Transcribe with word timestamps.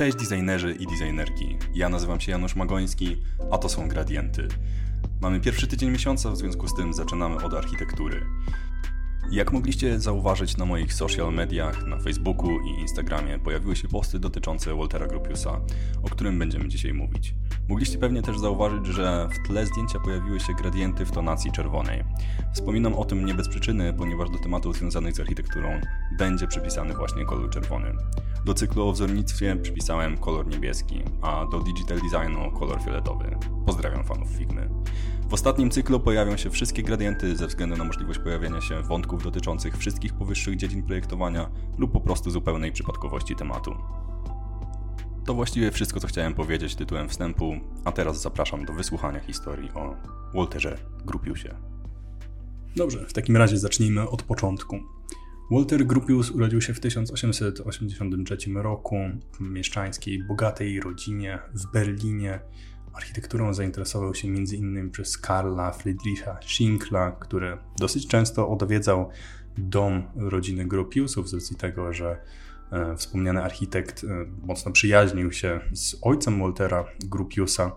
Cześć 0.00 0.16
designerzy 0.16 0.76
i 0.80 0.86
designerki. 0.86 1.56
Ja 1.74 1.88
nazywam 1.88 2.20
się 2.20 2.32
Janusz 2.32 2.56
Magoński, 2.56 3.16
a 3.50 3.58
to 3.58 3.68
są 3.68 3.88
Gradienty. 3.88 4.48
Mamy 5.20 5.40
pierwszy 5.40 5.66
tydzień 5.66 5.90
miesiąca, 5.90 6.30
w 6.30 6.36
związku 6.36 6.68
z 6.68 6.74
tym 6.74 6.94
zaczynamy 6.94 7.36
od 7.36 7.54
architektury. 7.54 8.26
Jak 9.30 9.52
mogliście 9.52 10.00
zauważyć 10.00 10.56
na 10.56 10.64
moich 10.64 10.94
social 10.94 11.32
mediach, 11.32 11.86
na 11.86 11.98
Facebooku 11.98 12.60
i 12.60 12.80
Instagramie 12.80 13.38
pojawiły 13.38 13.76
się 13.76 13.88
posty 13.88 14.18
dotyczące 14.18 14.74
Waltera 14.74 15.06
Gropiusa, 15.06 15.60
o 16.02 16.08
którym 16.08 16.38
będziemy 16.38 16.68
dzisiaj 16.68 16.94
mówić. 16.94 17.34
Mogliście 17.70 17.98
pewnie 17.98 18.22
też 18.22 18.38
zauważyć, 18.38 18.86
że 18.86 19.28
w 19.32 19.46
tle 19.46 19.66
zdjęcia 19.66 20.00
pojawiły 20.00 20.40
się 20.40 20.54
gradienty 20.54 21.04
w 21.04 21.10
tonacji 21.10 21.52
czerwonej. 21.52 22.04
Wspominam 22.54 22.94
o 22.94 23.04
tym 23.04 23.26
nie 23.26 23.34
bez 23.34 23.48
przyczyny, 23.48 23.92
ponieważ 23.92 24.30
do 24.30 24.38
tematów 24.38 24.76
związanych 24.76 25.14
z 25.14 25.20
architekturą 25.20 25.80
będzie 26.18 26.46
przypisany 26.46 26.94
właśnie 26.94 27.24
kolor 27.24 27.50
czerwony. 27.50 27.92
Do 28.44 28.54
cyklu 28.54 28.88
o 28.88 28.92
wzornictwie 28.92 29.56
przypisałem 29.56 30.16
kolor 30.18 30.46
niebieski, 30.46 31.02
a 31.22 31.46
do 31.46 31.60
digital 31.60 31.98
designu 32.00 32.50
kolor 32.58 32.82
fioletowy. 32.82 33.36
Pozdrawiam 33.66 34.04
fanów 34.04 34.28
Figmy. 34.28 34.68
W 35.28 35.34
ostatnim 35.34 35.70
cyklu 35.70 36.00
pojawią 36.00 36.36
się 36.36 36.50
wszystkie 36.50 36.82
gradienty 36.82 37.36
ze 37.36 37.46
względu 37.46 37.76
na 37.76 37.84
możliwość 37.84 38.18
pojawienia 38.18 38.60
się 38.60 38.82
wątków 38.82 39.22
dotyczących 39.22 39.78
wszystkich 39.78 40.14
powyższych 40.14 40.56
dziedzin 40.56 40.82
projektowania 40.82 41.50
lub 41.78 41.92
po 41.92 42.00
prostu 42.00 42.30
zupełnej 42.30 42.72
przypadkowości 42.72 43.36
tematu. 43.36 43.74
To 45.30 45.34
właściwie 45.34 45.70
wszystko, 45.70 46.00
co 46.00 46.06
chciałem 46.06 46.34
powiedzieć 46.34 46.74
tytułem 46.74 47.08
wstępu, 47.08 47.56
a 47.84 47.92
teraz 47.92 48.22
zapraszam 48.22 48.64
do 48.64 48.72
wysłuchania 48.72 49.20
historii 49.20 49.70
o 49.74 49.96
Walterze 50.34 50.78
Grupiusie. 51.04 51.54
Dobrze, 52.76 53.06
w 53.06 53.12
takim 53.12 53.36
razie 53.36 53.58
zacznijmy 53.58 54.08
od 54.08 54.22
początku. 54.22 54.80
Walter 55.50 55.86
Gropius 55.86 56.30
urodził 56.30 56.60
się 56.60 56.74
w 56.74 56.80
1883 56.80 58.36
roku 58.54 58.96
w 59.32 59.40
mieszczańskiej, 59.40 60.24
bogatej 60.28 60.80
rodzinie 60.80 61.38
w 61.54 61.72
Berlinie. 61.72 62.40
Architekturą 62.92 63.54
zainteresował 63.54 64.14
się 64.14 64.28
m.in. 64.28 64.90
przez 64.90 65.18
Karla 65.18 65.72
Friedricha 65.72 66.38
Schinkla, 66.42 67.12
który 67.12 67.58
dosyć 67.78 68.06
często 68.06 68.48
odwiedzał 68.48 69.10
dom 69.58 70.02
rodziny 70.16 70.66
Gropiusów 70.66 71.28
z 71.28 71.34
racji 71.34 71.56
tego, 71.56 71.92
że 71.92 72.20
wspomniany 72.96 73.42
architekt 73.42 74.04
e, 74.04 74.06
mocno 74.46 74.72
przyjaźnił 74.72 75.32
się 75.32 75.60
z 75.72 75.96
ojcem 76.02 76.40
Waltera 76.40 76.84
Gropiusa. 77.04 77.72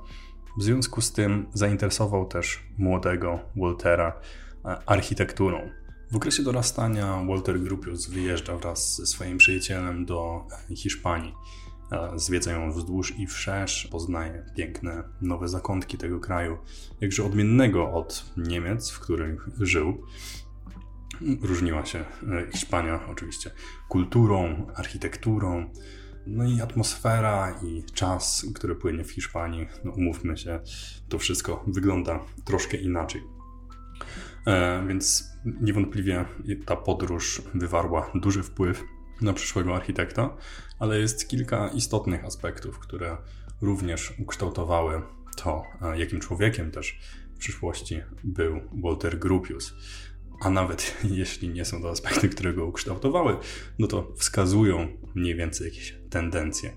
W 0.57 0.63
związku 0.63 1.01
z 1.01 1.11
tym 1.11 1.45
zainteresował 1.53 2.27
też 2.27 2.63
młodego 2.77 3.39
Waltera 3.55 4.21
e, 4.65 4.77
architekturą. 4.85 5.69
W 6.11 6.15
okresie 6.15 6.43
dorastania 6.43 7.23
Walter 7.27 7.59
Gropius 7.59 8.09
wyjeżdża 8.09 8.57
wraz 8.57 8.95
ze 8.95 9.05
swoim 9.05 9.37
przyjacielem 9.37 10.05
do 10.05 10.47
Hiszpanii. 10.75 11.33
Zwiedza 12.15 12.51
ją 12.51 12.71
wzdłuż 12.71 13.19
i 13.19 13.27
wszerz, 13.27 13.87
poznaje 13.91 14.45
piękne 14.55 15.03
nowe 15.21 15.47
zakątki 15.47 15.97
tego 15.97 16.19
kraju, 16.19 16.57
jakże 17.01 17.23
odmiennego 17.23 17.91
od 17.91 18.25
Niemiec, 18.37 18.91
w 18.91 18.99
których 18.99 19.47
żył. 19.59 20.03
Różniła 21.41 21.85
się 21.85 21.99
e, 21.99 22.05
Hiszpania 22.51 22.99
oczywiście 23.07 23.51
kulturą, 23.89 24.67
architekturą, 24.75 25.69
no 26.27 26.43
i 26.43 26.61
atmosfera 26.61 27.59
i 27.63 27.83
czas, 27.93 28.45
który 28.55 28.75
płynie 28.75 29.03
w 29.03 29.11
Hiszpanii, 29.11 29.67
no 29.83 29.91
umówmy 29.91 30.37
się, 30.37 30.59
to 31.09 31.19
wszystko 31.19 31.63
wygląda 31.67 32.19
troszkę 32.45 32.77
inaczej. 32.77 33.21
E, 34.47 34.87
więc 34.87 35.33
niewątpliwie 35.45 36.25
ta 36.65 36.75
podróż 36.75 37.41
wywarła 37.53 38.11
duży 38.15 38.43
wpływ 38.43 38.83
na 39.21 39.33
przyszłego 39.33 39.75
architekta, 39.75 40.37
ale 40.79 40.99
jest 40.99 41.29
kilka 41.29 41.67
istotnych 41.67 42.25
aspektów, 42.25 42.79
które 42.79 43.17
również 43.61 44.13
ukształtowały 44.19 45.01
to, 45.37 45.63
e, 45.81 45.99
jakim 45.99 46.19
człowiekiem 46.19 46.71
też 46.71 46.99
w 47.35 47.37
przyszłości 47.37 48.01
był 48.23 48.61
Walter 48.83 49.19
Gropius. 49.19 49.73
A 50.43 50.49
nawet 50.49 50.97
jeśli 51.03 51.49
nie 51.49 51.65
są 51.65 51.81
to 51.81 51.89
aspekty, 51.89 52.29
które 52.29 52.53
go 52.53 52.65
ukształtowały, 52.65 53.37
no 53.79 53.87
to 53.87 54.13
wskazują 54.17 54.87
mniej 55.15 55.35
więcej 55.35 55.67
jakieś 55.67 55.95
tendencje. 56.09 56.73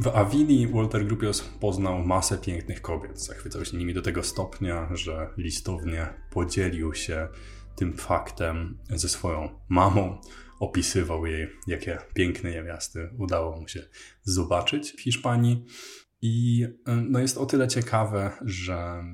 W 0.00 0.08
Awili 0.08 0.66
Walter 0.66 1.06
Gropius 1.06 1.40
poznał 1.40 1.98
masę 1.98 2.38
pięknych 2.38 2.82
kobiet. 2.82 3.24
Zachwycał 3.24 3.64
się 3.64 3.76
nimi 3.76 3.94
do 3.94 4.02
tego 4.02 4.22
stopnia, 4.22 4.88
że 4.94 5.30
listownie 5.36 6.06
podzielił 6.30 6.94
się 6.94 7.28
tym 7.76 7.92
faktem 7.92 8.78
ze 8.90 9.08
swoją 9.08 9.60
mamą. 9.68 10.20
Opisywał 10.60 11.26
jej, 11.26 11.48
jakie 11.66 11.98
piękne 12.14 12.50
niewiasty 12.50 13.10
udało 13.18 13.60
mu 13.60 13.68
się 13.68 13.82
zobaczyć 14.22 14.92
w 14.92 15.00
Hiszpanii. 15.00 15.64
I 16.22 16.66
no 16.86 17.18
jest 17.18 17.38
o 17.38 17.46
tyle 17.46 17.68
ciekawe, 17.68 18.32
że 18.40 19.04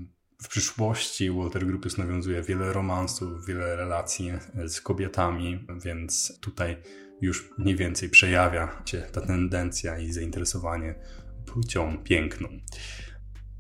w 0.43 0.49
przyszłości 0.49 1.31
Walter 1.31 1.67
Gropius 1.67 1.99
nawiązuje 1.99 2.43
wiele 2.43 2.73
romansów, 2.73 3.47
wiele 3.47 3.77
relacji 3.77 4.33
z 4.67 4.81
kobietami, 4.81 5.67
więc 5.85 6.39
tutaj 6.41 6.77
już 7.21 7.51
mniej 7.59 7.77
więcej 7.77 8.09
przejawia 8.09 8.83
się 8.87 9.01
ta 9.01 9.21
tendencja 9.21 9.99
i 9.99 10.13
zainteresowanie 10.13 10.95
płcią 11.47 11.99
piękną. 12.05 12.49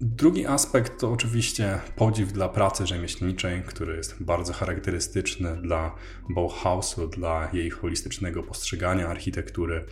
Drugi 0.01 0.47
aspekt 0.47 1.01
to 1.01 1.13
oczywiście 1.13 1.81
podziw 1.97 2.33
dla 2.33 2.49
pracy 2.49 2.87
rzemieślniczej, 2.87 3.63
który 3.63 3.97
jest 3.97 4.23
bardzo 4.23 4.53
charakterystyczny 4.53 5.57
dla 5.63 5.95
Bauhausu, 6.31 7.09
dla 7.09 7.51
jej 7.53 7.71
holistycznego 7.71 8.43
postrzegania 8.43 9.09
architektury. 9.09 9.85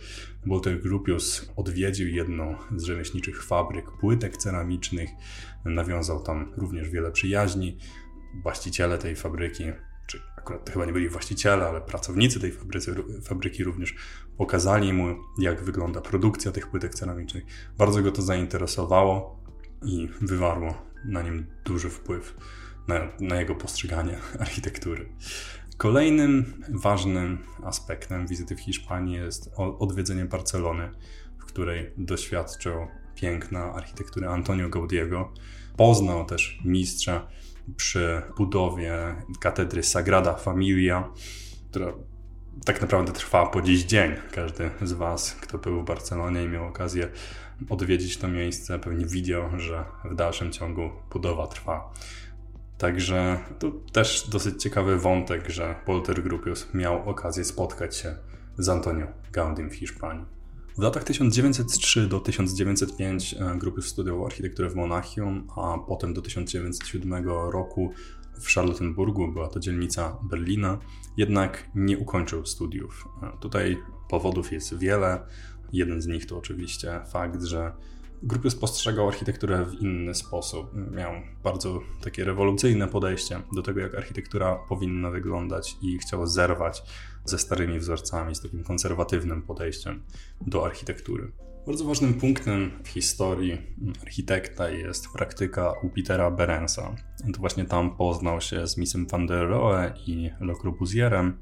Walter 0.45 0.81
Gropius 0.81 1.51
odwiedził 1.55 2.07
jedną 2.07 2.55
z 2.75 2.83
rzemieślniczych 2.83 3.43
fabryk 3.43 3.85
płytek 3.99 4.37
ceramicznych, 4.37 5.09
nawiązał 5.65 6.23
tam 6.23 6.53
również 6.57 6.89
wiele 6.89 7.11
przyjaźni. 7.11 7.77
Właściciele 8.43 8.97
tej 8.97 9.15
fabryki 9.15 9.63
czy 10.07 10.21
akurat 10.37 10.65
to 10.65 10.71
chyba 10.71 10.85
nie 10.85 10.93
byli 10.93 11.09
właściciele, 11.09 11.67
ale 11.67 11.81
pracownicy 11.81 12.39
tej 12.39 12.51
fabrycy, 12.51 12.95
fabryki 13.23 13.63
również 13.63 13.95
pokazali 14.37 14.93
mu, 14.93 15.15
jak 15.39 15.63
wygląda 15.63 16.01
produkcja 16.01 16.51
tych 16.51 16.67
płytek 16.67 16.95
ceramicznych. 16.95 17.43
Bardzo 17.77 18.01
go 18.01 18.11
to 18.11 18.21
zainteresowało 18.21 19.36
i 19.85 20.09
wywarło 20.21 20.81
na 21.05 21.21
nim 21.21 21.45
duży 21.65 21.89
wpływ 21.89 22.37
na, 22.87 23.07
na 23.19 23.39
jego 23.39 23.55
postrzeganie 23.55 24.17
architektury. 24.39 25.09
Kolejnym 25.77 26.63
ważnym 26.69 27.37
aspektem 27.63 28.27
wizyty 28.27 28.55
w 28.55 28.59
Hiszpanii 28.59 29.15
jest 29.15 29.51
odwiedzenie 29.79 30.25
Barcelony, 30.25 30.89
w 31.39 31.45
której 31.45 31.91
doświadczył 31.97 32.87
piękna 33.15 33.73
architektury 33.73 34.27
Antonio 34.27 34.69
Gaudiego. 34.69 35.33
Poznał 35.77 36.25
też 36.25 36.59
mistrza 36.65 37.27
przy 37.77 38.21
budowie 38.37 39.15
katedry 39.39 39.83
Sagrada 39.83 40.33
Familia, 40.33 41.09
która 41.69 41.93
tak 42.65 42.81
naprawdę 42.81 43.11
trwa 43.11 43.45
po 43.45 43.61
dziś 43.61 43.83
dzień. 43.83 44.11
Każdy 44.31 44.69
z 44.81 44.93
Was, 44.93 45.35
kto 45.41 45.57
był 45.57 45.81
w 45.81 45.85
Barcelonie 45.85 46.43
i 46.43 46.47
miał 46.47 46.67
okazję 46.67 47.09
odwiedzić 47.69 48.17
to 48.17 48.27
miejsce, 48.27 48.79
pewnie 48.79 49.05
widział, 49.05 49.59
że 49.59 49.85
w 50.05 50.15
dalszym 50.15 50.51
ciągu 50.51 50.89
budowa 51.11 51.47
trwa. 51.47 51.93
Także 52.77 53.39
to 53.59 53.71
też 53.91 54.29
dosyć 54.29 54.63
ciekawy 54.63 54.97
wątek, 54.97 55.49
że 55.49 55.75
Polter 55.85 56.23
Grupius 56.23 56.67
miał 56.73 57.09
okazję 57.09 57.45
spotkać 57.45 57.95
się 57.95 58.15
z 58.57 58.69
Antonio 58.69 59.07
Gaudim 59.31 59.69
w 59.69 59.75
Hiszpanii. 59.75 60.25
W 60.77 60.81
latach 60.81 61.03
1903 61.03 62.07
do 62.07 62.19
1905 62.19 63.33
e, 63.33 63.57
grupy 63.57 63.81
studiował 63.81 64.25
architekturę 64.25 64.69
w 64.69 64.75
Monachium, 64.75 65.47
a 65.55 65.77
potem 65.87 66.13
do 66.13 66.21
1907 66.21 67.25
roku 67.27 67.93
w 68.41 68.53
Charlottenburgu, 68.53 69.27
była 69.27 69.47
to 69.47 69.59
dzielnica 69.59 70.17
Berlina, 70.23 70.77
jednak 71.17 71.69
nie 71.75 71.97
ukończył 71.97 72.45
studiów. 72.45 73.07
Tutaj 73.39 73.77
powodów 74.09 74.51
jest 74.51 74.77
wiele. 74.77 75.27
Jeden 75.73 76.01
z 76.01 76.07
nich 76.07 76.25
to 76.25 76.37
oczywiście 76.37 77.01
fakt, 77.11 77.43
że 77.43 77.71
Grupy 78.23 78.49
spostrzegał 78.49 79.07
architekturę 79.07 79.65
w 79.65 79.73
inny 79.73 80.15
sposób. 80.15 80.71
Miał 80.91 81.11
bardzo 81.43 81.81
takie 82.01 82.25
rewolucyjne 82.25 82.87
podejście 82.87 83.41
do 83.53 83.61
tego, 83.61 83.79
jak 83.79 83.95
architektura 83.95 84.55
powinna 84.55 85.11
wyglądać 85.11 85.77
i 85.81 85.97
chciał 85.97 86.27
zerwać 86.27 86.83
ze 87.25 87.39
starymi 87.39 87.79
wzorcami, 87.79 88.35
z 88.35 88.41
takim 88.41 88.63
konserwatywnym 88.63 89.41
podejściem 89.41 90.03
do 90.47 90.65
architektury. 90.65 91.31
Bardzo 91.67 91.85
ważnym 91.85 92.13
punktem 92.13 92.71
w 92.83 92.87
historii 92.87 93.57
architekta 94.01 94.69
jest 94.69 95.07
praktyka 95.13 95.73
u 95.83 95.89
Petera 95.89 96.31
Berensa. 96.31 96.95
To 97.33 97.39
właśnie 97.39 97.65
tam 97.65 97.97
poznał 97.97 98.41
się 98.41 98.67
z 98.67 98.77
Misem 98.77 99.07
van 99.07 99.27
der 99.27 99.47
Rohe 99.47 99.93
i 100.05 100.29
Le 100.39 100.53
Corbusierem. 100.61 101.37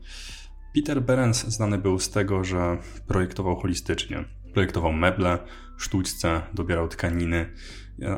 Peter 0.76 1.02
Berens 1.02 1.46
znany 1.46 1.78
był 1.78 2.00
z 2.00 2.10
tego, 2.10 2.44
że 2.44 2.78
projektował 3.08 3.56
holistycznie. 3.56 4.26
Projektował 4.54 4.94
meble, 4.94 5.38
sztućce, 5.78 6.42
dobierał 6.54 6.88
tkaniny, 6.88 7.54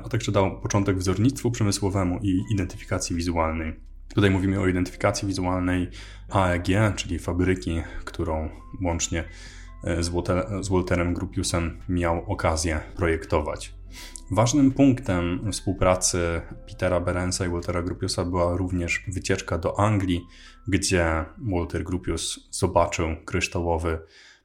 a 0.04 0.10
także 0.10 0.32
dał 0.32 0.62
początek 0.62 0.98
wzornictwu 0.98 1.52
przemysłowemu 1.52 2.20
i 2.22 2.42
identyfikacji 2.54 3.16
wizualnej. 3.16 3.80
Tutaj 4.16 4.32
mówimy 4.32 4.60
o 4.60 4.68
identyfikacji 4.68 5.28
wizualnej 5.28 5.90
AEG, 6.30 6.96
czyli 6.96 7.20
fabryki, 7.20 7.82
którą 8.06 8.50
łącznie 8.82 9.24
z, 10.00 10.10
Walter, 10.10 10.64
z 10.64 10.70
Walterem 10.70 11.14
Gropiusem 11.14 11.82
miał 11.90 12.32
okazję 12.32 12.80
projektować. 12.96 13.78
Ważnym 14.32 14.72
punktem 14.72 15.52
współpracy 15.52 16.42
Petera 16.68 17.00
Berensa 17.00 17.46
i 17.46 17.50
Waltera 17.50 17.82
Gropiusa 17.82 18.26
była 18.26 18.58
również 18.58 19.04
wycieczka 19.08 19.58
do 19.58 19.80
Anglii, 19.80 20.28
gdzie 20.68 21.26
Walter 21.38 21.84
Gropius 21.84 22.48
zobaczył 22.52 23.08
kryształowy 23.26 24.00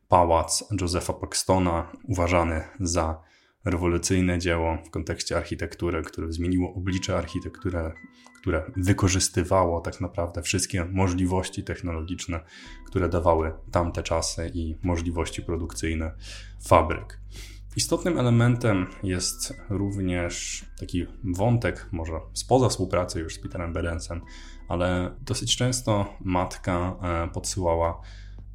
pałac 0.08 0.64
Josepha 0.80 1.12
Paxtona, 1.12 1.92
uważany 2.04 2.64
za 2.80 3.22
rewolucyjne 3.64 4.38
dzieło 4.38 4.78
w 4.86 4.90
kontekście 4.90 5.36
architektury, 5.36 6.02
które 6.02 6.32
zmieniło 6.32 6.74
oblicze 6.74 7.18
architektury, 7.18 7.92
które 8.40 8.70
wykorzystywało 8.76 9.80
tak 9.80 10.00
naprawdę 10.00 10.42
wszystkie 10.42 10.84
możliwości 10.84 11.64
technologiczne, 11.64 12.40
które 12.92 13.08
dawały 13.08 13.52
tamte 13.70 14.02
czasy 14.02 14.50
i 14.54 14.76
możliwości 14.82 15.42
produkcyjne 15.42 16.12
fabryk. 16.64 17.20
Istotnym 17.76 18.18
elementem 18.18 18.86
jest 19.02 19.54
również 19.70 20.64
taki 20.80 21.06
wątek, 21.24 21.88
może 21.92 22.12
spoza 22.32 22.68
współpracy 22.68 23.20
już 23.20 23.34
z 23.34 23.38
Peterem 23.38 23.72
Berensem, 23.72 24.20
ale 24.68 25.14
dosyć 25.20 25.56
często 25.56 26.16
matka 26.20 26.96
e, 27.02 27.28
podsyłała 27.28 28.00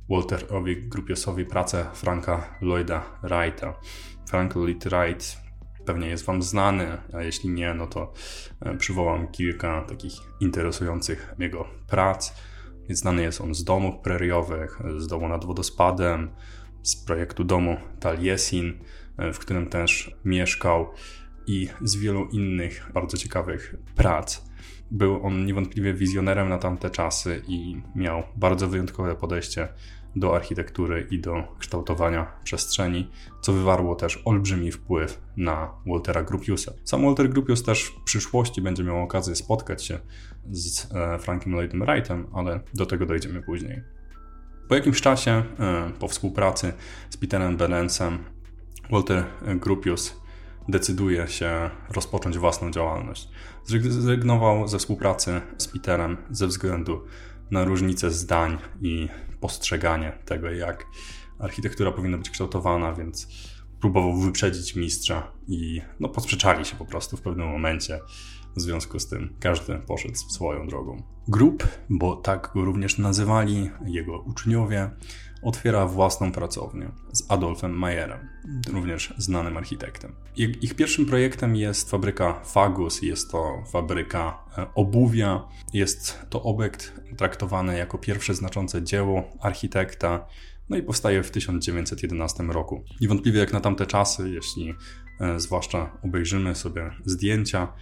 Walterowi 0.09 0.89
Grupiosowi 0.89 1.45
pracę 1.45 1.85
Franka 1.93 2.57
Lloyda 2.61 3.05
Wrighta. 3.23 3.73
Frank 4.29 4.55
Lloyd 4.55 4.83
Wright 4.87 5.37
pewnie 5.85 6.07
jest 6.07 6.25
Wam 6.25 6.41
znany, 6.41 6.97
a 7.13 7.21
jeśli 7.21 7.49
nie, 7.49 7.73
no 7.73 7.87
to 7.87 8.13
e, 8.61 8.77
przywołam 8.77 9.27
kilka 9.27 9.81
takich 9.81 10.13
interesujących 10.39 11.35
jego 11.39 11.67
prac. 11.87 12.33
Znany 12.89 13.21
jest 13.21 13.41
on 13.41 13.55
z 13.55 13.63
domów 13.63 13.95
preriowych, 13.99 14.81
z 14.97 15.07
domu 15.07 15.27
nad 15.27 15.45
wodospadem, 15.45 16.29
z 16.83 16.95
projektu 16.95 17.43
domu 17.43 17.77
Taliesin, 17.99 18.73
e, 19.17 19.33
w 19.33 19.39
którym 19.39 19.67
też 19.69 20.15
mieszkał 20.25 20.87
i 21.47 21.69
z 21.81 21.95
wielu 21.95 22.25
innych 22.25 22.91
bardzo 22.93 23.17
ciekawych 23.17 23.75
prac. 23.95 24.47
Był 24.91 25.25
on 25.25 25.45
niewątpliwie 25.45 25.93
wizjonerem 25.93 26.49
na 26.49 26.57
tamte 26.57 26.89
czasy 26.89 27.41
i 27.47 27.81
miał 27.95 28.23
bardzo 28.35 28.67
wyjątkowe 28.67 29.15
podejście 29.15 29.67
do 30.19 30.35
architektury 30.35 31.07
i 31.11 31.19
do 31.19 31.43
kształtowania 31.59 32.31
przestrzeni, 32.43 33.11
co 33.41 33.53
wywarło 33.53 33.95
też 33.95 34.21
olbrzymi 34.25 34.71
wpływ 34.71 35.21
na 35.37 35.71
Waltera 35.85 36.23
Gropiusa. 36.23 36.71
Sam 36.83 37.01
Walter 37.01 37.29
Gropius 37.29 37.63
też 37.63 37.83
w 37.83 38.03
przyszłości 38.03 38.61
będzie 38.61 38.83
miał 38.83 39.03
okazję 39.03 39.35
spotkać 39.35 39.85
się 39.85 39.99
z 40.51 40.91
e, 40.91 41.19
Frankiem 41.19 41.53
Lloydem 41.53 41.85
Wrightem, 41.85 42.27
ale 42.33 42.59
do 42.73 42.85
tego 42.85 43.05
dojdziemy 43.05 43.41
później. 43.41 43.81
Po 44.69 44.75
jakimś 44.75 45.01
czasie, 45.01 45.31
e, 45.59 45.91
po 45.99 46.07
współpracy 46.07 46.73
z 47.09 47.17
Peterem 47.17 47.57
Berensem, 47.57 48.17
Walter 48.91 49.25
Gropius 49.55 50.21
decyduje 50.69 51.27
się 51.27 51.69
rozpocząć 51.89 52.37
własną 52.37 52.71
działalność. 52.71 53.29
Zrezygnował 53.65 54.67
ze 54.67 54.79
współpracy 54.79 55.41
z 55.57 55.67
Peterem 55.67 56.17
ze 56.31 56.47
względu 56.47 57.03
na 57.51 57.63
różnice 57.63 58.11
zdań 58.11 58.57
i 58.81 59.07
postrzeganie 59.41 60.19
tego, 60.25 60.51
jak 60.51 60.85
architektura 61.39 61.91
powinna 61.91 62.17
być 62.17 62.29
kształtowana, 62.29 62.93
więc 62.93 63.27
próbował 63.79 64.17
wyprzedzić 64.17 64.75
mistrza 64.75 65.31
i 65.47 65.81
no, 65.99 66.09
posprzeczali 66.09 66.65
się 66.65 66.75
po 66.75 66.85
prostu 66.85 67.17
w 67.17 67.21
pewnym 67.21 67.47
momencie. 67.47 67.99
W 68.55 68.61
związku 68.61 68.99
z 68.99 69.07
tym 69.07 69.35
każdy 69.39 69.79
poszedł 69.79 70.15
swoją 70.15 70.67
drogą. 70.67 71.03
Grup, 71.27 71.67
bo 71.89 72.15
tak 72.15 72.51
go 72.53 72.65
również 72.65 72.97
nazywali 72.97 73.69
jego 73.85 74.19
uczniowie, 74.19 74.89
otwiera 75.47 75.85
własną 75.85 76.31
pracownię 76.31 76.91
z 77.11 77.31
Adolfem 77.31 77.71
Mayerem, 77.71 78.19
również 78.73 79.13
znanym 79.17 79.57
architektem. 79.57 80.15
Ich 80.35 80.75
pierwszym 80.75 81.05
projektem 81.05 81.55
jest 81.55 81.89
fabryka 81.89 82.41
Fagus, 82.43 83.01
jest 83.01 83.31
to 83.31 83.63
fabryka 83.71 84.43
e, 84.57 84.67
obuwia. 84.75 85.47
Jest 85.73 86.25
to 86.29 86.43
obiekt 86.43 86.93
traktowany 87.17 87.77
jako 87.77 87.97
pierwsze 87.97 88.33
znaczące 88.33 88.83
dzieło 88.83 89.23
architekta, 89.39 90.27
no 90.69 90.77
i 90.77 90.83
powstaje 90.83 91.23
w 91.23 91.31
1911 91.31 92.43
roku. 92.43 92.83
Niewątpliwie 93.01 93.39
jak 93.39 93.53
na 93.53 93.61
tamte 93.61 93.85
czasy, 93.85 94.29
jeśli 94.29 94.73
e, 95.19 95.39
zwłaszcza 95.39 95.97
obejrzymy 96.03 96.55
sobie 96.55 96.91
zdjęcia, 97.05 97.73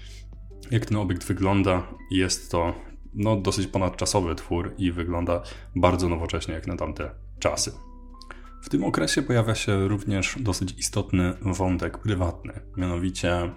jak 0.71 0.85
ten 0.85 0.97
obiekt 0.97 1.23
wygląda, 1.23 1.87
jest 2.11 2.51
to 2.51 2.73
no, 3.13 3.35
dosyć 3.35 3.67
ponadczasowy 3.67 4.35
twór 4.35 4.73
i 4.77 4.91
wygląda 4.91 5.43
bardzo 5.75 6.09
nowocześnie 6.09 6.53
jak 6.53 6.67
na 6.67 6.75
tamte 6.75 7.24
czasy. 7.39 7.71
W 8.61 8.69
tym 8.69 8.83
okresie 8.83 9.21
pojawia 9.21 9.55
się 9.55 9.87
również 9.87 10.35
dosyć 10.39 10.79
istotny 10.79 11.33
wątek 11.41 11.97
prywatny, 11.97 12.53
mianowicie 12.77 13.51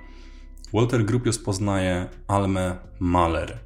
Walter 0.72 1.04
Gropius 1.04 1.38
poznaje 1.38 2.08
Almę 2.26 2.76
Mahler. 3.00 3.58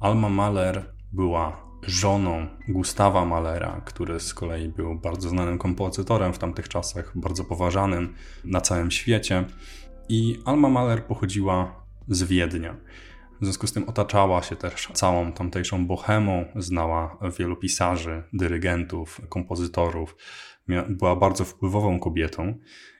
Alma 0.00 0.28
Mahler 0.28 0.92
była 1.12 1.68
żoną 1.82 2.46
Gustawa 2.68 3.24
Mahlera, 3.24 3.80
który 3.84 4.20
z 4.20 4.34
kolei 4.34 4.68
był 4.68 4.94
bardzo 4.94 5.28
znanym 5.28 5.58
kompozytorem 5.58 6.32
w 6.32 6.38
tamtych 6.38 6.68
czasach, 6.68 7.12
bardzo 7.14 7.44
poważanym 7.44 8.14
na 8.44 8.60
całym 8.60 8.90
świecie. 8.90 9.44
I 10.08 10.38
Alma 10.44 10.68
Mahler 10.68 11.04
pochodziła 11.04 11.84
z 12.08 12.22
Wiednia. 12.22 12.76
W 13.40 13.44
związku 13.44 13.66
z 13.66 13.72
tym 13.72 13.88
otaczała 13.88 14.42
się 14.42 14.56
też 14.56 14.88
całą 14.92 15.32
tamtejszą 15.32 15.86
bohemą, 15.86 16.44
znała 16.56 17.18
wielu 17.38 17.56
pisarzy, 17.56 18.22
dyrygentów, 18.32 19.20
kompozytorów. 19.28 20.16
Była 20.88 21.16
bardzo 21.16 21.44
wpływową 21.44 22.00
kobietą 22.00 22.58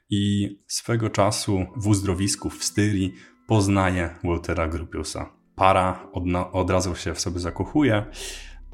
i 0.09 0.55
swego 0.67 1.09
czasu 1.09 1.65
w 1.75 1.87
uzdrowisku 1.87 2.49
w 2.49 2.63
Styrii 2.63 3.13
poznaje 3.47 4.15
Waltera 4.23 4.67
Gropiusa. 4.67 5.33
Para 5.55 6.09
od, 6.13 6.23
od 6.51 6.69
razu 6.69 6.95
się 6.95 7.13
w 7.13 7.19
sobie 7.19 7.39
zakochuje, 7.39 8.05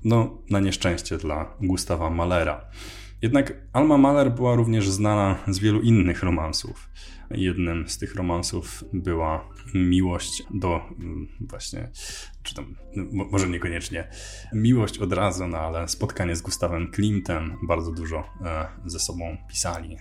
no 0.03 0.44
na 0.50 0.59
nieszczęście 0.59 1.17
dla 1.17 1.57
Gustawa 1.62 2.09
Malera. 2.09 2.65
Jednak 3.25 3.54
Alma 3.74 3.98
Mahler 3.98 4.31
była 4.31 4.56
również 4.56 4.89
znana 4.89 5.36
z 5.48 5.60
wielu 5.60 5.81
innych 5.81 6.24
romansów. 6.24 6.89
Jednym 7.31 7.89
z 7.89 7.98
tych 7.98 8.16
romansów 8.16 8.83
była 8.94 9.50
miłość 9.74 10.44
do 10.54 10.81
mm, 11.00 11.27
właśnie, 11.39 11.89
czy 12.44 12.56
tam, 12.56 12.75
może 13.12 13.50
niekoniecznie 13.50 14.07
miłość 14.54 14.98
od 15.00 15.13
razu, 15.13 15.48
no 15.48 15.57
ale 15.57 15.88
spotkanie 15.88 16.36
z 16.36 16.42
Gustawem 16.42 16.92
Klimtem, 16.92 17.57
bardzo 17.63 17.92
dużo 17.92 18.24
e, 18.46 18.67
ze 18.86 19.00
sobą 19.00 19.38
pisali, 19.50 19.98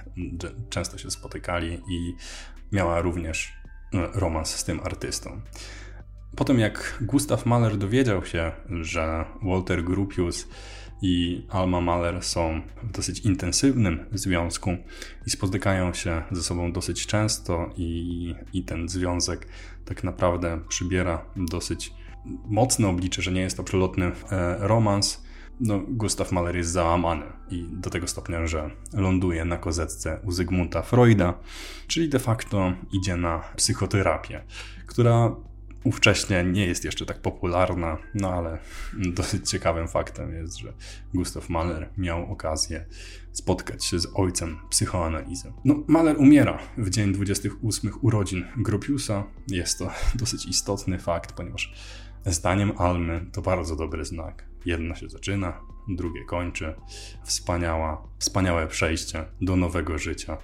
często 0.70 0.98
się 0.98 1.10
spotykali 1.10 1.82
i 1.90 2.14
miała 2.72 3.00
również 3.00 3.52
e, 3.94 4.20
romans 4.20 4.56
z 4.56 4.64
tym 4.64 4.80
artystą. 4.80 5.40
Potem 6.36 6.58
jak 6.58 6.98
Gustav 7.00 7.46
Mahler 7.46 7.76
dowiedział 7.76 8.24
się, 8.24 8.52
że 8.70 9.24
Walter 9.42 9.84
Gropius 9.84 10.48
i 11.04 11.46
Alma 11.48 11.80
Mahler 11.80 12.22
są 12.22 12.60
w 12.82 12.92
dosyć 12.92 13.20
intensywnym 13.20 14.04
związku 14.12 14.76
i 15.26 15.30
spotykają 15.30 15.94
się 15.94 16.22
ze 16.30 16.42
sobą 16.42 16.72
dosyć 16.72 17.06
często 17.06 17.70
i, 17.76 18.34
i 18.52 18.62
ten 18.62 18.88
związek 18.88 19.48
tak 19.84 20.04
naprawdę 20.04 20.60
przybiera 20.68 21.24
dosyć 21.36 21.92
mocne 22.46 22.88
oblicze, 22.88 23.22
że 23.22 23.32
nie 23.32 23.40
jest 23.40 23.56
to 23.56 23.64
przelotny 23.64 24.04
e, 24.04 24.12
romans. 24.58 25.24
No, 25.60 25.80
Gustav 25.88 26.32
Mahler 26.32 26.56
jest 26.56 26.70
załamany 26.70 27.26
i 27.50 27.66
do 27.70 27.90
tego 27.90 28.08
stopnia, 28.08 28.46
że 28.46 28.70
ląduje 28.92 29.44
na 29.44 29.56
kozetce 29.56 30.20
u 30.22 30.32
Zygmunta 30.32 30.82
Freuda, 30.82 31.34
czyli 31.86 32.08
de 32.08 32.18
facto 32.18 32.72
idzie 32.92 33.16
na 33.16 33.42
psychoterapię, 33.56 34.44
która 34.86 35.36
ówcześnie 35.84 36.44
nie 36.44 36.66
jest 36.66 36.84
jeszcze 36.84 37.06
tak 37.06 37.22
popularna, 37.22 37.98
no 38.14 38.32
ale 38.32 38.58
dosyć 38.94 39.50
ciekawym 39.50 39.88
faktem 39.88 40.32
jest, 40.32 40.58
że 40.58 40.72
Gustav 41.14 41.42
Mahler 41.48 41.90
miał 41.98 42.32
okazję 42.32 42.86
spotkać 43.32 43.84
się 43.84 44.00
z 44.00 44.08
ojcem 44.14 44.56
psychoanalizy. 44.70 45.52
No, 45.64 45.84
Mahler 45.86 46.18
umiera 46.18 46.58
w 46.78 46.90
dzień 46.90 47.12
28 47.12 47.90
urodzin 48.02 48.44
Gropiusa. 48.56 49.24
Jest 49.48 49.78
to 49.78 49.90
dosyć 50.14 50.46
istotny 50.46 50.98
fakt, 50.98 51.32
ponieważ 51.32 51.74
zdaniem 52.26 52.72
Almy 52.78 53.26
to 53.32 53.42
bardzo 53.42 53.76
dobry 53.76 54.04
znak. 54.04 54.44
Jedno 54.64 54.94
się 54.94 55.08
zaczyna, 55.08 55.60
drugie 55.88 56.24
kończy. 56.24 56.74
Wspaniała, 57.24 58.08
wspaniałe 58.18 58.66
przejście 58.66 59.24
do 59.40 59.56
nowego 59.56 59.98
życia 59.98 60.38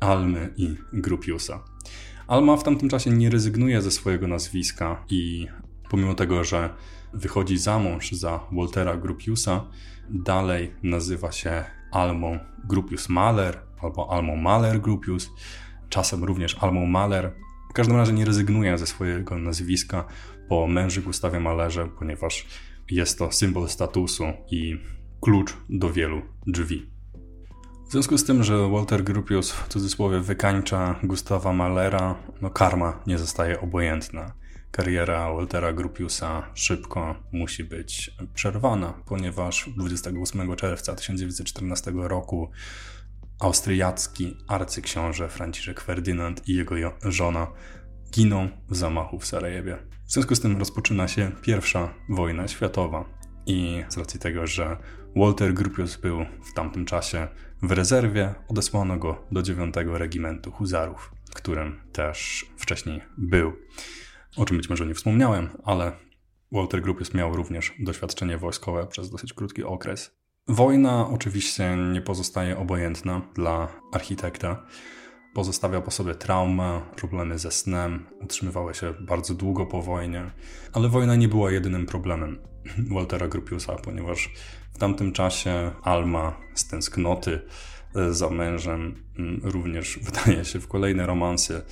Almy 0.00 0.54
i 0.56 0.76
Gropiusa. 0.92 1.64
Alma 2.26 2.56
w 2.56 2.62
tamtym 2.62 2.88
czasie 2.88 3.10
nie 3.10 3.30
rezygnuje 3.30 3.82
ze 3.82 3.90
swojego 3.90 4.26
nazwiska 4.28 5.04
i 5.10 5.46
pomimo 5.90 6.14
tego, 6.14 6.44
że 6.44 6.70
wychodzi 7.12 7.58
za 7.58 7.78
mąż 7.78 8.12
za 8.12 8.40
Waltera 8.52 8.96
Gropiusa, 8.96 9.64
dalej 10.10 10.72
nazywa 10.82 11.32
się 11.32 11.64
Almą 11.90 12.38
Gropius 12.64 13.08
Mahler 13.08 13.58
albo 13.82 14.12
Almą 14.12 14.36
Mahler 14.36 14.80
Gropius, 14.80 15.30
czasem 15.88 16.24
również 16.24 16.56
Almą 16.60 16.86
Mahler. 16.86 17.32
W 17.70 17.72
każdym 17.72 17.96
razie 17.96 18.12
nie 18.12 18.24
rezygnuje 18.24 18.78
ze 18.78 18.86
swojego 18.86 19.38
nazwiska 19.38 20.04
po 20.48 20.66
męży 20.66 21.02
Gustawie 21.02 21.40
Mahlerze, 21.40 21.88
ponieważ 21.98 22.46
jest 22.90 23.18
to 23.18 23.32
symbol 23.32 23.68
statusu 23.68 24.24
i 24.50 24.78
klucz 25.20 25.56
do 25.68 25.92
wielu 25.92 26.22
drzwi. 26.46 26.95
W 27.88 27.92
związku 27.92 28.18
z 28.18 28.24
tym, 28.24 28.44
że 28.44 28.68
Walter 28.70 29.04
Gropius 29.04 29.52
w 29.52 29.68
cudzysłowie 29.68 30.20
wykańcza 30.20 31.00
Gustawa 31.02 31.52
Mahlera, 31.52 32.14
no 32.40 32.50
karma 32.50 33.02
nie 33.06 33.18
zostaje 33.18 33.60
obojętna. 33.60 34.32
Kariera 34.70 35.32
Waltera 35.32 35.72
Gropiusa 35.72 36.50
szybko 36.54 37.14
musi 37.32 37.64
być 37.64 38.10
przerwana, 38.34 38.94
ponieważ 39.06 39.70
28 39.76 40.56
czerwca 40.56 40.94
1914 40.94 41.92
roku 41.94 42.50
austriacki 43.40 44.36
arcyksiąże 44.48 45.28
Franciszek 45.28 45.80
Ferdynand 45.80 46.48
i 46.48 46.54
jego 46.54 46.74
żona 47.02 47.46
giną 48.10 48.48
w 48.68 48.76
zamachu 48.76 49.18
w 49.18 49.26
Sarajewie. 49.26 49.78
W 50.06 50.12
związku 50.12 50.34
z 50.34 50.40
tym 50.40 50.58
rozpoczyna 50.58 51.08
się 51.08 51.32
pierwsza 51.42 51.94
wojna 52.08 52.48
światowa 52.48 53.04
i 53.46 53.84
z 53.88 53.96
racji 53.96 54.20
tego, 54.20 54.46
że 54.46 54.76
Walter 55.16 55.54
Gropius 55.54 55.96
był 55.96 56.18
w 56.50 56.52
tamtym 56.54 56.84
czasie 56.84 57.28
w 57.62 57.72
rezerwie, 57.72 58.34
odesłano 58.48 58.96
go 58.96 59.24
do 59.32 59.42
9 59.42 59.74
Regimentu 59.86 60.52
Huzarów, 60.52 61.12
którym 61.34 61.80
też 61.92 62.46
wcześniej 62.56 63.00
był. 63.18 63.52
O 64.36 64.44
czym 64.44 64.56
być 64.56 64.70
może 64.70 64.86
nie 64.86 64.94
wspomniałem, 64.94 65.48
ale 65.64 65.92
Walter 66.52 66.82
Gropius 66.82 67.14
miał 67.14 67.36
również 67.36 67.74
doświadczenie 67.78 68.38
wojskowe 68.38 68.86
przez 68.86 69.10
dosyć 69.10 69.32
krótki 69.32 69.64
okres. 69.64 70.16
Wojna 70.48 71.08
oczywiście 71.08 71.76
nie 71.92 72.00
pozostaje 72.00 72.58
obojętna 72.58 73.22
dla 73.34 73.68
architekta. 73.92 74.66
Pozostawia 75.34 75.80
po 75.80 75.90
sobie 75.90 76.14
traumę, 76.14 76.80
problemy 76.96 77.38
ze 77.38 77.50
snem, 77.50 78.06
utrzymywały 78.20 78.74
się 78.74 78.94
bardzo 79.00 79.34
długo 79.34 79.66
po 79.66 79.82
wojnie, 79.82 80.30
ale 80.72 80.88
wojna 80.88 81.16
nie 81.16 81.28
była 81.28 81.50
jedynym 81.50 81.86
problemem 81.86 82.38
Waltera 82.90 83.28
Gropiusa, 83.28 83.76
ponieważ 83.76 84.32
w 84.76 84.78
tamtym 84.78 85.12
czasie 85.12 85.70
Alma 85.82 86.36
z 86.54 86.68
tęsknoty 86.68 87.40
e, 87.94 88.12
za 88.12 88.30
mężem 88.30 89.02
również 89.42 89.98
wydaje 90.10 90.44
się 90.44 90.60
w 90.60 90.68
kolejne 90.68 91.06
romanse, 91.06 91.62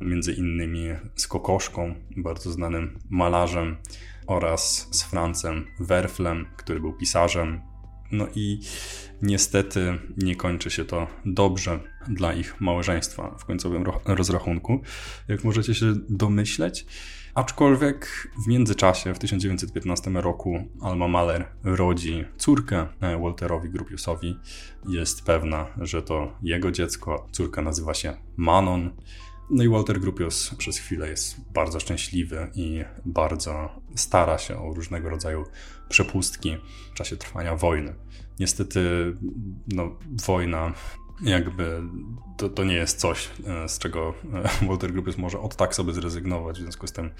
między 0.00 0.32
innymi 0.32 0.88
z 1.16 1.26
Kokoszką, 1.26 1.94
bardzo 2.16 2.52
znanym 2.52 2.98
malarzem, 3.10 3.76
oraz 4.26 4.88
z 4.90 5.02
Francem 5.02 5.66
Werflem, 5.80 6.46
który 6.56 6.80
był 6.80 6.92
pisarzem. 6.92 7.60
No 8.14 8.26
i 8.34 8.60
niestety 9.22 9.98
nie 10.16 10.36
kończy 10.36 10.70
się 10.70 10.84
to 10.84 11.06
dobrze 11.24 11.80
dla 12.08 12.32
ich 12.32 12.60
małżeństwa 12.60 13.36
w 13.38 13.44
końcowym 13.44 13.84
rozrachunku. 14.04 14.80
Jak 15.28 15.44
możecie 15.44 15.74
się 15.74 15.94
domyśleć, 16.08 16.86
Aczkolwiek 17.34 18.28
w 18.44 18.48
międzyczasie, 18.48 19.14
w 19.14 19.18
1915 19.18 20.10
roku, 20.10 20.68
Alma 20.82 21.08
Mahler 21.08 21.46
rodzi 21.64 22.24
córkę 22.38 22.86
e, 23.00 23.18
Walterowi 23.18 23.70
Grupiusowi. 23.70 24.38
Jest 24.88 25.24
pewna, 25.24 25.66
że 25.80 26.02
to 26.02 26.32
jego 26.42 26.70
dziecko. 26.70 27.28
Córka 27.32 27.62
nazywa 27.62 27.94
się 27.94 28.16
Manon. 28.36 28.90
No 29.50 29.64
i 29.64 29.68
Walter 29.68 30.00
Grupius 30.00 30.54
przez 30.58 30.78
chwilę 30.78 31.08
jest 31.08 31.52
bardzo 31.52 31.80
szczęśliwy 31.80 32.50
i 32.54 32.84
bardzo 33.04 33.80
stara 33.94 34.38
się 34.38 34.58
o 34.58 34.74
różnego 34.74 35.08
rodzaju 35.08 35.44
przepustki 35.88 36.56
w 36.92 36.94
czasie 36.94 37.16
trwania 37.16 37.56
wojny. 37.56 37.94
Niestety, 38.40 39.14
no, 39.68 39.96
wojna 40.26 40.72
jakby 41.22 41.82
to, 42.36 42.48
to 42.48 42.64
nie 42.64 42.74
jest 42.74 43.00
coś, 43.00 43.30
e, 43.46 43.68
z 43.68 43.78
czego 43.78 44.14
e, 44.62 44.66
Walter 44.66 44.92
Gropius 44.92 45.18
może 45.18 45.40
od 45.40 45.56
tak 45.56 45.74
sobie 45.74 45.92
zrezygnować. 45.92 46.58
W 46.58 46.62
związku 46.62 46.86
z 46.86 46.92
tym 46.92 47.10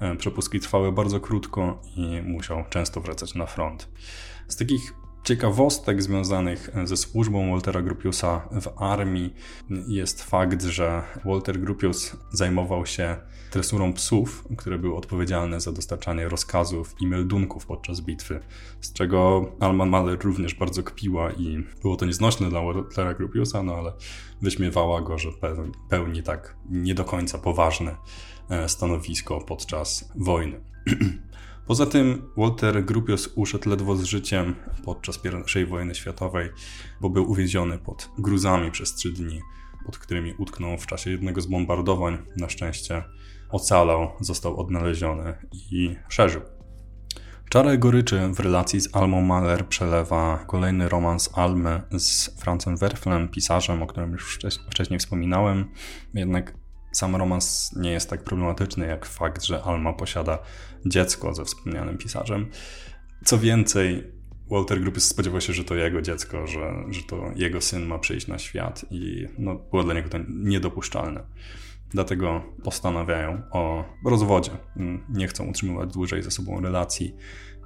e, 0.00 0.16
przepustki 0.16 0.60
trwały 0.60 0.92
bardzo 0.92 1.20
krótko 1.20 1.82
i 1.96 2.22
musiał 2.22 2.64
często 2.70 3.00
wracać 3.00 3.34
na 3.34 3.46
front. 3.46 3.88
Z 4.48 4.56
takich 4.56 4.94
ciekawostek 5.24 6.02
związanych 6.02 6.70
ze 6.84 6.96
służbą 6.96 7.50
Waltera 7.50 7.82
Gropiusa 7.82 8.48
w 8.60 8.82
armii 8.82 9.34
jest 9.88 10.22
fakt, 10.22 10.62
że 10.62 11.02
Walter 11.24 11.60
Gropius 11.60 12.16
zajmował 12.30 12.86
się 12.86 13.16
tresurą 13.50 13.92
psów, 13.92 14.44
które 14.56 14.78
były 14.78 14.96
odpowiedzialne 14.96 15.60
za 15.60 15.72
dostarczanie 15.72 16.28
rozkazów 16.28 16.94
i 17.00 17.06
meldunków 17.06 17.66
podczas 17.66 18.00
bitwy, 18.00 18.40
z 18.80 18.92
czego 18.92 19.50
Alman 19.60 19.88
Mahler 19.88 20.18
również 20.24 20.54
bardzo 20.54 20.82
kpiła 20.82 21.30
i 21.32 21.64
było 21.82 21.96
to 21.96 22.06
nieznośne 22.06 22.50
dla 22.50 22.62
Waltera 22.62 23.14
Gropiusa, 23.14 23.62
no 23.62 23.74
ale 23.74 23.92
wyśmiewała 24.42 25.00
go, 25.00 25.18
że 25.18 25.28
pełni 25.88 26.22
tak 26.22 26.56
nie 26.70 26.94
do 26.94 27.04
końca 27.04 27.38
poważne 27.38 27.96
e, 28.50 28.68
stanowisko 28.68 29.40
podczas 29.40 30.12
wojny. 30.16 30.60
Poza 31.66 31.86
tym 31.86 32.30
Walter 32.36 32.84
Gropius 32.84 33.32
uszedł 33.34 33.70
ledwo 33.70 33.96
z 33.96 34.04
życiem 34.04 34.54
podczas 34.84 35.20
I 35.62 35.64
wojny 35.64 35.94
światowej, 35.94 36.50
bo 37.00 37.10
był 37.10 37.30
uwięziony 37.30 37.78
pod 37.78 38.10
gruzami 38.18 38.70
przez 38.70 38.94
trzy 38.94 39.12
dni, 39.12 39.40
pod 39.86 39.98
którymi 39.98 40.34
utknął 40.38 40.78
w 40.78 40.86
czasie 40.86 41.10
jednego 41.10 41.40
z 41.40 41.46
bombardowań. 41.46 42.18
Na 42.36 42.48
szczęście 42.48 43.02
ocalał, 43.50 44.10
został 44.20 44.60
odnaleziony 44.60 45.34
i 45.70 45.96
przeżył. 46.08 46.42
Czarę 47.50 47.78
goryczy 47.78 48.28
w 48.34 48.40
relacji 48.40 48.80
z 48.80 48.96
Almą 48.96 49.20
Mahler 49.20 49.66
przelewa 49.68 50.44
kolejny 50.46 50.88
romans 50.88 51.30
Almy 51.34 51.82
z 51.98 52.40
Francem 52.40 52.76
Werflem, 52.76 53.28
pisarzem, 53.28 53.82
o 53.82 53.86
którym 53.86 54.12
już 54.12 54.38
wcześniej 54.70 54.98
wspominałem. 54.98 55.68
Jednak 56.14 56.61
sam 56.92 57.16
romans 57.16 57.72
nie 57.76 57.90
jest 57.90 58.10
tak 58.10 58.24
problematyczny 58.24 58.86
jak 58.86 59.06
fakt, 59.06 59.44
że 59.44 59.62
Alma 59.62 59.92
posiada 59.92 60.38
dziecko 60.86 61.34
ze 61.34 61.44
wspomnianym 61.44 61.98
pisarzem. 61.98 62.50
Co 63.24 63.38
więcej, 63.38 64.12
Walter 64.50 64.80
Gropius 64.80 65.04
spodziewał 65.04 65.40
się, 65.40 65.52
że 65.52 65.64
to 65.64 65.74
jego 65.74 66.02
dziecko, 66.02 66.46
że, 66.46 66.74
że 66.90 67.02
to 67.02 67.30
jego 67.36 67.60
syn 67.60 67.86
ma 67.86 67.98
przyjść 67.98 68.26
na 68.26 68.38
świat 68.38 68.84
i 68.90 69.28
no, 69.38 69.54
było 69.54 69.84
dla 69.84 69.94
niego 69.94 70.08
to 70.08 70.18
niedopuszczalne. 70.28 71.22
Dlatego 71.90 72.42
postanawiają 72.64 73.42
o 73.50 73.84
rozwodzie. 74.04 74.50
Nie 75.08 75.28
chcą 75.28 75.46
utrzymywać 75.46 75.92
dłużej 75.92 76.22
ze 76.22 76.30
sobą 76.30 76.60
relacji 76.60 77.16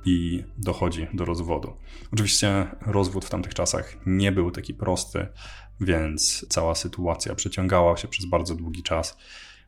i 0.05 0.45
dochodzi 0.59 1.07
do 1.15 1.25
rozwodu. 1.25 1.77
Oczywiście 2.13 2.67
rozwód 2.87 3.25
w 3.25 3.31
tamtych 3.31 3.55
czasach 3.55 3.97
nie 4.07 4.33
był 4.33 4.51
taki 4.51 4.75
prosty, 4.75 5.27
więc 5.81 6.47
cała 6.49 6.75
sytuacja 6.75 7.35
przeciągała 7.35 7.97
się 7.97 8.09
przez 8.09 8.27
bardzo 8.27 8.55
długi 8.55 8.83
czas, 8.83 9.19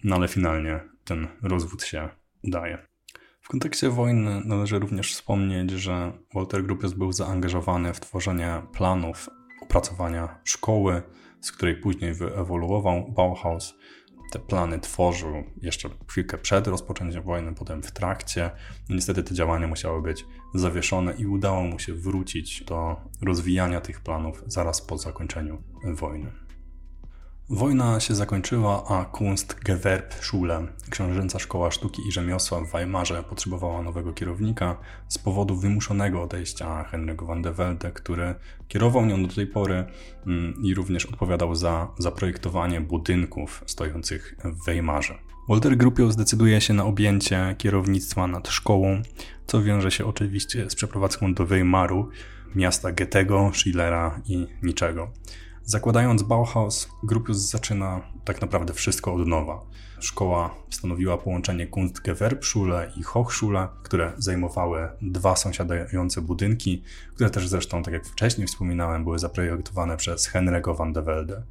no 0.05 0.17
ale 0.17 0.29
finalnie 0.29 0.81
ten 1.05 1.29
rozwód 1.43 1.83
się 1.83 2.09
udaje. 2.43 2.79
W 3.41 3.49
kontekście 3.49 3.91
wojny 3.91 4.43
należy 4.45 4.79
również 4.79 5.13
wspomnieć, 5.13 5.71
że 5.71 6.13
Walter 6.35 6.65
Gropius 6.65 6.93
był 6.93 7.13
zaangażowany 7.13 7.95
w 7.95 8.01
tworzenie 8.01 8.63
planów 8.73 9.31
opracowania 9.63 10.39
szkoły, 10.45 11.03
z 11.41 11.53
której 11.53 11.77
później 11.77 12.15
wyewoluował 12.15 13.13
Bauhaus. 13.13 13.75
Te 14.31 14.39
plany 14.39 14.79
tworzył 14.79 15.45
jeszcze 15.63 15.89
chwilkę 16.09 16.39
przed 16.39 16.67
rozpoczęciem 16.67 17.23
wojny, 17.23 17.55
potem 17.55 17.83
w 17.83 17.93
trakcie. 17.93 18.51
No 18.89 18.95
niestety 18.95 19.23
te 19.23 19.35
działania 19.35 19.67
musiały 19.67 20.03
być 20.03 20.25
zawieszone 20.55 21.15
i 21.15 21.27
udało 21.27 21.63
mu 21.63 21.79
się 21.79 21.95
wrócić 21.95 22.65
do 22.65 22.97
rozwijania 23.23 23.81
tych 23.81 24.01
planów 24.01 24.43
zaraz 24.47 24.83
po 24.83 24.99
zakończeniu 24.99 25.63
wojny. 25.85 26.48
Wojna 27.51 28.01
się 28.01 28.15
zakończyła, 28.15 28.85
a 28.89 29.05
Kunstgewerbschule, 29.05 30.67
książęca 30.91 31.39
szkoła 31.39 31.71
sztuki 31.71 32.03
i 32.09 32.13
rzemiosła 32.13 32.61
w 32.61 32.71
Weimarze, 32.71 33.23
potrzebowała 33.23 33.83
nowego 33.83 34.13
kierownika 34.13 34.77
z 35.09 35.19
powodu 35.19 35.57
wymuszonego 35.57 36.23
odejścia 36.23 36.85
Henry'ego 36.93 37.27
van 37.27 37.43
de 37.43 37.53
Velde, 37.53 37.93
który 37.93 38.35
kierował 38.69 39.07
nią 39.07 39.27
do 39.27 39.35
tej 39.35 39.47
pory 39.47 39.85
mm, 40.27 40.55
i 40.63 40.75
również 40.75 41.07
odpowiadał 41.07 41.55
za 41.55 41.89
zaprojektowanie 41.99 42.81
budynków 42.81 43.63
stojących 43.67 44.35
w 44.45 44.65
Weimarze. 44.67 45.19
Walter 45.49 45.77
Gropius 45.77 46.13
zdecyduje 46.13 46.61
się 46.61 46.75
na 46.75 46.85
objęcie 46.85 47.55
kierownictwa 47.59 48.27
nad 48.27 48.49
szkołą, 48.49 49.03
co 49.47 49.63
wiąże 49.63 49.91
się 49.91 50.07
oczywiście 50.07 50.71
z 50.71 50.75
przeprowadzką 50.75 51.35
do 51.35 51.47
Weimaru, 51.47 52.09
miasta 52.55 52.93
Goethego, 52.93 53.51
Schillera 53.55 54.21
i 54.27 54.47
niczego. 54.63 55.11
Zakładając 55.69 56.23
Bauhaus, 56.23 56.89
Gropius 57.03 57.37
zaczyna 57.37 58.01
tak 58.25 58.41
naprawdę 58.41 58.73
wszystko 58.75 59.15
od 59.15 59.27
nowa. 59.27 59.61
Szkoła 60.01 60.55
stanowiła 60.71 61.19
połączenie 61.19 61.67
Kunstgewerbschule 61.67 62.93
i 62.97 63.03
Hochschule, 63.03 63.69
które 63.83 64.13
zajmowały 64.19 64.89
dwa 65.03 65.37
sąsiadujące 65.37 66.23
budynki, 66.23 66.83
które 67.15 67.31
też 67.31 67.49
zresztą, 67.49 67.83
tak 67.83 67.95
jak 67.95 68.07
wcześniej 68.07 68.47
wspominałem, 68.47 69.05
były 69.05 69.19
zaprojektowane 69.19 69.97
przez 69.97 70.31
Henry'ego 70.33 70.77
van 70.77 70.93
de 70.93 71.03
Velde. 71.03 71.43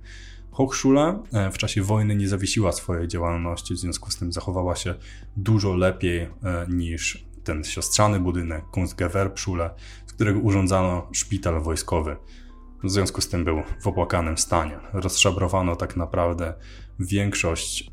Hochschule 0.52 1.24
e, 1.34 1.52
w 1.52 1.58
czasie 1.58 1.84
wojny 1.84 2.16
nie 2.16 2.28
zawiesiła 2.28 2.72
swojej 2.72 3.08
działalności, 3.08 3.74
w 3.74 3.78
związku 3.78 4.12
z 4.12 4.18
tym 4.18 4.32
zachowała 4.32 4.76
się 4.76 4.96
dużo 5.36 5.76
lepiej 5.76 6.20
e, 6.22 6.30
niż 6.70 7.28
ten 7.44 7.64
siostrzany 7.64 8.20
budynek 8.20 8.66
Kunstgewerbschule, 8.66 9.70
z 10.06 10.14
którego 10.14 10.40
urządzano 10.40 11.08
szpital 11.12 11.62
wojskowy. 11.62 12.16
W 12.84 12.90
związku 12.90 13.22
z 13.22 13.30
tym 13.30 13.44
był 13.44 13.64
w 13.82 13.88
opłakanym 13.88 14.38
stanie. 14.38 14.80
Rozszabrowano 14.94 15.76
tak 15.76 15.96
naprawdę 15.96 16.54
większość 17.00 17.92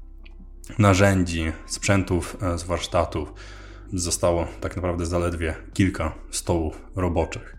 narzędzi, 0.78 1.52
sprzętów 1.66 2.36
e, 2.42 2.58
z 2.58 2.62
warsztatów. 2.62 3.32
Zostało 3.92 4.46
tak 4.60 4.76
naprawdę 4.76 5.06
zaledwie 5.06 5.54
kilka 5.72 6.14
stołów 6.30 6.82
roboczych. 6.96 7.56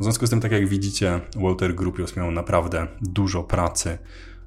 W 0.00 0.02
związku 0.02 0.26
z 0.26 0.30
tym, 0.30 0.40
tak 0.40 0.52
jak 0.52 0.68
widzicie, 0.68 1.20
Walter 1.36 1.74
Gropius 1.74 2.16
miał 2.16 2.30
naprawdę 2.30 2.86
dużo 3.00 3.44
pracy 3.44 3.98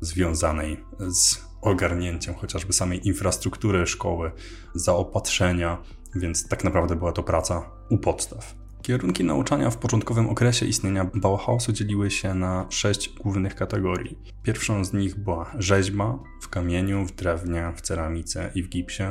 związanej 0.02 0.84
z 1.00 1.50
ogarnięciem 1.62 2.36
chociażby 2.36 2.74
samej 2.74 3.08
infrastruktury 3.08 3.88
szkoły, 3.88 4.32
zaopatrzenia, 4.76 5.78
więc 6.16 6.48
tak 6.48 6.64
naprawdę 6.64 6.96
była 6.96 7.12
to 7.12 7.24
praca 7.24 7.72
u 7.90 7.98
podstaw. 7.98 8.56
Kierunki 8.82 9.24
nauczania 9.24 9.70
w 9.70 9.78
początkowym 9.78 10.30
okresie 10.30 10.66
istnienia 10.66 11.06
Bauhausu 11.16 11.72
dzieliły 11.72 12.12
się 12.12 12.34
na 12.34 12.66
sześć 12.70 13.10
głównych 13.10 13.56
kategorii. 13.56 14.18
Pierwszą 14.44 14.86
z 14.86 14.94
nich 14.94 15.20
była 15.20 15.52
rzeźba 15.58 16.20
w 16.42 16.50
kamieniu, 16.50 17.06
w 17.06 17.16
drewnie, 17.16 17.72
w 17.76 17.82
ceramice 17.82 18.52
i 18.56 18.64
w 18.64 18.70
gipsie, 18.70 19.04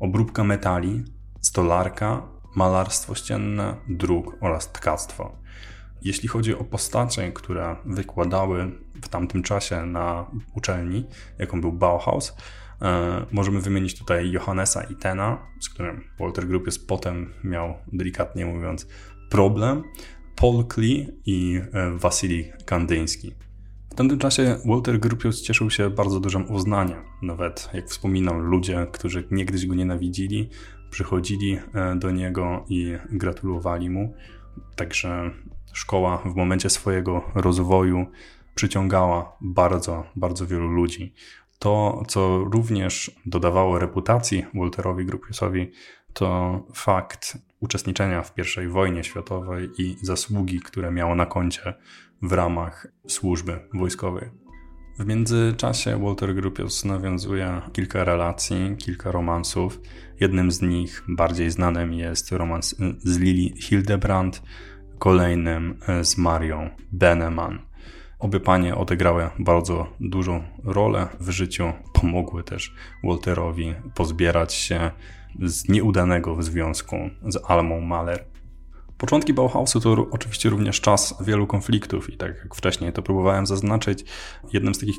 obróbka 0.00 0.44
metali, 0.44 1.04
stolarka, 1.40 2.22
malarstwo 2.56 3.14
ścienne, 3.14 3.76
druk 3.88 4.36
oraz 4.40 4.72
tkactwo. 4.72 5.36
Jeśli 6.02 6.28
chodzi 6.28 6.54
o 6.54 6.64
postacie, 6.64 7.32
które 7.32 7.76
wykładały 7.84 8.72
w 9.02 9.08
tamtym 9.08 9.42
czasie 9.42 9.86
na 9.86 10.26
uczelni, 10.54 11.06
jaką 11.38 11.60
był 11.60 11.72
Bauhaus, 11.72 12.36
e, 12.82 13.26
możemy 13.32 13.60
wymienić 13.60 13.98
tutaj 13.98 14.30
Johannesa 14.30 14.82
Itena, 14.82 15.38
z 15.60 15.68
którym 15.68 16.04
Walter 16.20 16.46
Gropius 16.46 16.78
potem 16.78 17.32
miał, 17.44 17.74
delikatnie 17.92 18.46
mówiąc, 18.46 18.86
problem, 19.30 19.82
Paul 20.36 20.64
Klee 20.64 21.08
i 21.26 21.60
e, 21.72 21.98
Wasili 21.98 22.52
Kandyński. 22.64 23.34
W 23.90 23.94
tamtym 23.96 24.18
czasie 24.18 24.56
Walter 24.64 25.00
Gropius 25.00 25.42
cieszył 25.42 25.70
się 25.70 25.90
bardzo 25.90 26.20
dużym 26.20 26.50
uznaniem. 26.50 27.04
Nawet, 27.22 27.68
jak 27.74 27.88
wspominam, 27.88 28.38
ludzie, 28.38 28.86
którzy 28.92 29.28
niegdyś 29.30 29.66
go 29.66 29.74
nienawidzili, 29.74 30.48
przychodzili 30.90 31.58
e, 31.74 31.96
do 31.96 32.10
niego 32.10 32.64
i 32.68 32.96
gratulowali 33.12 33.90
mu. 33.90 34.14
Także 34.76 35.30
szkoła 35.72 36.18
w 36.18 36.34
momencie 36.34 36.70
swojego 36.70 37.22
rozwoju 37.34 38.06
przyciągała 38.54 39.36
bardzo, 39.40 40.04
bardzo 40.16 40.46
wielu 40.46 40.68
ludzi. 40.68 41.14
To, 41.58 42.02
co 42.08 42.38
również 42.38 43.10
dodawało 43.26 43.78
reputacji 43.78 44.46
Walterowi 44.54 45.06
Gropiusowi, 45.06 45.70
to 46.12 46.60
fakt 46.74 47.38
uczestniczenia 47.64 48.22
w 48.22 48.32
I 48.64 48.68
wojnie 48.68 49.04
światowej 49.04 49.70
i 49.78 49.96
zasługi, 50.02 50.60
które 50.60 50.90
miało 50.90 51.14
na 51.14 51.26
koncie 51.26 51.74
w 52.22 52.32
ramach 52.32 52.86
służby 53.08 53.60
wojskowej. 53.74 54.30
W 54.98 55.06
międzyczasie 55.06 56.04
Walter 56.04 56.34
Gropius 56.34 56.84
nawiązuje 56.84 57.60
kilka 57.72 58.04
relacji, 58.04 58.76
kilka 58.78 59.12
romansów. 59.12 59.80
Jednym 60.20 60.50
z 60.50 60.62
nich, 60.62 61.02
bardziej 61.08 61.50
znanym, 61.50 61.92
jest 61.92 62.32
romans 62.32 62.76
z 62.98 63.18
Lili 63.18 63.54
Hildebrand, 63.60 64.42
kolejnym 64.98 65.78
z 66.02 66.18
Marią 66.18 66.70
Beneman. 66.92 67.58
Obie 68.18 68.40
panie 68.40 68.74
odegrały 68.74 69.30
bardzo 69.38 69.86
dużą 70.00 70.44
rolę 70.64 71.08
w 71.20 71.30
życiu, 71.30 71.72
pomogły 71.92 72.44
też 72.44 72.74
Walterowi 73.04 73.74
pozbierać 73.94 74.54
się 74.54 74.90
z 75.42 75.68
nieudanego 75.68 76.42
związku 76.42 76.96
z 77.28 77.50
Almą 77.50 77.80
Mahler. 77.80 78.24
Początki 78.98 79.34
Bauhausu 79.34 79.80
to 79.80 80.06
oczywiście 80.10 80.50
również 80.50 80.80
czas 80.80 81.14
wielu 81.20 81.46
konfliktów 81.46 82.10
i 82.10 82.16
tak 82.16 82.36
jak 82.42 82.54
wcześniej 82.54 82.92
to 82.92 83.02
próbowałem 83.02 83.46
zaznaczyć, 83.46 84.04
jednym 84.52 84.74
z 84.74 84.78
takich 84.78 84.96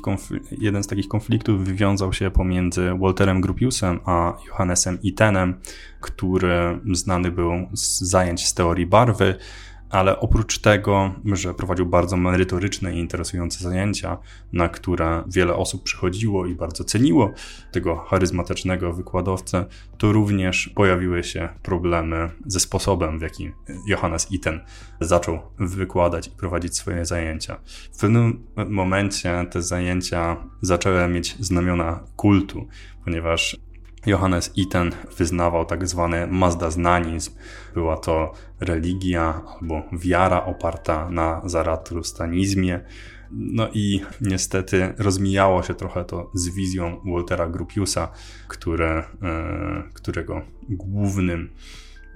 jeden 0.50 0.82
z 0.82 0.86
takich 0.86 1.08
konfliktów 1.08 1.64
wywiązał 1.64 2.12
się 2.12 2.30
pomiędzy 2.30 2.90
Walterem 3.00 3.40
Gropiusem 3.40 4.00
a 4.04 4.32
Johannesem 4.46 4.98
Itenem, 5.02 5.60
który 6.00 6.80
znany 6.92 7.30
był 7.30 7.52
z 7.72 8.00
zajęć 8.00 8.46
z 8.46 8.54
teorii 8.54 8.86
barwy, 8.86 9.34
ale 9.96 10.20
oprócz 10.20 10.58
tego, 10.58 11.14
że 11.24 11.54
prowadził 11.54 11.86
bardzo 11.86 12.16
merytoryczne 12.16 12.94
i 12.94 12.98
interesujące 12.98 13.64
zajęcia, 13.64 14.18
na 14.52 14.68
które 14.68 15.22
wiele 15.26 15.54
osób 15.54 15.82
przychodziło 15.82 16.46
i 16.46 16.54
bardzo 16.54 16.84
ceniło 16.84 17.32
tego 17.72 17.96
charyzmatycznego 17.96 18.92
wykładowcę, 18.92 19.66
to 19.98 20.12
również 20.12 20.68
pojawiły 20.74 21.24
się 21.24 21.48
problemy 21.62 22.30
ze 22.46 22.60
sposobem, 22.60 23.18
w 23.18 23.22
jaki 23.22 23.52
Johannes 23.86 24.32
Iten 24.32 24.60
zaczął 25.00 25.38
wykładać 25.58 26.26
i 26.28 26.30
prowadzić 26.30 26.76
swoje 26.76 27.04
zajęcia. 27.04 27.56
W 27.92 28.00
pewnym 28.00 28.46
momencie 28.68 29.46
te 29.50 29.62
zajęcia 29.62 30.36
zaczęły 30.60 31.08
mieć 31.08 31.36
znamiona 31.40 32.00
kultu, 32.16 32.66
ponieważ 33.04 33.56
Johannes 34.06 34.52
Iten 34.56 34.92
wyznawał 35.18 35.64
tak 35.64 35.88
zwany 35.88 36.26
mazdaznanizm. 36.26 37.32
Była 37.74 37.96
to 37.96 38.32
religia 38.60 39.42
albo 39.60 39.82
wiara 39.92 40.44
oparta 40.44 41.10
na 41.10 41.42
zaratrustanizmie. 41.44 42.80
No 43.30 43.68
i 43.72 44.00
niestety 44.20 44.94
rozmijało 44.98 45.62
się 45.62 45.74
trochę 45.74 46.04
to 46.04 46.30
z 46.34 46.48
wizją 46.48 47.00
Waltera 47.04 47.48
Gropiusa, 47.48 48.08
które, 48.48 49.04
e, 49.22 49.82
którego 49.94 50.42
głównym 50.68 51.50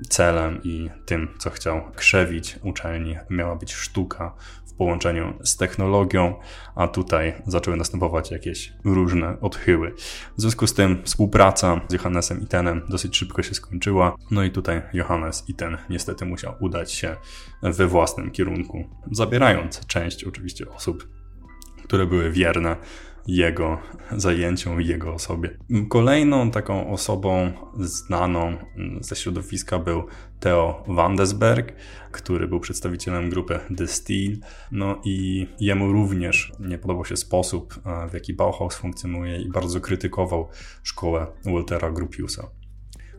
celem 0.08 0.60
i 0.62 0.90
tym, 1.06 1.28
co 1.38 1.50
chciał 1.50 1.82
krzewić 1.96 2.58
uczelni, 2.62 3.16
miała 3.30 3.56
być 3.56 3.74
sztuka 3.74 4.32
połączeniu 4.80 5.34
z 5.44 5.56
technologią, 5.56 6.34
a 6.74 6.88
tutaj 6.88 7.34
zaczęły 7.46 7.76
następować 7.76 8.30
jakieś 8.30 8.72
różne 8.84 9.40
odchyły. 9.40 9.94
W 10.36 10.40
związku 10.40 10.66
z 10.66 10.74
tym 10.74 11.02
współpraca 11.04 11.80
z 11.88 11.92
Johannesem 11.92 12.40
Itenem 12.40 12.82
dosyć 12.88 13.16
szybko 13.16 13.42
się 13.42 13.54
skończyła, 13.54 14.16
no 14.30 14.44
i 14.44 14.50
tutaj 14.50 14.82
Johannes 14.92 15.44
Iten 15.48 15.76
niestety 15.90 16.26
musiał 16.26 16.54
udać 16.60 16.92
się 16.92 17.16
we 17.62 17.86
własnym 17.86 18.30
kierunku, 18.30 18.84
zabierając 19.12 19.86
część 19.86 20.24
oczywiście 20.24 20.70
osób, 20.70 21.08
które 21.84 22.06
były 22.06 22.30
wierne 22.30 22.76
jego 23.36 23.78
zajęciom, 24.16 24.80
jego 24.80 25.14
osobie. 25.14 25.58
Kolejną 25.88 26.50
taką 26.50 26.90
osobą 26.92 27.52
znaną 27.78 28.56
ze 29.00 29.16
środowiska 29.16 29.78
był 29.78 30.02
Theo 30.40 30.84
Wandesberg, 30.88 31.72
który 32.12 32.48
był 32.48 32.60
przedstawicielem 32.60 33.30
grupy 33.30 33.60
The 33.76 33.86
Steel. 33.86 34.36
No 34.72 35.00
i 35.04 35.46
jemu 35.60 35.92
również 35.92 36.52
nie 36.60 36.78
podobał 36.78 37.04
się 37.04 37.16
sposób, 37.16 37.74
w 38.10 38.14
jaki 38.14 38.34
Bauhaus 38.34 38.74
funkcjonuje 38.74 39.42
i 39.42 39.48
bardzo 39.48 39.80
krytykował 39.80 40.48
szkołę 40.82 41.26
Waltera 41.44 41.90
Gropiusa. 41.90 42.50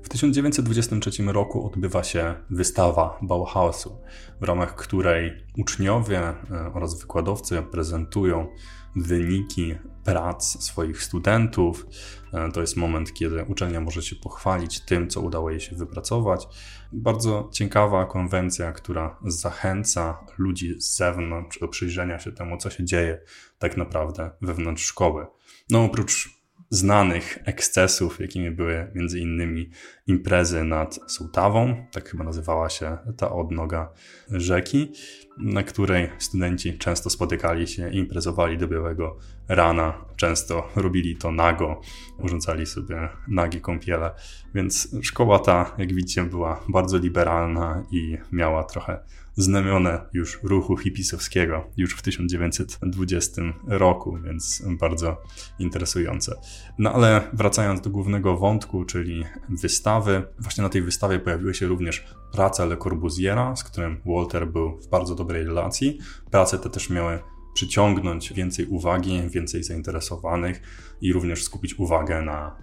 W 0.03 0.09
1923 0.09 1.23
roku 1.23 1.67
odbywa 1.67 2.03
się 2.03 2.35
wystawa 2.49 3.19
Bauhausu, 3.21 4.01
w 4.41 4.43
ramach 4.43 4.75
której 4.75 5.31
uczniowie 5.57 6.19
e, 6.19 6.35
oraz 6.73 7.01
wykładowcy 7.01 7.61
prezentują 7.71 8.47
wyniki 8.95 9.75
prac 10.03 10.63
swoich 10.63 11.03
studentów. 11.03 11.87
E, 12.33 12.51
to 12.51 12.61
jest 12.61 12.77
moment, 12.77 13.13
kiedy 13.13 13.43
uczelnia 13.43 13.81
może 13.81 14.01
się 14.01 14.15
pochwalić 14.15 14.79
tym, 14.79 15.09
co 15.09 15.21
udało 15.21 15.49
jej 15.49 15.59
się 15.59 15.75
wypracować. 15.75 16.47
Bardzo 16.91 17.49
ciekawa 17.53 18.05
konwencja, 18.05 18.71
która 18.71 19.17
zachęca 19.25 20.25
ludzi 20.37 20.81
z 20.81 20.97
zewnątrz 20.97 21.59
do 21.59 21.67
przyjrzenia 21.67 22.19
się 22.19 22.31
temu, 22.31 22.57
co 22.57 22.69
się 22.69 22.85
dzieje 22.85 23.21
tak 23.59 23.77
naprawdę 23.77 24.31
wewnątrz 24.41 24.83
szkoły. 24.83 25.27
No 25.69 25.83
oprócz 25.83 26.41
znanych 26.71 27.39
ekscesów, 27.45 28.19
jakimi 28.19 28.51
były 28.51 28.91
między 28.95 29.19
innymi 29.19 29.69
imprezy 30.07 30.63
nad 30.63 30.99
Sołtawą, 31.07 31.85
tak 31.91 32.09
chyba 32.09 32.23
nazywała 32.23 32.69
się 32.69 32.97
ta 33.17 33.31
odnoga 33.31 33.93
rzeki, 34.29 34.93
na 35.41 35.63
której 35.63 36.09
studenci 36.17 36.77
często 36.77 37.09
spotykali 37.09 37.67
się 37.67 37.89
i 37.89 37.97
imprezowali 37.97 38.57
do 38.57 38.67
białego 38.67 39.17
rana. 39.47 40.05
Często 40.15 40.69
robili 40.75 41.15
to 41.15 41.31
nago, 41.31 41.81
urządzali 42.19 42.65
sobie 42.65 43.09
nagie 43.27 43.61
kąpiele, 43.61 44.11
więc 44.55 44.95
szkoła 45.01 45.39
ta, 45.39 45.75
jak 45.77 45.93
widzicie, 45.93 46.23
była 46.23 46.63
bardzo 46.69 46.97
liberalna 46.97 47.83
i 47.91 48.17
miała 48.31 48.63
trochę 48.63 48.99
znamione 49.35 50.01
już 50.13 50.39
ruchu 50.43 50.77
hipisowskiego 50.77 51.67
już 51.77 51.95
w 51.95 52.01
1920 52.01 53.41
roku, 53.67 54.17
więc 54.23 54.63
bardzo 54.79 55.21
interesujące. 55.59 56.35
No 56.77 56.93
ale 56.93 57.21
wracając 57.33 57.81
do 57.81 57.89
głównego 57.89 58.37
wątku, 58.37 58.85
czyli 58.85 59.25
wystawy, 59.49 60.23
właśnie 60.39 60.61
na 60.63 60.69
tej 60.69 60.81
wystawie 60.81 61.19
pojawiły 61.19 61.53
się 61.53 61.67
również 61.67 62.05
prace 62.31 62.65
Le 62.65 62.77
Corbusiera, 62.77 63.55
z 63.55 63.63
którym 63.63 64.01
Walter 64.05 64.47
był 64.47 64.77
w 64.77 64.87
bardzo 64.87 65.15
dobrej 65.15 65.43
relacji. 65.43 65.99
Prace 66.31 66.59
te 66.59 66.69
też 66.69 66.89
miały 66.89 67.19
przyciągnąć 67.53 68.33
więcej 68.33 68.65
uwagi, 68.65 69.21
więcej 69.29 69.63
zainteresowanych 69.63 70.61
i 71.01 71.13
również 71.13 71.43
skupić 71.43 71.79
uwagę 71.79 72.21
na 72.21 72.55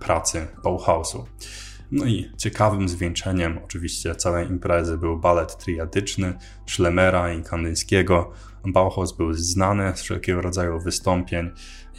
pracy 0.00 0.46
Bauhausu. 0.64 1.26
No 1.90 2.04
i 2.04 2.30
ciekawym 2.36 2.88
zwieńczeniem 2.88 3.58
oczywiście 3.64 4.14
całej 4.14 4.48
imprezy 4.48 4.98
był 4.98 5.18
balet 5.18 5.56
triadyczny 5.58 6.34
Schlemera 6.66 7.32
i 7.32 7.42
Kandyńskiego. 7.42 8.32
Bauhaus 8.64 9.16
był 9.16 9.32
znany 9.32 9.92
z 9.96 10.02
wszelkiego 10.02 10.42
rodzaju 10.42 10.80
wystąpień 10.80 11.50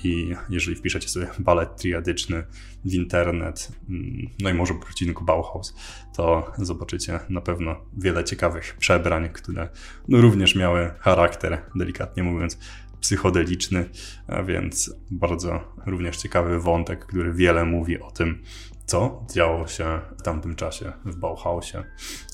i 0.04 0.36
jeżeli 0.50 0.78
wpiszecie 0.78 1.10
sobie 1.10 1.28
balet 1.39 1.76
triadyczny 1.76 2.43
w 2.86 2.93
internet, 2.93 3.71
mm, 3.89 4.28
no 4.39 4.50
i 4.50 4.54
może 4.54 4.73
po 4.73 4.88
odcinku 4.88 5.26
Bauhaus, 5.26 5.76
to 6.15 6.52
zobaczycie 6.58 7.19
na 7.30 7.41
pewno 7.41 7.76
wiele 7.97 8.23
ciekawych 8.23 8.76
przebrań, 8.80 9.30
które 9.30 9.69
no 10.08 10.21
również 10.21 10.56
miały 10.56 10.91
charakter, 11.00 11.62
delikatnie 11.76 12.23
mówiąc, 12.23 12.58
psychodeliczny, 13.02 13.89
a 14.28 14.43
więc 14.43 14.93
bardzo 15.12 15.73
również 15.86 16.17
ciekawy 16.17 16.60
wątek, 16.60 17.06
który 17.06 17.34
wiele 17.34 17.65
mówi 17.65 18.00
o 18.00 18.12
tym, 18.12 18.43
co 18.88 19.26
działo 19.34 19.67
się 19.67 20.00
w 20.19 20.21
tamtym 20.21 20.56
czasie 20.56 20.93
w 21.06 21.15
Bauhausie, 21.15 21.84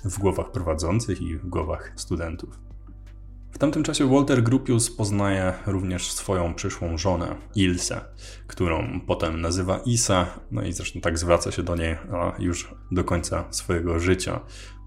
w 0.05 0.19
głowach 0.19 0.51
prowadzących 0.51 1.21
i 1.21 1.37
w 1.37 1.49
głowach 1.49 1.91
studentów. 1.95 2.59
W 3.51 3.57
tamtym 3.57 3.83
czasie 3.83 4.09
Walter 4.09 4.43
Gropius 4.43 4.95
poznaje 4.95 5.53
również 5.65 6.11
swoją 6.11 6.53
przyszłą 6.53 6.97
żonę, 6.97 7.35
Ilse, 7.55 8.01
którą 8.47 8.99
potem 9.07 9.41
nazywa 9.41 9.79
Isa, 9.85 10.27
no 10.51 10.61
i 10.63 10.73
zresztą 10.73 11.01
tak 11.01 11.17
zwraca 11.17 11.51
się 11.51 11.63
do 11.63 11.75
niej 11.75 11.97
już 12.39 12.75
do 12.91 13.03
końca 13.03 13.45
swojego 13.49 13.99
życia, 13.99 14.39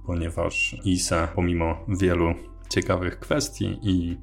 ponieważ 0.06 0.76
Isa, 0.84 1.28
pomimo 1.34 1.84
wielu 1.88 2.34
ciekawych 2.68 3.18
kwestii 3.18 3.78
i 3.82 4.16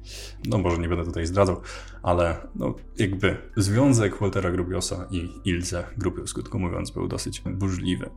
no 0.48 0.58
może 0.58 0.78
nie 0.78 0.88
będę 0.88 1.04
tutaj 1.04 1.26
zdradzał, 1.26 1.60
ale 2.02 2.36
no 2.54 2.74
jakby 2.98 3.36
związek 3.56 4.16
Waltera 4.20 4.50
Grubiosa 4.50 5.06
i 5.10 5.30
Ilse 5.44 5.84
Grubios, 5.98 6.34
krótko 6.34 6.58
mówiąc, 6.58 6.90
był 6.90 7.08
dosyć 7.08 7.40
burzliwy. 7.40 8.10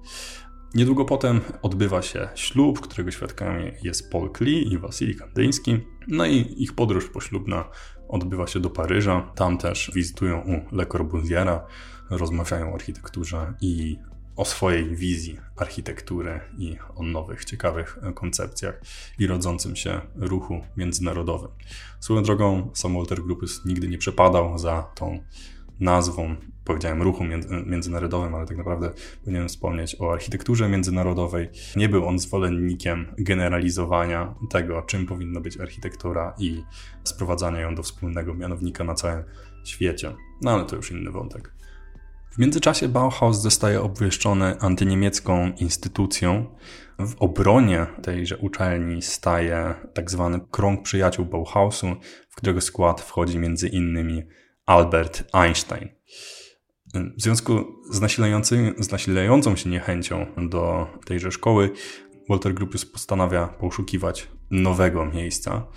Niedługo 0.75 1.05
potem 1.05 1.41
odbywa 1.61 2.01
się 2.01 2.29
ślub, 2.35 2.79
którego 2.79 3.11
świadkami 3.11 3.71
jest 3.83 4.11
Paul 4.11 4.31
Klee 4.31 4.73
i 4.73 4.77
Wasili 4.77 5.15
Kandyński. 5.15 5.79
No 6.07 6.25
i 6.25 6.55
ich 6.57 6.73
podróż 6.73 7.09
poślubna 7.09 7.69
odbywa 8.07 8.47
się 8.47 8.59
do 8.59 8.69
Paryża. 8.69 9.31
Tam 9.35 9.57
też 9.57 9.91
wizytują 9.95 10.41
u 10.41 10.75
Le 10.75 10.85
Corbusiera, 10.85 11.67
rozmawiają 12.09 12.71
o 12.71 12.73
architekturze 12.73 13.53
i 13.61 13.97
o 14.37 14.45
swojej 14.45 14.95
wizji 14.95 15.39
architektury 15.55 16.39
i 16.57 16.77
o 16.95 17.03
nowych, 17.03 17.45
ciekawych 17.45 17.99
koncepcjach 18.15 18.81
i 19.19 19.27
rodzącym 19.27 19.75
się 19.75 20.01
ruchu 20.15 20.61
międzynarodowym. 20.77 21.51
Swoją 21.99 22.23
drogą, 22.23 22.69
sam 22.73 22.93
Walter 22.93 23.23
Gropius 23.23 23.65
nigdy 23.65 23.87
nie 23.87 23.97
przepadał 23.97 24.57
za 24.57 24.81
tą 24.95 25.19
nazwą, 25.79 26.35
powiedziałem 26.65 27.01
ruchu 27.01 27.23
międzynarodowym, 27.65 28.35
ale 28.35 28.45
tak 28.45 28.57
naprawdę 28.57 28.91
powinienem 29.19 29.49
wspomnieć 29.49 30.01
o 30.01 30.13
architekturze 30.13 30.69
międzynarodowej. 30.69 31.49
Nie 31.75 31.89
był 31.89 32.07
on 32.07 32.19
zwolennikiem 32.19 33.07
generalizowania 33.17 34.35
tego, 34.49 34.81
czym 34.81 35.05
powinna 35.05 35.39
być 35.39 35.59
architektura 35.59 36.35
i 36.39 36.63
sprowadzania 37.03 37.59
ją 37.59 37.75
do 37.75 37.83
wspólnego 37.83 38.33
mianownika 38.33 38.83
na 38.83 38.93
całym 38.93 39.23
świecie. 39.63 40.15
No 40.41 40.51
ale 40.51 40.65
to 40.65 40.75
już 40.75 40.91
inny 40.91 41.11
wątek. 41.11 41.53
W 42.31 42.37
międzyczasie 42.37 42.87
Bauhaus 42.87 43.41
zostaje 43.41 43.81
obwieszczony 43.81 44.59
antyniemiecką 44.59 45.51
instytucją. 45.59 46.55
W 46.99 47.15
obronie 47.19 47.85
tejże 48.03 48.37
uczelni 48.37 49.01
staje 49.01 49.73
tak 49.93 50.11
zwany 50.11 50.39
krąg 50.51 50.83
przyjaciół 50.83 51.25
Bauhausu, 51.25 51.87
w 52.29 52.35
którego 52.35 52.61
skład 52.61 53.01
wchodzi 53.01 53.39
między 53.39 53.67
innymi 53.67 54.23
Albert 54.65 55.23
Einstein. 55.33 55.89
W 56.93 57.21
związku 57.21 57.65
z, 57.89 57.97
z 58.85 58.91
nasilającą 58.91 59.55
się 59.55 59.69
niechęcią 59.69 60.25
do 60.49 60.87
tejże 61.05 61.31
szkoły, 61.31 61.69
Walter 62.29 62.53
Gropius 62.53 62.85
postanawia 62.85 63.47
poszukiwać 63.47 64.27
nowego 64.51 65.05
miejsca 65.05 65.67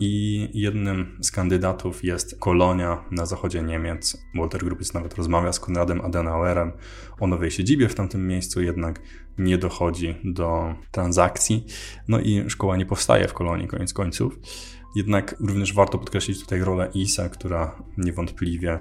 i 0.00 0.48
jednym 0.54 1.18
z 1.20 1.30
kandydatów 1.30 2.04
jest 2.04 2.38
Kolonia 2.38 3.04
na 3.10 3.26
zachodzie 3.26 3.62
Niemiec. 3.62 4.24
Walter 4.34 4.64
Gropius 4.64 4.94
nawet 4.94 5.14
rozmawia 5.14 5.52
z 5.52 5.60
Konradem 5.60 6.00
Adenauerem 6.00 6.72
o 7.20 7.26
nowej 7.26 7.50
siedzibie 7.50 7.88
w 7.88 7.94
tamtym 7.94 8.26
miejscu, 8.26 8.62
jednak 8.62 9.00
nie 9.38 9.58
dochodzi 9.58 10.14
do 10.24 10.74
transakcji. 10.90 11.66
No 12.08 12.20
i 12.20 12.50
szkoła 12.50 12.76
nie 12.76 12.86
powstaje 12.86 13.28
w 13.28 13.34
Kolonii 13.34 13.68
koniec 13.68 13.92
końców. 13.92 14.38
Jednak 14.96 15.34
również 15.40 15.74
warto 15.74 15.98
podkreślić 15.98 16.40
tutaj 16.40 16.60
rolę 16.60 16.90
ISA, 16.94 17.28
która 17.28 17.82
niewątpliwie 17.98 18.78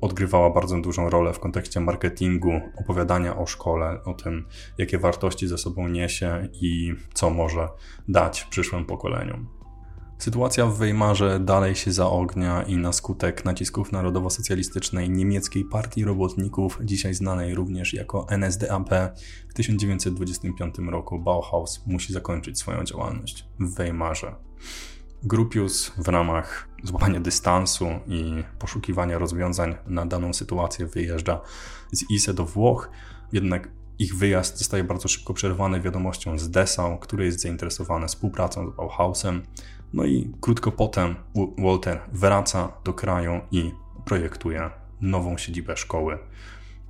odgrywała 0.00 0.50
bardzo 0.50 0.80
dużą 0.80 1.10
rolę 1.10 1.32
w 1.32 1.40
kontekście 1.40 1.80
marketingu, 1.80 2.60
opowiadania 2.76 3.36
o 3.36 3.46
szkole, 3.46 3.98
o 4.04 4.14
tym, 4.14 4.46
jakie 4.78 4.98
wartości 4.98 5.48
ze 5.48 5.58
sobą 5.58 5.88
niesie 5.88 6.48
i 6.52 6.94
co 7.14 7.30
może 7.30 7.68
dać 8.08 8.44
przyszłym 8.44 8.84
pokoleniom. 8.84 9.60
Sytuacja 10.20 10.66
w 10.66 10.78
Weimarze 10.78 11.40
dalej 11.40 11.74
się 11.74 11.92
zaognia 11.92 12.62
i 12.62 12.76
na 12.76 12.92
skutek 12.92 13.44
nacisków 13.44 13.92
narodowo-socjalistycznej 13.92 15.10
niemieckiej 15.10 15.64
partii 15.64 16.04
robotników, 16.04 16.78
dzisiaj 16.84 17.14
znanej 17.14 17.54
również 17.54 17.94
jako 17.94 18.26
NSDAP, 18.28 18.90
w 19.48 19.54
1925 19.54 20.78
roku 20.78 21.18
Bauhaus 21.18 21.86
musi 21.86 22.12
zakończyć 22.12 22.58
swoją 22.58 22.84
działalność 22.84 23.48
w 23.60 23.74
Weimarze. 23.74 24.34
Grupius 25.22 25.92
w 25.96 26.08
ramach 26.08 26.68
złapania 26.82 27.20
dystansu 27.20 27.86
i 28.06 28.44
poszukiwania 28.58 29.18
rozwiązań 29.18 29.74
na 29.86 30.06
daną 30.06 30.32
sytuację 30.32 30.86
wyjeżdża 30.86 31.40
z 31.92 32.10
ISE 32.10 32.34
do 32.34 32.44
Włoch, 32.44 32.90
jednak 33.32 33.68
ich 33.98 34.16
wyjazd 34.16 34.58
zostaje 34.58 34.84
bardzo 34.84 35.08
szybko 35.08 35.34
przerwany 35.34 35.80
wiadomością 35.80 36.38
z 36.38 36.50
Dessau, 36.50 36.98
który 36.98 37.24
jest 37.24 37.40
zainteresowany 37.40 38.08
współpracą 38.08 38.70
z 38.70 38.76
Bauhausem. 38.76 39.42
No 39.92 40.04
i 40.04 40.32
krótko 40.40 40.72
potem 40.72 41.14
Walter 41.58 42.00
wraca 42.12 42.72
do 42.84 42.94
kraju 42.94 43.40
i 43.50 43.72
projektuje 44.04 44.70
nową 45.00 45.38
siedzibę 45.38 45.76
szkoły 45.76 46.18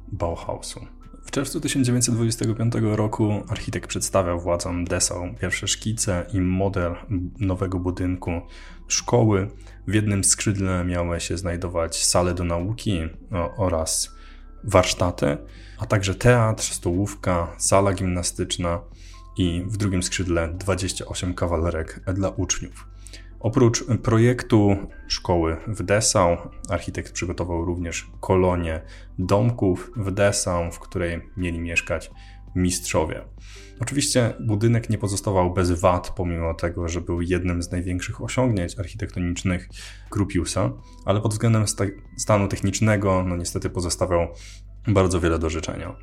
Bauhausu. 0.09 1.00
W 1.25 1.31
czerwcu 1.31 1.61
1925 1.61 2.75
roku 2.81 3.43
architekt 3.49 3.89
przedstawiał 3.89 4.41
władzom 4.41 4.85
Dessau 4.85 5.35
pierwsze 5.41 5.69
szkice 5.69 6.27
i 6.33 6.41
model 6.41 6.95
nowego 7.39 7.79
budynku 7.79 8.31
szkoły. 8.89 9.51
W 9.87 9.95
jednym 9.95 10.25
skrzydle 10.25 10.85
miały 10.85 11.21
się 11.21 11.37
znajdować 11.37 12.05
sale 12.05 12.35
do 12.35 12.45
nauki 12.45 13.01
oraz 13.57 14.15
warsztaty, 14.65 15.37
a 15.79 15.87
także 15.87 16.15
teatr, 16.15 16.63
stołówka, 16.63 17.55
sala 17.59 17.93
gimnastyczna 17.93 18.81
i 19.39 19.63
w 19.67 19.77
drugim 19.77 20.03
skrzydle 20.03 20.49
28 20.49 21.35
kawalerek 21.35 22.01
dla 22.15 22.29
uczniów. 22.29 22.90
Oprócz 23.41 23.85
projektu 24.03 24.77
szkoły 25.09 25.57
w 25.67 25.83
Dessau, 25.83 26.37
architekt 26.69 27.13
przygotował 27.13 27.65
również 27.65 28.11
kolonię 28.21 28.81
domków 29.19 29.91
w 29.97 30.11
Dessau, 30.11 30.73
w 30.73 30.81
której 30.81 31.21
mieli 31.37 31.61
mieszkać 31.61 32.11
mistrzowie. 32.55 33.25
Oczywiście 33.81 34.35
budynek 34.41 34.91
nie 34.91 34.99
pozostawał 34.99 35.55
bez 35.55 35.71
wad, 35.71 36.11
pomimo 36.11 36.55
tego, 36.55 36.89
że 36.89 37.01
był 37.01 37.21
jednym 37.21 37.63
z 37.63 37.71
największych 37.71 38.23
osiągnięć 38.23 38.79
architektonicznych 38.79 39.69
Grupiusa, 40.11 40.73
ale 41.05 41.21
pod 41.21 41.33
względem 41.33 41.69
sta 41.69 41.85
stanu 42.19 42.49
technicznego, 42.49 43.25
no 43.29 43.37
niestety 43.37 43.71
pozostawiał 43.71 44.29
bardzo 44.89 45.21
wiele 45.21 45.39
do 45.39 45.51
życzenia. 45.51 45.97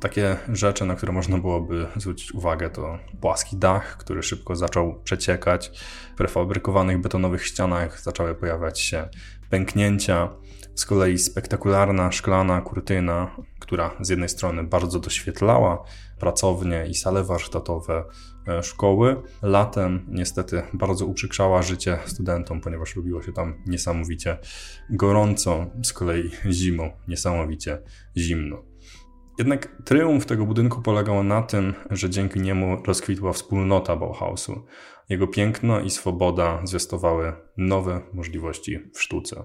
Takie 0.00 0.36
rzeczy, 0.48 0.84
na 0.84 0.94
które 0.94 1.12
można 1.12 1.38
byłoby 1.38 1.86
zwrócić 1.96 2.32
uwagę, 2.32 2.70
to 2.70 2.98
płaski 3.20 3.56
dach, 3.56 3.96
który 3.96 4.22
szybko 4.22 4.56
zaczął 4.56 5.00
przeciekać. 5.04 5.70
W 6.12 6.16
prefabrykowanych 6.16 7.00
betonowych 7.00 7.46
ścianach 7.46 8.00
zaczęły 8.00 8.34
pojawiać 8.34 8.80
się 8.80 9.08
pęknięcia. 9.50 10.28
Z 10.74 10.86
kolei 10.86 11.18
spektakularna 11.18 12.12
szklana 12.12 12.60
kurtyna, 12.60 13.36
która 13.58 13.96
z 14.00 14.08
jednej 14.08 14.28
strony 14.28 14.64
bardzo 14.64 15.00
doświetlała 15.00 15.84
pracownie 16.18 16.86
i 16.86 16.94
sale 16.94 17.24
warsztatowe 17.24 18.04
e, 18.48 18.62
szkoły, 18.62 19.22
latem 19.42 20.06
niestety 20.08 20.62
bardzo 20.72 21.06
uprzykrzała 21.06 21.62
życie 21.62 21.98
studentom, 22.06 22.60
ponieważ 22.60 22.96
lubiło 22.96 23.22
się 23.22 23.32
tam 23.32 23.62
niesamowicie 23.66 24.38
gorąco, 24.90 25.66
z 25.82 25.92
kolei 25.92 26.30
zimą 26.50 26.90
niesamowicie 27.08 27.78
zimno. 28.16 28.75
Jednak 29.38 29.68
triumf 29.84 30.26
tego 30.26 30.46
budynku 30.46 30.82
polegał 30.82 31.24
na 31.24 31.42
tym, 31.42 31.74
że 31.90 32.10
dzięki 32.10 32.40
niemu 32.40 32.82
rozkwitła 32.86 33.32
wspólnota 33.32 33.96
Bauhausu. 33.96 34.64
Jego 35.08 35.26
piękno 35.26 35.80
i 35.80 35.90
swoboda 35.90 36.60
zwiastowały 36.64 37.32
nowe 37.56 38.00
możliwości 38.12 38.78
w 38.94 39.02
sztuce. 39.02 39.44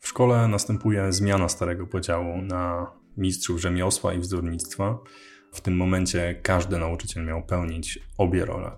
W 0.00 0.08
szkole 0.08 0.48
następuje 0.48 1.12
zmiana 1.12 1.48
starego 1.48 1.86
podziału 1.86 2.42
na 2.42 2.92
mistrzów 3.16 3.60
rzemiosła 3.60 4.14
i 4.14 4.18
wzornictwa. 4.18 4.98
W 5.52 5.60
tym 5.60 5.76
momencie 5.76 6.40
każdy 6.42 6.78
nauczyciel 6.78 7.24
miał 7.24 7.42
pełnić 7.42 7.98
obie 8.18 8.44
role. 8.44 8.70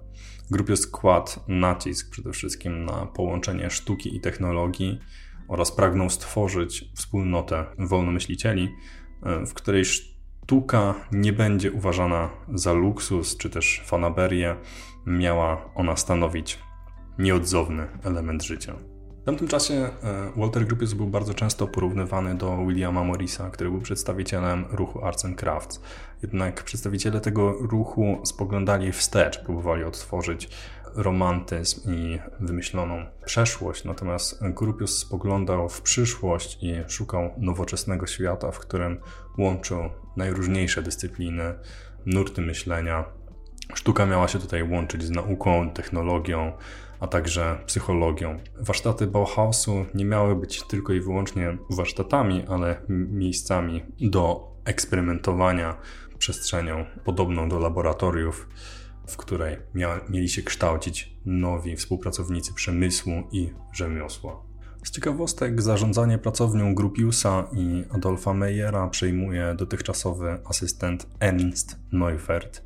Grupie 0.51 0.77
skład 0.77 1.45
nacisk 1.49 2.11
przede 2.11 2.33
wszystkim 2.33 2.85
na 2.85 3.07
połączenie 3.07 3.71
sztuki 3.71 4.17
i 4.17 4.21
technologii 4.21 4.99
oraz 5.49 5.73
pragnął 5.73 6.11
stworzyć 6.11 6.85
wspólnotę 6.97 7.67
wolnomyślicieli, 7.79 8.69
w 9.47 9.55
której 9.55 9.85
sztuka 9.85 10.95
nie 11.13 11.33
będzie 11.33 11.73
uważana 11.73 12.31
za 12.55 12.73
luksus 12.73 13.37
czy 13.37 13.51
też 13.51 13.83
fanaberię, 13.87 14.57
miała 15.07 15.75
ona 15.75 15.97
stanowić 15.97 16.59
nieodzowny 17.19 17.87
element 18.05 18.43
życia. 18.43 18.75
W 19.23 19.25
tamtym 19.25 19.49
czasie 19.49 19.75
e, 19.75 19.91
Walter 20.37 20.67
Gropius 20.67 20.93
był 20.93 21.07
bardzo 21.07 21.35
często 21.35 21.67
porównywany 21.67 22.35
do 22.35 22.57
Williama 22.67 23.05
Morrisa, 23.05 23.51
który 23.51 23.71
był 23.71 23.81
przedstawicielem 23.81 24.65
ruchu 24.71 25.05
Arts 25.05 25.25
and 25.25 25.37
Crafts. 25.37 25.81
Jednak 26.23 26.65
przedstawiciele 26.65 27.21
tego 27.21 27.53
ruchu 27.53 28.21
spoglądali 28.25 28.93
wstecz, 28.93 29.39
próbowali 29.39 29.85
odtworzyć 29.85 30.49
romantyzm 30.95 31.95
i 31.95 32.19
wymyśloną 32.41 33.07
przeszłość, 33.25 33.85
natomiast 33.85 34.41
Gropius 34.43 34.99
spoglądał 34.99 35.69
w 35.69 35.83
przyszłość 35.83 36.59
i 36.63 36.75
szukał 36.89 37.31
nowoczesnego 37.39 38.07
świata, 38.07 38.51
w 38.51 38.59
którym 38.59 39.01
łączył 39.39 39.79
najróżniejsze 40.17 40.83
dyscypliny, 40.83 41.55
nurty 42.07 42.43
myślenia. 42.43 43.05
Sztuka 43.75 44.07
miała 44.07 44.29
się 44.29 44.39
tutaj 44.39 44.71
łączyć 44.71 45.03
z 45.03 45.11
nauką, 45.11 45.71
technologią, 45.71 46.53
a 47.01 47.07
także 47.07 47.59
psychologią. 47.67 48.41
Warsztaty 48.61 49.07
Bauhausu 49.07 49.87
nie 49.95 50.05
miały 50.05 50.37
być 50.37 50.63
tylko 50.63 50.93
i 50.93 51.01
wyłącznie 51.01 51.59
warsztatami, 51.71 52.45
ale 52.49 52.83
miejscami 52.89 53.83
do 54.01 54.53
eksperymentowania, 54.65 55.77
przestrzenią 56.19 56.85
podobną 57.05 57.49
do 57.49 57.59
laboratoriów, 57.59 58.49
w 59.07 59.17
której 59.17 59.57
mia- 59.75 60.11
mieli 60.11 60.29
się 60.29 60.43
kształcić 60.43 61.17
nowi 61.27 61.77
współpracownicy 61.77 62.55
przemysłu 62.55 63.13
i 63.33 63.51
rzemiosła. 63.73 64.43
Z 64.85 64.91
ciekawostek 64.91 65.63
zarządzanie 65.63 66.19
pracownią 66.19 66.75
Grupiusa 66.75 67.49
i 67.53 67.85
Adolfa 67.91 68.35
Meyera 68.35 68.89
przejmuje 68.89 69.55
dotychczasowy 69.59 70.39
asystent 70.45 71.07
Ernst 71.21 71.79
Neufert. 71.93 72.63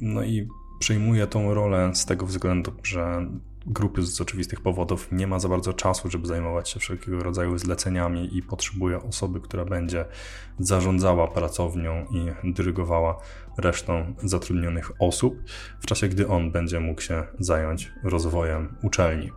No 0.00 0.22
i 0.22 0.48
przejmuje 0.78 1.26
tą 1.26 1.54
rolę 1.54 1.90
z 1.94 2.04
tego 2.06 2.26
względu, 2.26 2.72
że 2.82 3.26
Grupius 3.66 4.14
z 4.14 4.20
oczywistych 4.20 4.60
powodów 4.60 5.08
nie 5.12 5.26
ma 5.26 5.38
za 5.38 5.48
bardzo 5.48 5.72
czasu, 5.72 6.10
żeby 6.10 6.26
zajmować 6.26 6.68
się 6.68 6.80
wszelkiego 6.80 7.22
rodzaju 7.22 7.58
zleceniami 7.58 8.36
i 8.36 8.42
potrzebuje 8.42 9.02
osoby, 9.02 9.40
która 9.40 9.64
będzie 9.64 10.04
zarządzała 10.58 11.28
pracownią 11.28 12.06
i 12.10 12.52
dyrygowała 12.52 13.20
resztą 13.60 14.14
zatrudnionych 14.22 14.90
osób, 14.98 15.42
w 15.80 15.86
czasie 15.86 16.08
gdy 16.08 16.28
on 16.28 16.52
będzie 16.52 16.80
mógł 16.80 17.00
się 17.00 17.22
zająć 17.38 17.92
rozwojem 18.04 18.76
uczelni. 18.82 19.30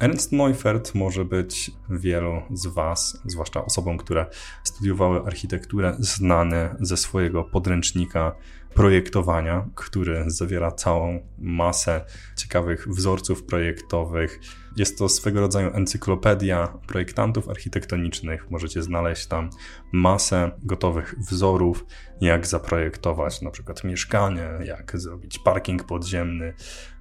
Ernst 0.00 0.32
Neufert 0.32 0.94
może 0.94 1.24
być 1.24 1.70
wielu 1.90 2.42
z 2.54 2.66
Was, 2.66 3.22
zwłaszcza 3.24 3.64
osobom, 3.64 3.98
które 3.98 4.26
studiowały 4.64 5.26
architekturę, 5.26 5.96
znany 5.98 6.74
ze 6.80 6.96
swojego 6.96 7.44
podręcznika 7.44 8.32
projektowania, 8.74 9.68
który 9.74 10.24
zawiera 10.26 10.70
całą 10.70 11.20
masę 11.38 12.04
ciekawych 12.36 12.88
wzorców 12.88 13.44
projektowych. 13.44 14.40
Jest 14.76 14.98
to 14.98 15.08
swego 15.08 15.40
rodzaju 15.40 15.70
encyklopedia 15.74 16.78
projektantów 16.86 17.48
architektonicznych. 17.48 18.50
Możecie 18.50 18.82
znaleźć 18.82 19.26
tam 19.26 19.50
masę 19.92 20.50
gotowych 20.62 21.14
wzorów, 21.18 21.86
jak 22.20 22.46
zaprojektować 22.46 23.42
na 23.42 23.50
przykład 23.50 23.84
mieszkanie, 23.84 24.48
jak 24.64 25.00
zrobić 25.00 25.38
parking 25.38 25.84
podziemny, 25.84 26.54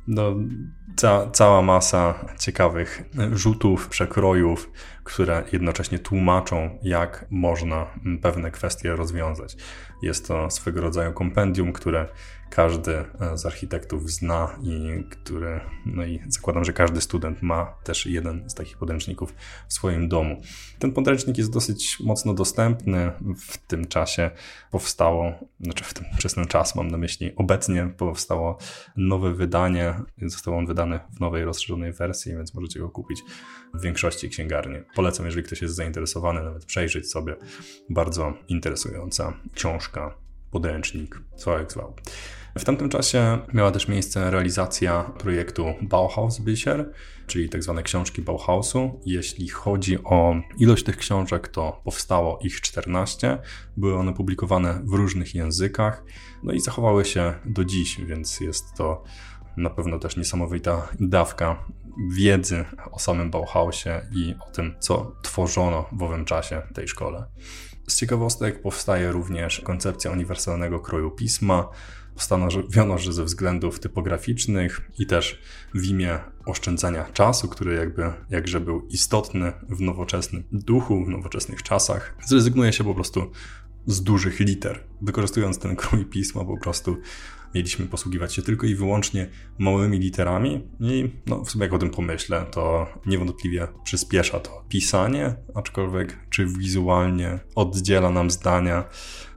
no, 0.08 0.36
ca 0.96 1.30
cała 1.32 1.62
masa 1.62 2.26
ciekawych 2.40 3.04
rzutów, 3.32 3.90
przekrojów, 3.90 4.72
które 5.04 5.44
jednocześnie 5.52 6.00
tłumaczą, 6.00 6.80
jak 6.84 7.26
można 7.30 7.88
pewne 8.22 8.52
kwestie 8.52 8.96
rozwiązać. 8.96 9.58
Jest 10.02 10.28
to 10.28 10.50
swego 10.50 10.82
rodzaju 10.82 11.14
kompendium, 11.14 11.74
które 11.74 12.08
każdy 12.50 12.92
e, 12.96 13.38
z 13.38 13.46
architektów 13.46 14.12
zna 14.12 14.60
i 14.64 15.04
który, 15.10 15.62
no 15.86 16.06
i 16.06 16.20
zakładam, 16.28 16.66
że 16.66 16.74
każdy 16.74 17.02
student 17.02 17.42
ma 17.42 17.66
też 17.84 18.06
jeden 18.06 18.50
z 18.50 18.54
takich 18.54 18.78
podręczników 18.78 19.34
w 19.68 19.74
swoim 19.74 20.10
domu. 20.10 20.42
Ten 20.80 20.92
podręcznik 20.92 21.38
jest 21.38 21.52
dosyć 21.52 21.98
mocno 22.00 22.34
dostępny. 22.34 23.12
W 23.38 23.58
tym 23.58 23.88
czasie 23.88 24.32
powstało, 24.72 25.34
znaczy 25.60 25.84
w 25.84 25.94
tym 25.94 26.06
przez 26.18 26.34
ten 26.34 26.48
czas 26.48 26.76
mam 26.76 26.92
na 26.92 26.98
myśli, 26.98 27.36
obecnie 27.36 27.88
powstało 27.98 28.58
nowe 28.98 29.34
wydanie. 29.34 29.94
Został 30.22 30.58
on 30.58 30.66
wydany 30.66 31.00
w 31.16 31.20
nowej, 31.20 31.46
rozszerzonej 31.46 31.94
wersji, 31.94 32.32
więc 32.32 32.54
możecie 32.54 32.80
go 32.80 32.90
kupić 32.90 33.20
w 33.74 33.82
większości 33.82 34.30
księgarni. 34.30 34.78
Polecam, 34.96 35.26
jeżeli 35.26 35.46
ktoś 35.46 35.62
jest 35.62 35.76
zainteresowany, 35.76 36.44
nawet 36.44 36.66
przejrzeć 36.66 37.12
sobie. 37.12 37.36
Bardzo 37.90 38.34
interesująca 38.48 39.34
książka, 39.54 40.25
podręcznik, 40.56 41.22
co 41.36 41.58
jak 41.58 41.72
zwał. 41.72 41.96
W 42.58 42.64
tamtym 42.64 42.90
czasie 42.90 43.40
miała 43.54 43.72
też 43.72 43.88
miejsce 43.88 44.32
realizacja 44.32 45.04
projektu 45.04 45.66
Bauhaus 45.82 46.40
Bücher, 46.40 46.92
czyli 47.28 47.50
tzw. 47.50 47.74
Tak 47.76 47.86
książki 47.86 48.22
Bauhausu. 48.22 49.02
Jeśli 49.06 49.48
chodzi 49.50 50.04
o 50.04 50.36
ilość 50.58 50.84
tych 50.84 50.98
książek, 50.98 51.48
to 51.48 51.82
powstało 51.84 52.40
ich 52.42 52.62
14. 52.62 53.38
Były 53.78 53.96
one 53.96 54.14
publikowane 54.14 54.82
w 54.84 54.94
różnych 54.94 55.36
językach, 55.36 56.04
no 56.44 56.54
i 56.54 56.60
zachowały 56.60 57.06
się 57.06 57.34
do 57.46 57.66
dziś, 57.66 58.02
więc 58.02 58.40
jest 58.40 58.74
to 58.78 59.04
na 59.58 59.70
pewno 59.70 60.00
też 60.00 60.18
niesamowita 60.18 60.88
dawka 61.00 61.66
wiedzy 62.12 62.66
o 62.92 63.00
samym 63.00 63.32
Bauhausie 63.32 64.02
i 64.12 64.36
o 64.48 64.52
tym, 64.52 64.76
co 64.80 65.16
tworzono 65.22 65.86
w 65.92 66.04
owym 66.04 66.26
czasie 66.26 66.62
tej 66.74 66.88
szkole. 66.88 67.26
Z 67.88 68.00
ciekawostek 68.00 68.62
powstaje 68.62 69.12
również 69.12 69.62
koncepcja 69.62 70.12
uniwersalnego 70.12 70.80
kroju 70.80 71.12
pisma, 71.12 71.70
Postanowiono, 72.16 72.98
że 72.98 73.14
ze 73.14 73.24
względów 73.24 73.80
typograficznych 73.80 74.82
i 75.00 75.06
też 75.06 75.42
w 75.74 75.86
imię 75.86 76.20
oszczędzania 76.46 77.04
czasu, 77.04 77.48
który 77.48 77.76
jakby 77.76 78.14
jakże 78.30 78.60
był 78.60 78.88
istotny 78.88 79.54
w 79.70 79.82
nowoczesnym 79.82 80.44
duchu, 80.52 81.06
w 81.06 81.10
nowoczesnych 81.10 81.64
czasach, 81.64 82.16
zrezygnuje 82.26 82.74
się 82.74 82.84
po 82.84 82.96
prostu 82.96 83.32
z 83.88 84.04
dużych 84.04 84.40
liter. 84.40 84.84
Wykorzystując 85.02 85.60
ten 85.60 85.76
krój 85.76 86.06
pisma, 86.06 86.46
po 86.46 86.58
prostu 86.58 86.98
mieliśmy 87.56 87.86
posługiwać 87.86 88.34
się 88.34 88.42
tylko 88.42 88.68
i 88.68 88.76
wyłącznie 88.76 89.30
małymi 89.58 90.00
literami 90.00 90.68
i 90.80 91.10
no, 91.26 91.44
w 91.44 91.52
sumie 91.52 91.64
jak 91.66 91.74
o 91.74 91.78
tym 91.78 91.90
pomyślę, 91.90 92.46
to 92.52 92.88
niewątpliwie 93.06 93.68
przyspiesza 93.84 94.40
to 94.40 94.66
pisanie, 94.70 95.36
aczkolwiek 95.56 96.18
czy 96.30 96.46
wizualnie 96.46 97.40
oddziela 97.56 98.10
nam 98.10 98.32
zdania, 98.32 98.84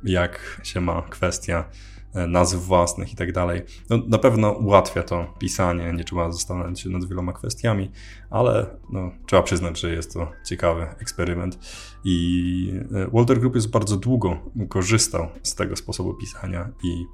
jak 0.05 0.61
się 0.65 0.81
ma 0.81 1.03
kwestia 1.03 1.71
nazw 2.15 2.57
własnych 2.57 3.13
i 3.13 3.17
tak 3.17 3.33
dalej. 3.33 3.63
No, 3.91 3.99
na 4.07 4.19
pewno 4.19 4.53
ułatwia 4.53 5.03
to 5.03 5.35
pisanie, 5.39 5.93
nie 5.93 6.05
trzeba 6.05 6.33
zastanawiać 6.33 6.81
się 6.81 6.91
nad 6.91 7.09
wieloma 7.09 7.33
kwestiami, 7.33 7.91
ale 8.31 8.67
no, 8.91 9.11
trzeba 9.27 9.43
przyznać, 9.43 9.81
że 9.81 9.93
jest 9.93 10.15
to 10.15 10.33
ciekawy 10.47 10.83
eksperyment 10.83 11.59
i 12.05 12.73
e, 12.95 13.11
Walter 13.13 13.41
Group 13.41 13.55
jest 13.55 13.71
bardzo 13.71 13.97
długo 13.97 14.37
korzystał 14.69 15.29
z 15.43 15.55
tego 15.55 15.77
sposobu 15.77 16.15
pisania 16.15 16.69
i 16.83 17.05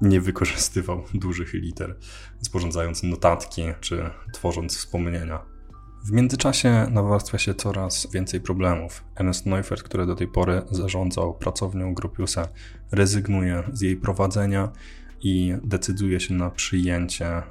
nie 0.00 0.20
wykorzystywał 0.20 1.02
dużych 1.14 1.54
liter, 1.54 1.96
sporządzając 2.42 3.02
notatki 3.02 3.62
czy 3.80 4.10
tworząc 4.32 4.76
wspomnienia 4.76 5.57
w 6.04 6.12
międzyczasie 6.12 6.86
nawarstwia 6.90 7.38
się 7.38 7.54
coraz 7.54 8.08
więcej 8.12 8.40
problemów. 8.40 9.04
Ernest 9.16 9.46
Neufert, 9.46 9.82
który 9.82 10.06
do 10.06 10.14
tej 10.14 10.28
pory 10.28 10.62
zarządzał 10.70 11.34
pracownią 11.34 11.94
Grupiusa, 11.94 12.48
rezygnuje 12.92 13.62
z 13.72 13.80
jej 13.80 13.96
prowadzenia 13.96 14.72
i 15.20 15.54
decyduje 15.64 16.20
się 16.20 16.34
na 16.34 16.50
przyjęcie 16.50 17.42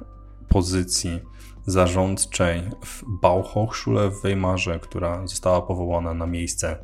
pozycji 0.48 1.20
zarządczej 1.66 2.62
w 2.84 3.02
Bauhochschule 3.22 4.10
w 4.10 4.22
Weimarze, 4.22 4.80
która 4.80 5.26
została 5.26 5.62
powołana 5.62 6.14
na 6.14 6.26
miejsce 6.26 6.76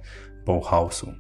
Bauhausu. 0.46 1.12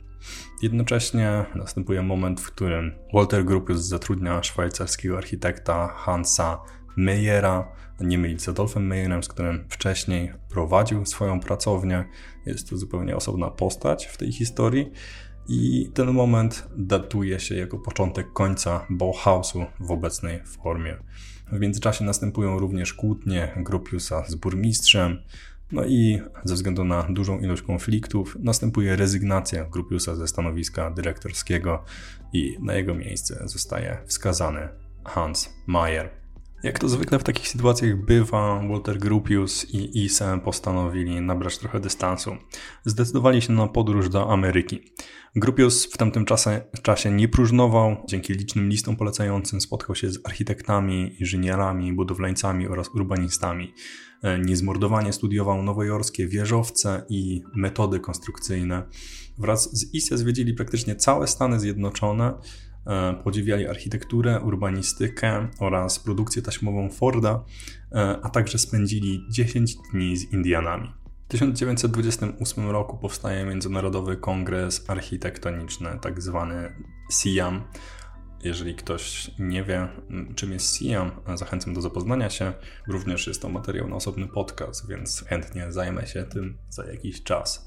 Jednocześnie 0.62 1.44
następuje 1.54 2.02
moment, 2.02 2.40
w 2.40 2.46
którym 2.46 2.92
Walter 3.14 3.44
Grupius 3.44 3.80
zatrudnia 3.80 4.42
szwajcarskiego 4.42 5.16
architekta 5.16 5.88
Hansa 5.88 6.58
Meyera, 6.96 7.68
nie 8.00 8.18
mylić 8.18 8.42
z 8.42 8.48
Adolfem 8.48 8.86
Meyerem, 8.86 9.22
z 9.22 9.28
którym 9.28 9.64
wcześniej 9.68 10.32
prowadził 10.48 11.06
swoją 11.06 11.40
pracownię. 11.40 12.04
Jest 12.46 12.70
to 12.70 12.76
zupełnie 12.76 13.16
osobna 13.16 13.50
postać 13.50 14.06
w 14.06 14.16
tej 14.16 14.32
historii. 14.32 14.90
I 15.48 15.90
ten 15.94 16.12
moment 16.12 16.68
datuje 16.76 17.40
się 17.40 17.54
jako 17.54 17.78
początek 17.78 18.32
końca 18.32 18.86
Bauhausu 18.90 19.64
w 19.80 19.90
obecnej 19.90 20.40
formie. 20.44 20.96
W 21.52 21.60
międzyczasie 21.60 22.04
następują 22.04 22.58
również 22.58 22.94
kłótnie 22.94 23.52
Gropiusa 23.56 24.24
z 24.28 24.34
burmistrzem, 24.34 25.18
no 25.72 25.84
i 25.84 26.20
ze 26.44 26.54
względu 26.54 26.84
na 26.84 27.06
dużą 27.10 27.38
ilość 27.38 27.62
konfliktów 27.62 28.36
następuje 28.40 28.96
rezygnacja 28.96 29.64
Gropiusa 29.64 30.14
ze 30.14 30.28
stanowiska 30.28 30.90
dyrektorskiego 30.90 31.84
i 32.32 32.56
na 32.62 32.74
jego 32.74 32.94
miejsce 32.94 33.48
zostaje 33.48 33.98
wskazany 34.06 34.68
Hans 35.04 35.50
Mayer. 35.66 36.23
Jak 36.64 36.78
to 36.78 36.88
zwykle 36.88 37.18
w 37.18 37.24
takich 37.24 37.48
sytuacjach 37.48 37.96
bywa, 37.96 38.62
Walter 38.68 38.98
Gropius 38.98 39.74
i 39.74 40.04
Ise 40.04 40.40
postanowili 40.44 41.20
nabrać 41.20 41.58
trochę 41.58 41.80
dystansu. 41.80 42.36
Zdecydowali 42.84 43.42
się 43.42 43.52
na 43.52 43.66
podróż 43.66 44.08
do 44.08 44.32
Ameryki. 44.32 44.80
Gropius 45.36 45.86
w 45.86 45.96
tamtym 45.96 46.24
czasie, 46.24 46.60
czasie 46.82 47.10
nie 47.10 47.28
próżnował. 47.28 47.96
Dzięki 48.08 48.32
licznym 48.32 48.68
listom 48.68 48.96
polecającym 48.96 49.60
spotkał 49.60 49.94
się 49.94 50.10
z 50.10 50.18
architektami, 50.24 51.16
inżynierami, 51.20 51.92
budowlańcami 51.92 52.68
oraz 52.68 52.88
urbanistami. 52.88 53.74
E, 54.22 54.38
niezmordowanie 54.38 55.12
studiował 55.12 55.62
nowojorskie 55.62 56.28
wieżowce 56.28 57.04
i 57.08 57.42
metody 57.54 58.00
konstrukcyjne. 58.00 58.82
Wraz 59.38 59.78
z 59.78 59.94
Ise 59.94 60.18
zwiedzili 60.18 60.54
praktycznie 60.54 60.96
całe 60.96 61.26
Stany 61.26 61.60
Zjednoczone, 61.60 62.34
podziwiali 63.24 63.66
architekturę, 63.66 64.40
urbanistykę 64.40 65.48
oraz 65.58 65.98
produkcję 65.98 66.42
taśmową 66.42 66.90
Forda, 66.90 67.44
e, 67.92 68.18
a 68.22 68.30
także 68.30 68.58
spędzili 68.58 69.26
10 69.30 69.76
dni 69.92 70.16
z 70.16 70.32
Indianami. 70.32 70.92
W 71.24 71.28
1928 71.28 72.70
roku 72.70 72.96
powstaje 72.98 73.44
Międzynarodowy 73.44 74.16
Kongres 74.16 74.90
Architektoniczny, 74.90 75.98
tak 76.02 76.22
zwany 76.22 76.72
SIAM. 77.12 77.64
Jeżeli 78.42 78.74
ktoś 78.74 79.30
nie 79.38 79.64
wie, 79.64 79.88
czym 80.34 80.52
jest 80.52 80.76
SIAM, 80.76 81.10
zachęcam 81.34 81.74
do 81.74 81.80
zapoznania 81.80 82.30
się. 82.30 82.52
Również 82.88 83.26
jest 83.26 83.42
to 83.42 83.48
materiał 83.48 83.88
na 83.88 83.96
osobny 83.96 84.28
podcast, 84.28 84.88
więc 84.88 85.24
chętnie 85.28 85.72
zajmę 85.72 86.06
się 86.06 86.22
tym 86.22 86.58
za 86.68 86.86
jakiś 86.86 87.22
czas. 87.22 87.66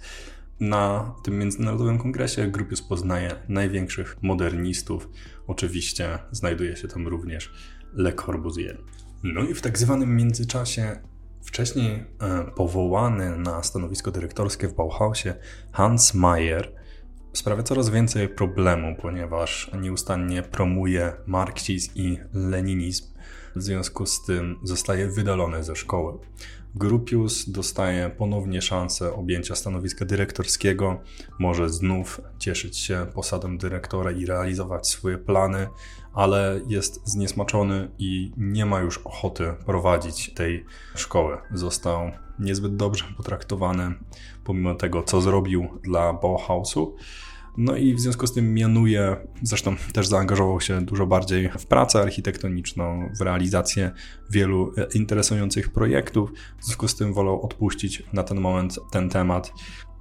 Na 0.59 1.15
tym 1.23 1.39
międzynarodowym 1.39 1.97
kongresie 1.97 2.47
Grupius 2.47 2.81
poznaje 2.81 3.35
największych 3.49 4.17
modernistów. 4.21 5.09
Oczywiście 5.47 6.19
znajduje 6.31 6.75
się 6.75 6.87
tam 6.87 7.07
również 7.07 7.53
Le 7.93 8.13
Corbusier. 8.13 8.77
No 9.23 9.41
i 9.41 9.53
w 9.53 9.61
tak 9.61 9.77
zwanym 9.77 10.15
międzyczasie 10.15 10.99
wcześniej 11.43 11.91
e, 11.95 12.05
powołany 12.55 13.37
na 13.37 13.63
stanowisko 13.63 14.11
dyrektorskie 14.11 14.67
w 14.67 14.73
Bauhausie 14.73 15.33
Hans 15.71 16.13
Mayer 16.13 16.73
sprawia 17.33 17.63
coraz 17.63 17.89
więcej 17.89 18.29
problemu, 18.29 18.95
ponieważ 19.01 19.71
nieustannie 19.81 20.41
promuje 20.41 21.13
marksizm 21.25 21.91
i 21.95 22.17
leninizm. 22.33 23.05
W 23.55 23.63
związku 23.63 24.05
z 24.05 24.25
tym 24.25 24.59
zostaje 24.63 25.07
wydalony 25.07 25.63
ze 25.63 25.75
szkoły. 25.75 26.19
Grupius 26.77 27.49
dostaje 27.49 28.09
ponownie 28.09 28.61
szansę 28.61 29.13
objęcia 29.13 29.55
stanowiska 29.55 30.05
dyrektorskiego, 30.05 30.99
może 31.39 31.69
znów 31.69 32.21
cieszyć 32.39 32.77
się 32.77 33.07
posadą 33.13 33.57
dyrektora 33.57 34.11
i 34.11 34.25
realizować 34.25 34.87
swoje 34.87 35.17
plany, 35.17 35.67
ale 36.13 36.61
jest 36.67 37.01
zniesmaczony 37.07 37.91
i 37.99 38.31
nie 38.37 38.65
ma 38.65 38.79
już 38.79 38.97
ochoty 38.97 39.53
prowadzić 39.65 40.33
tej 40.33 40.65
szkoły. 40.95 41.37
Został 41.53 42.11
niezbyt 42.39 42.75
dobrze 42.75 43.05
potraktowany, 43.17 43.93
pomimo 44.43 44.75
tego, 44.75 45.03
co 45.03 45.21
zrobił 45.21 45.67
dla 45.83 46.13
Bauhausu. 46.13 46.95
No 47.57 47.75
i 47.75 47.93
w 47.93 47.99
związku 47.99 48.27
z 48.27 48.33
tym 48.33 48.53
mianuje, 48.53 49.17
zresztą 49.43 49.75
też 49.93 50.07
zaangażował 50.07 50.61
się 50.61 50.81
dużo 50.81 51.07
bardziej 51.07 51.49
w 51.59 51.65
pracę 51.65 52.01
architektoniczną, 52.01 53.09
w 53.19 53.21
realizację 53.21 53.91
wielu 54.29 54.73
e, 54.77 54.87
interesujących 54.93 55.69
projektów. 55.69 56.31
W 56.59 56.65
związku 56.65 56.87
z 56.87 56.95
tym 56.95 57.13
wolał 57.13 57.41
odpuścić 57.41 58.03
na 58.13 58.23
ten 58.23 58.39
moment 58.39 58.79
ten 58.91 59.09
temat. 59.09 59.53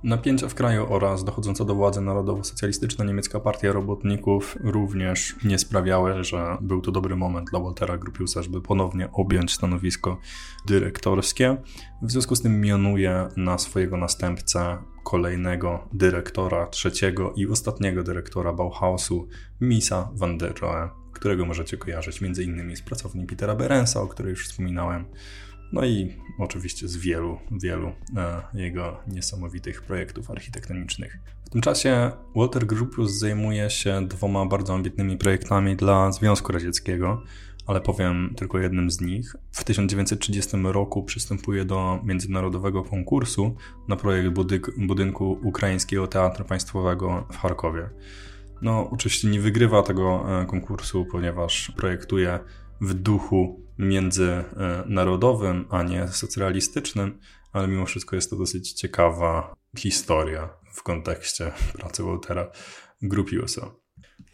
Napięcia 0.05 0.49
w 0.49 0.55
kraju 0.55 0.87
oraz 0.89 1.25
dochodząca 1.25 1.65
do 1.65 1.75
władzy 1.75 2.01
narodowo-socjalistyczna 2.01 3.05
niemiecka 3.05 3.41
partia 3.41 3.73
robotników 3.73 4.57
również 4.61 5.37
nie 5.45 5.59
sprawiały, 5.59 6.25
że 6.25 6.57
był 6.61 6.81
to 6.81 6.93
dobry 6.93 7.17
moment 7.17 7.51
dla 7.51 7.61
Waltera 7.61 7.99
Gropiusa, 7.99 8.43
żeby 8.43 8.61
ponownie 8.61 9.13
objąć 9.13 9.53
stanowisko 9.53 10.19
dyrektorskie. 10.67 11.57
W 12.03 12.11
związku 12.11 12.37
z 12.37 12.43
tym 12.43 12.61
mianuje 12.61 13.29
na 13.37 13.59
swojego 13.59 13.97
następcę 13.97 14.79
kolejnego 15.07 15.89
dyrektora, 15.93 16.67
trzeciego 16.67 17.33
i 17.37 17.47
ostatniego 17.47 18.03
dyrektora 18.03 18.53
Bauhausu, 18.53 19.29
Misa 19.61 20.11
van 20.15 20.39
der 20.39 20.55
Rohe, 20.61 20.89
którego 21.13 21.47
możecie 21.47 21.77
kojarzyć 21.77 22.23
m.in. 22.23 22.77
z 22.77 22.83
pracowni 22.83 23.27
Petera 23.27 23.55
Berensa, 23.55 24.03
o 24.03 24.07
której 24.07 24.31
już 24.31 24.49
wspominałem, 24.49 25.05
no 25.73 25.85
i 25.85 26.17
oczywiście 26.39 26.89
z 26.89 26.97
wielu, 26.97 27.39
wielu 27.51 27.89
e, 28.17 28.43
jego 28.55 29.01
niesamowitych 29.09 29.83
projektów 29.83 30.31
architektonicznych. 30.31 31.19
W 31.45 31.51
tym 31.51 31.61
czasie 31.61 32.11
Walter 32.37 32.67
Gropius 32.67 33.11
zajmuje 33.11 33.71
się 33.71 34.09
dwoma 34.09 34.47
bardzo 34.47 34.75
ambitnymi 34.75 35.17
projektami 35.17 35.77
dla 35.77 36.13
Związku 36.13 36.53
Radzieckiego, 36.53 37.23
ale 37.67 37.81
powiem 37.81 38.35
tylko 38.37 38.59
jednym 38.59 38.91
z 38.91 39.01
nich. 39.01 39.37
W 39.51 39.65
1930 39.65 40.57
roku 40.63 41.03
przystępuje 41.03 41.65
do 41.65 42.01
międzynarodowego 42.05 42.83
konkursu 42.83 43.57
na 43.89 43.97
projekt 43.97 44.29
budynku 44.79 45.39
Ukraińskiego 45.43 46.07
Teatru 46.07 46.45
Państwowego 46.45 47.27
w 47.33 47.37
Charkowie. 47.37 47.91
No, 48.63 48.91
oczywiście 48.91 49.29
nie 49.29 49.41
wygrywa 49.41 49.83
tego 49.83 50.25
e, 50.43 50.47
konkursu, 50.47 51.07
ponieważ 51.13 51.73
projektuje 51.77 52.39
w 52.81 52.95
duchu 52.95 53.67
międzynarodowym, 53.79 55.65
a 55.71 55.83
nie 55.83 56.09
socjalistycznym, 56.09 57.19
ale 57.53 57.69
mimo 57.69 57.87
wszystko 57.87 58.17
jest 58.17 58.31
to 58.31 58.37
dosyć 58.37 58.73
ciekawa 58.73 59.55
historia 59.79 60.49
w 60.73 60.83
kontekście 60.83 61.53
pracy 61.73 62.03
Waltera 62.03 62.51
Gropiusa. 63.03 63.86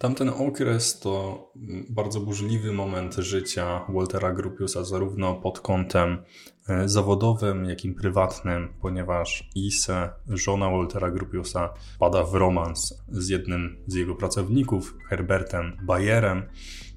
Tamten 0.02 0.28
okres 0.28 1.00
to 1.00 1.44
bardzo 1.90 2.20
burzliwy 2.20 2.72
moment 2.72 3.14
życia 3.14 3.86
Waltera 3.88 4.32
Gropiusa, 4.32 4.84
zarówno 4.84 5.34
pod 5.34 5.60
kątem 5.60 6.22
e, 6.68 6.88
zawodowym, 6.88 7.64
jak 7.64 7.84
i 7.84 7.92
prywatnym, 7.92 8.74
ponieważ 8.80 9.50
Ise, 9.54 10.10
żona 10.28 10.70
Waltera 10.70 11.10
Gropiusa, 11.10 11.74
pada 11.98 12.24
w 12.24 12.34
romans 12.34 13.02
z 13.08 13.28
jednym 13.28 13.76
z 13.86 13.94
jego 13.94 14.14
pracowników, 14.14 14.96
Herbertem 15.08 15.76
Bayerem, 15.82 16.42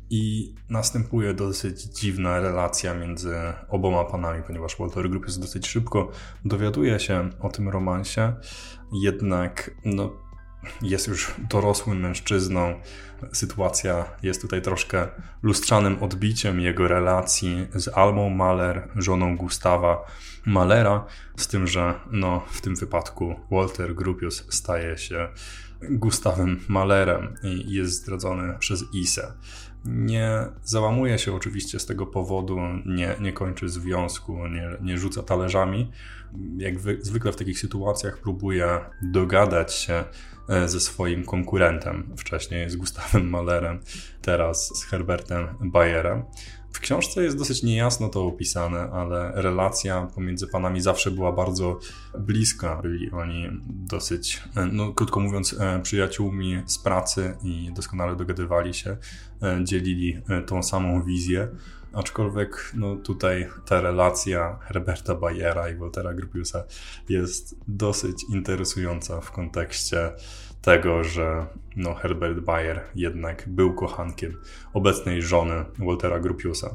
i 0.09 0.53
następuje 0.69 1.33
dosyć 1.33 1.81
dziwna 1.83 2.39
relacja 2.39 2.93
między 2.93 3.35
oboma 3.69 4.03
panami, 4.05 4.43
ponieważ 4.47 4.79
Walter 4.79 5.09
Gropius 5.09 5.39
dosyć 5.39 5.67
szybko 5.67 6.11
dowiaduje 6.45 6.99
się 6.99 7.29
o 7.39 7.49
tym 7.49 7.69
romansie, 7.69 8.33
jednak 8.93 9.71
no, 9.85 10.24
jest 10.81 11.07
już 11.07 11.33
dorosłym 11.49 11.99
mężczyzną. 11.99 12.79
Sytuacja 13.33 14.05
jest 14.23 14.41
tutaj 14.41 14.61
troszkę 14.61 15.07
lustrzanym 15.43 16.03
odbiciem 16.03 16.59
jego 16.59 16.87
relacji 16.87 17.67
z 17.75 17.87
Almą 17.87 18.29
Mahler, 18.29 18.87
żoną 18.95 19.37
Gustawa 19.37 20.05
Malera, 20.45 21.05
z 21.37 21.47
tym, 21.47 21.67
że 21.67 21.93
no, 22.11 22.45
w 22.51 22.61
tym 22.61 22.75
wypadku 22.75 23.35
Walter 23.51 23.95
Gropius 23.95 24.45
staje 24.49 24.97
się 24.97 25.27
Gustawem 25.81 26.59
Malerem 26.67 27.33
i 27.43 27.73
jest 27.73 27.93
zdradzony 27.93 28.55
przez 28.59 28.83
Isę. 28.93 29.33
Nie 29.85 30.45
załamuje 30.63 31.19
się 31.19 31.35
oczywiście 31.35 31.79
z 31.79 31.85
tego 31.85 32.05
powodu, 32.05 32.59
nie, 32.85 33.15
nie 33.21 33.33
kończy 33.33 33.69
związku, 33.69 34.47
nie, 34.47 34.69
nie 34.81 34.97
rzuca 34.97 35.23
talerzami. 35.23 35.91
Jak 36.57 36.79
wy, 36.79 36.97
zwykle 37.01 37.31
w 37.31 37.35
takich 37.35 37.59
sytuacjach 37.59 38.17
próbuje 38.17 38.79
dogadać 39.01 39.73
się 39.73 40.03
ze 40.65 40.79
swoim 40.79 41.25
konkurentem. 41.25 42.13
Wcześniej 42.17 42.69
z 42.69 42.75
Gustawem 42.75 43.29
Malerem, 43.29 43.79
teraz 44.21 44.67
z 44.77 44.83
Herbertem 44.83 45.47
Bayerem. 45.61 46.23
W 46.75 46.79
książce 46.79 47.23
jest 47.23 47.37
dosyć 47.37 47.63
niejasno 47.63 48.09
to 48.09 48.25
opisane, 48.25 48.79
ale 48.79 49.31
relacja 49.35 50.07
pomiędzy 50.15 50.47
panami 50.47 50.81
zawsze 50.81 51.11
była 51.11 51.31
bardzo 51.31 51.79
bliska. 52.19 52.81
Byli 52.81 53.11
oni 53.11 53.49
dosyć, 53.67 54.43
no 54.71 54.93
krótko 54.93 55.19
mówiąc, 55.19 55.55
e, 55.59 55.79
przyjaciółmi 55.83 56.61
z 56.65 56.77
pracy 56.77 57.37
i 57.43 57.71
doskonale 57.75 58.15
dogadywali 58.15 58.73
się, 58.73 58.97
e, 59.41 59.59
dzielili 59.63 60.17
e, 60.29 60.41
tą 60.41 60.63
samą 60.63 61.03
wizję. 61.03 61.47
Aczkolwiek 61.95 62.71
no, 62.73 62.95
tutaj 62.95 63.47
ta 63.65 63.81
relacja 63.81 64.59
Herberta 64.61 65.15
Bayera 65.15 65.69
i 65.69 65.75
Waltera 65.75 66.13
Gropiusa 66.13 66.63
jest 67.09 67.55
dosyć 67.67 68.23
interesująca 68.33 69.21
w 69.21 69.31
kontekście 69.31 70.11
tego, 70.61 71.03
że 71.03 71.45
no, 71.75 71.93
Herbert 71.93 72.39
Bayer 72.39 72.81
jednak 72.95 73.43
był 73.47 73.73
kochankiem 73.73 74.37
obecnej 74.73 75.21
żony 75.21 75.65
Waltera 75.79 76.19
Gropiusa. 76.19 76.69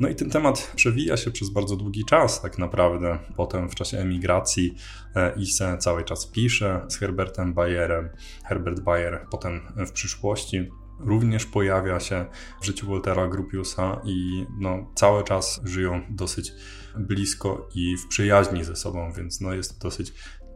No 0.00 0.08
i 0.08 0.14
ten 0.14 0.30
temat 0.30 0.72
przewija 0.76 1.16
się 1.16 1.30
przez 1.30 1.50
bardzo 1.50 1.76
długi 1.76 2.04
czas, 2.04 2.42
tak 2.42 2.58
naprawdę. 2.58 3.18
Potem 3.36 3.70
w 3.70 3.74
czasie 3.74 3.98
emigracji 3.98 4.74
e, 5.16 5.34
Ise 5.36 5.78
cały 5.78 6.04
czas 6.04 6.26
pisze 6.26 6.80
z 6.88 6.96
Herbertem 6.96 7.54
Bayerem. 7.54 8.08
Herbert 8.44 8.80
Bayer 8.80 9.26
potem 9.30 9.60
w 9.76 9.92
przyszłości 9.92 10.70
również 10.98 11.46
pojawia 11.46 12.00
się 12.00 12.26
w 12.60 12.64
życiu 12.64 12.90
Waltera 12.90 13.28
Gropiusa 13.28 14.00
i 14.04 14.46
no, 14.58 14.92
cały 14.94 15.24
czas 15.24 15.60
żyją 15.64 16.02
dosyć 16.10 16.52
blisko 16.98 17.68
i 17.74 17.96
w 17.96 18.08
przyjaźni 18.08 18.64
ze 18.64 18.76
sobą, 18.76 19.12
więc 19.12 19.40
no, 19.40 19.54
jest 19.54 19.78
to 19.78 19.88
dosyć 19.88 20.12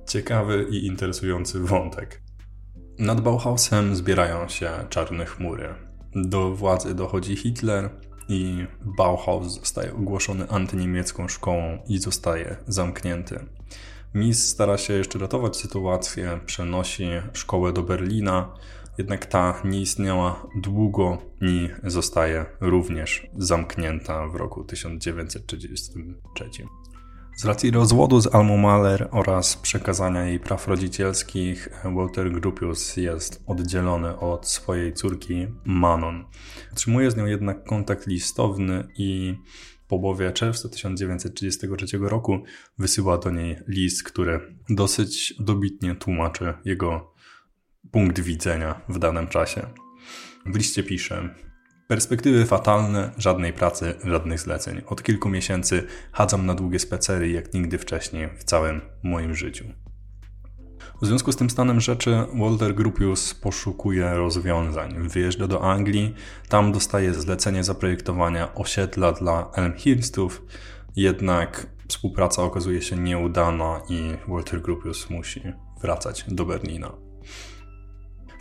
ciekawy 0.09 0.66
i 0.70 0.86
interesujący 0.86 1.61
wątek. 1.61 2.22
Nad 2.99 3.20
Bauhausem 3.20 3.97
zbierają 3.97 4.49
się 4.49 4.70
czarne 4.88 5.26
chmury. 5.26 5.74
Do 6.14 6.51
władzy 6.51 6.95
dochodzi 6.95 7.36
Hitler, 7.36 7.90
i 8.28 8.66
Bauhaus 8.80 9.55
zostaje 9.55 9.95
ogłoszony 9.95 10.49
antyniemiecką 10.49 11.28
szkołą 11.28 11.78
i 11.88 11.99
zostaje 11.99 12.57
zamknięty. 12.66 13.45
Mies 14.14 14.49
stara 14.49 14.78
się 14.78 14.95
jeszcze 14.95 15.18
ratować 15.18 15.57
sytuację, 15.57 16.40
przenosi 16.47 17.09
szkołę 17.32 17.72
do 17.72 17.82
Berlina, 17.82 18.55
jednak 19.03 19.26
ta 19.26 19.62
nie 19.64 19.80
istniała 19.80 20.46
długo 20.55 21.18
i 21.40 21.68
zostaje 21.84 22.46
również 22.61 23.26
zamknięta 23.36 24.28
w 24.28 24.34
roku 24.34 24.64
1933. 24.64 26.44
Z 27.36 27.44
racji 27.44 27.70
rozwodu 27.70 28.20
z 28.20 28.34
Almu 28.34 28.59
Mahler 28.59 29.09
oraz 29.11 29.57
przekazania 29.57 30.24
jej 30.24 30.40
praw 30.40 30.68
rodzicielskich, 30.68 31.68
Walter 31.96 32.32
Gropius 32.32 32.96
jest 32.96 33.42
oddzielony 33.46 34.18
od 34.18 34.48
swojej 34.48 34.94
córki 34.94 35.46
Manon. 35.64 36.24
Utrzymuje 36.72 37.11
z 37.11 37.16
nią 37.16 37.26
jednak 37.26 37.64
kontakt 37.64 38.07
listowny 38.07 38.88
i 38.98 39.34
po 39.88 39.98
połowie 39.98 40.32
czerwca 40.32 40.68
1933 40.68 41.98
roku 41.98 42.42
wysyła 42.78 43.18
do 43.18 43.30
niej 43.30 43.57
list, 43.68 44.03
który 44.03 44.40
dosyć 44.68 45.34
dobitnie 45.40 45.94
tłumaczy 45.94 46.55
jego 46.64 47.12
punkt 47.93 48.20
widzenia 48.20 48.80
w 48.88 48.99
danym 48.99 49.26
czasie. 49.26 49.66
W 50.47 50.57
liście 50.57 50.82
pisze: 50.82 51.34
Perspektywy 51.88 52.47
fatalne, 52.47 53.11
żadnej 53.18 53.53
pracy, 53.53 53.95
żadnych 54.05 54.40
zleceń. 54.40 54.82
Od 54.86 55.03
kilku 55.03 55.28
miesięcy 55.28 55.86
chadzam 56.12 56.47
na 56.47 56.55
długie 56.55 56.78
spacery 56.78 57.30
jak 57.30 57.55
nigdy 57.55 57.78
wcześniej 57.78 58.28
w 58.38 58.45
całym 58.45 58.80
moim 59.03 59.34
życiu. 59.34 59.64
W 61.03 61.07
związku 61.07 61.32
z 61.32 61.36
tym 61.36 61.51
stanem 61.51 61.80
rzeczy 61.80 62.26
Walter 62.34 62.74
Gropius 62.74 63.34
poszukuje 63.34 64.14
rozwiązań. 64.14 65.09
Wyjeżdża 65.09 65.47
do 65.47 65.62
Anglii, 65.62 66.14
tam 66.49 66.72
dostaje 66.72 67.14
zlecenie 67.14 67.64
zaprojektowania 67.64 68.55
osiedla 68.55 69.12
dla 69.12 69.51
Elmhirstów, 69.55 70.43
jednak 70.97 71.66
współpraca 71.88 72.43
okazuje 72.43 72.82
się 72.82 72.97
nieudana 72.97 73.80
i 73.88 74.16
Walter 74.28 74.62
Gropius 74.62 75.11
musi 75.11 75.43
wracać 75.82 76.24
do 76.28 76.45
Berlina. 76.45 77.01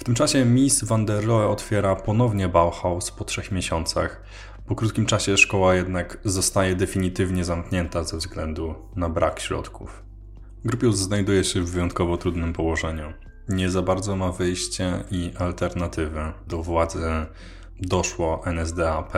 W 0.02 0.04
tym 0.04 0.16
czasie 0.16 0.45
Miss 0.45 0.84
van 0.84 1.06
der 1.06 1.26
Rohe 1.26 1.47
otwiera 1.47 1.95
ponownie 1.95 2.49
Bauhaus 2.49 3.12
po 3.12 3.26
trzech 3.26 3.52
miesiącach. 3.52 4.22
Po 4.68 4.76
krótkim 4.76 5.06
czasie 5.06 5.38
szkoła 5.38 5.76
jednak 5.76 6.18
zostaje 6.26 6.76
definitywnie 6.76 7.45
zamknięta 7.45 8.04
ze 8.04 8.18
względu 8.18 8.76
na 8.95 9.10
brak 9.10 9.39
środków. 9.39 10.04
Grupius 10.66 10.95
znajduje 10.95 11.43
się 11.43 11.62
w 11.62 11.72
wyjątkowo 11.72 12.18
trudnym 12.18 12.54
położeniu. 12.54 13.14
Nie 13.49 13.70
za 13.70 13.82
bardzo 13.82 14.16
ma 14.16 14.32
wyjście 14.32 15.04
i 15.12 15.32
alternatywę. 15.39 16.34
Do 16.47 16.64
władzy 16.64 16.99
doszło 17.82 18.46
NSDAP 18.46 19.14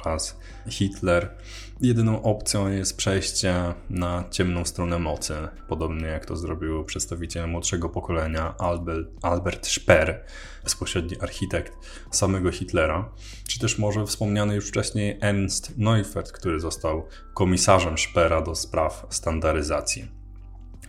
oraz 0.00 0.36
Hitler. 0.68 1.34
Jedyną 1.80 2.22
opcją 2.22 2.68
jest 2.68 2.96
przejście 2.96 3.74
na 3.90 4.24
ciemną 4.30 4.64
stronę 4.64 4.98
mocy, 4.98 5.34
podobnie 5.68 6.06
jak 6.06 6.26
to 6.26 6.36
zrobił 6.36 6.84
przedstawiciel 6.84 7.48
młodszego 7.48 7.88
pokolenia 7.88 8.54
Albert, 8.58 9.08
Albert 9.22 9.66
Speer, 9.66 10.24
bezpośredni 10.64 11.20
architekt 11.20 11.72
samego 12.10 12.52
Hitlera, 12.52 13.10
czy 13.48 13.58
też 13.58 13.78
może 13.78 14.06
wspomniany 14.06 14.54
już 14.54 14.68
wcześniej 14.68 15.18
Ernst 15.20 15.78
Neufeld, 15.78 16.32
który 16.32 16.60
został 16.60 17.06
komisarzem 17.34 17.98
Speera 17.98 18.42
do 18.42 18.54
spraw 18.54 19.06
standaryzacji. 19.10 20.08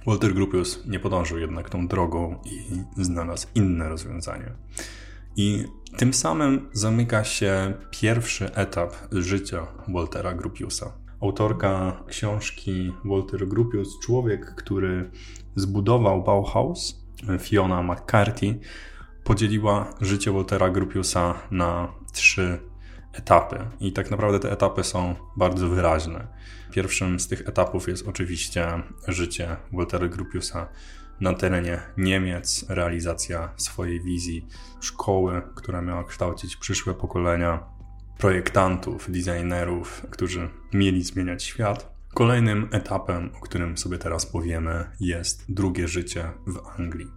Walter 0.06 0.34
Gropius 0.34 0.86
nie 0.86 1.00
podążył 1.00 1.38
jednak 1.38 1.70
tą 1.70 1.88
drogą 1.88 2.42
i 2.46 3.04
znalazł 3.04 3.48
inne 3.56 3.90
rozwiązanie. 3.90 4.52
I 5.36 5.66
tym 5.98 6.14
samym 6.14 6.70
zamyka 6.74 7.24
się 7.24 7.74
pierwszy 7.92 8.54
etap 8.56 8.96
życia 9.12 9.68
Waltera 9.88 10.34
Gropiusa. 10.34 10.92
Autorka 11.22 12.04
książki 12.08 12.94
Walter 13.06 13.48
Gropius, 13.48 14.00
człowiek, 14.00 14.56
który 14.56 15.12
zbudował 15.56 16.24
Bauhaus, 16.24 17.06
Fiona 17.40 17.84
McCarthy, 17.84 18.60
podzieliła 19.24 19.94
życie 20.02 20.32
Waltera 20.32 20.70
Gropiusa 20.70 21.36
na 21.52 21.94
trzy 22.14 22.60
etapy. 23.14 23.60
I 23.80 23.94
tak 23.94 24.12
naprawdę 24.12 24.40
te 24.40 24.52
etapy 24.52 24.84
są 24.84 25.16
bardzo 25.38 25.70
wyraźne. 25.70 26.28
Pierwszym 26.72 27.20
z 27.20 27.28
tych 27.28 27.48
etapów 27.48 27.88
jest 27.88 28.08
oczywiście 28.08 28.68
życie 29.08 29.58
Waltera 29.74 30.08
Gropiusa 30.08 30.68
na 31.22 31.34
terenie 31.34 31.82
Niemiec, 31.98 32.66
realizacja 32.70 33.54
swojej 33.58 34.02
wizji 34.02 34.48
szkoły, 34.80 35.42
która 35.56 35.82
miała 35.82 36.04
kształcić 36.04 36.56
przyszłe 36.56 36.94
pokolenia 36.94 37.64
projektantów, 38.18 39.12
designerów, 39.12 40.06
którzy 40.12 40.50
mieli 40.74 41.04
zmieniać 41.04 41.44
świat. 41.44 41.94
Kolejnym 42.14 42.70
etapem, 42.72 43.32
o 43.38 43.40
którym 43.40 43.78
sobie 43.78 43.98
teraz 43.98 44.26
powiemy, 44.26 44.86
jest 45.00 45.46
drugie 45.50 45.88
życie 45.88 46.32
w 46.48 46.80
Anglii. 46.80 47.08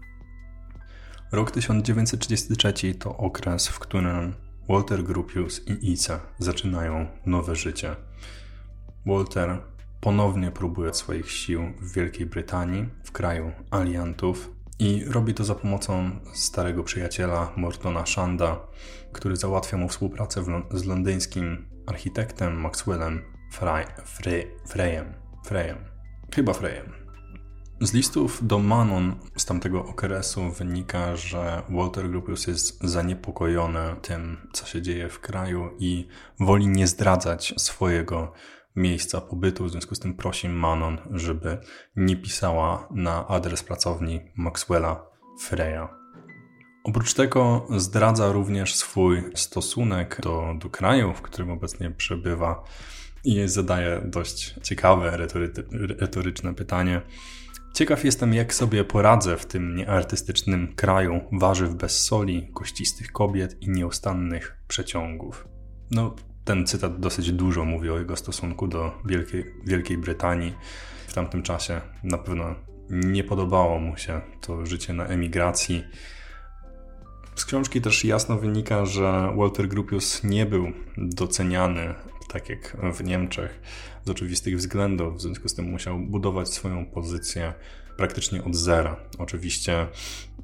Rok 1.32 1.50
1933 1.50 2.94
to 2.94 3.16
okres, 3.16 3.68
w 3.68 3.78
którym 3.78 4.34
Walter 4.68 5.04
Gropius 5.04 5.68
i 5.68 5.92
Isa 5.92 6.20
zaczynają 6.38 7.06
nowe 7.26 7.56
życie. 7.56 7.96
Walter 9.06 9.71
ponownie 10.02 10.50
próbuje 10.50 10.94
swoich 10.94 11.30
sił 11.30 11.72
w 11.80 11.92
Wielkiej 11.92 12.26
Brytanii, 12.26 12.88
w 13.04 13.12
kraju 13.12 13.52
aliantów 13.70 14.50
i 14.78 15.04
robi 15.04 15.34
to 15.34 15.44
za 15.44 15.54
pomocą 15.54 16.10
starego 16.34 16.84
przyjaciela 16.84 17.52
Mortona 17.56 18.06
Shanda, 18.06 18.60
który 19.12 19.36
załatwia 19.36 19.76
mu 19.76 19.88
współpracę 19.88 20.44
z 20.70 20.84
londyńskim 20.84 21.66
architektem 21.86 22.60
Maxwellem 22.60 23.22
Frey, 23.52 23.86
Frey, 24.04 24.46
Freyem. 24.68 25.14
Freyem. 25.44 25.78
Chyba 26.34 26.52
Freyem. 26.52 26.92
Z 27.80 27.92
listów 27.92 28.46
do 28.46 28.58
Manon 28.58 29.14
z 29.36 29.44
tamtego 29.44 29.84
okresu 29.84 30.50
wynika, 30.50 31.16
że 31.16 31.62
Walter 31.70 32.10
Gropius 32.10 32.46
jest 32.46 32.84
zaniepokojony 32.84 33.96
tym, 34.02 34.48
co 34.52 34.66
się 34.66 34.82
dzieje 34.82 35.08
w 35.08 35.20
kraju 35.20 35.70
i 35.78 36.08
woli 36.40 36.68
nie 36.68 36.86
zdradzać 36.86 37.54
swojego 37.56 38.32
miejsca 38.76 39.20
pobytu. 39.20 39.64
W 39.64 39.70
związku 39.70 39.94
z 39.94 39.98
tym 39.98 40.14
prosi 40.14 40.48
Manon, 40.48 40.98
żeby 41.10 41.58
nie 41.96 42.16
pisała 42.16 42.88
na 42.90 43.28
adres 43.28 43.62
pracowni 43.62 44.20
Maxwella 44.36 45.06
Freya. 45.40 45.88
Oprócz 46.84 47.14
tego 47.14 47.66
zdradza 47.76 48.32
również 48.32 48.74
swój 48.74 49.22
stosunek 49.34 50.20
do, 50.22 50.54
do 50.58 50.70
kraju, 50.70 51.14
w 51.14 51.22
którym 51.22 51.50
obecnie 51.50 51.90
przebywa 51.90 52.64
i 53.24 53.48
zadaje 53.48 54.02
dość 54.04 54.54
ciekawe, 54.62 55.16
retoryczne 55.98 56.54
pytanie 56.54 57.02
Ciekaw 57.74 58.04
jestem, 58.04 58.34
jak 58.34 58.54
sobie 58.54 58.84
poradzę 58.84 59.36
w 59.36 59.46
tym 59.46 59.76
nieartystycznym 59.76 60.74
kraju 60.74 61.20
warzyw 61.32 61.74
bez 61.74 62.04
soli, 62.04 62.48
kościstych 62.54 63.12
kobiet 63.12 63.62
i 63.62 63.70
nieustannych 63.70 64.56
przeciągów. 64.68 65.48
No, 65.90 66.14
ten 66.44 66.66
cytat 66.66 67.00
dosyć 67.00 67.32
dużo 67.32 67.64
mówi 67.64 67.90
o 67.90 67.98
jego 67.98 68.16
stosunku 68.16 68.68
do 68.68 68.92
Wielkiej, 69.04 69.44
Wielkiej 69.66 69.98
Brytanii. 69.98 70.54
W 71.06 71.14
tamtym 71.14 71.42
czasie 71.42 71.80
na 72.02 72.18
pewno 72.18 72.54
nie 72.90 73.24
podobało 73.24 73.78
mu 73.78 73.96
się 73.96 74.20
to 74.40 74.66
życie 74.66 74.92
na 74.92 75.06
emigracji. 75.06 75.84
Z 77.34 77.44
książki 77.44 77.80
też 77.80 78.04
jasno 78.04 78.38
wynika, 78.38 78.86
że 78.86 79.32
Walter 79.36 79.68
Gropius 79.68 80.24
nie 80.24 80.46
był 80.46 80.72
doceniany 80.96 81.94
tak 82.32 82.48
jak 82.48 82.76
w 82.94 83.04
Niemczech, 83.04 83.60
z 84.04 84.10
oczywistych 84.10 84.56
względów. 84.56 85.16
W 85.16 85.20
związku 85.20 85.48
z 85.48 85.54
tym 85.54 85.70
musiał 85.70 85.98
budować 85.98 86.48
swoją 86.48 86.86
pozycję 86.86 87.54
praktycznie 87.96 88.44
od 88.44 88.56
zera. 88.56 88.96
Oczywiście 89.18 89.86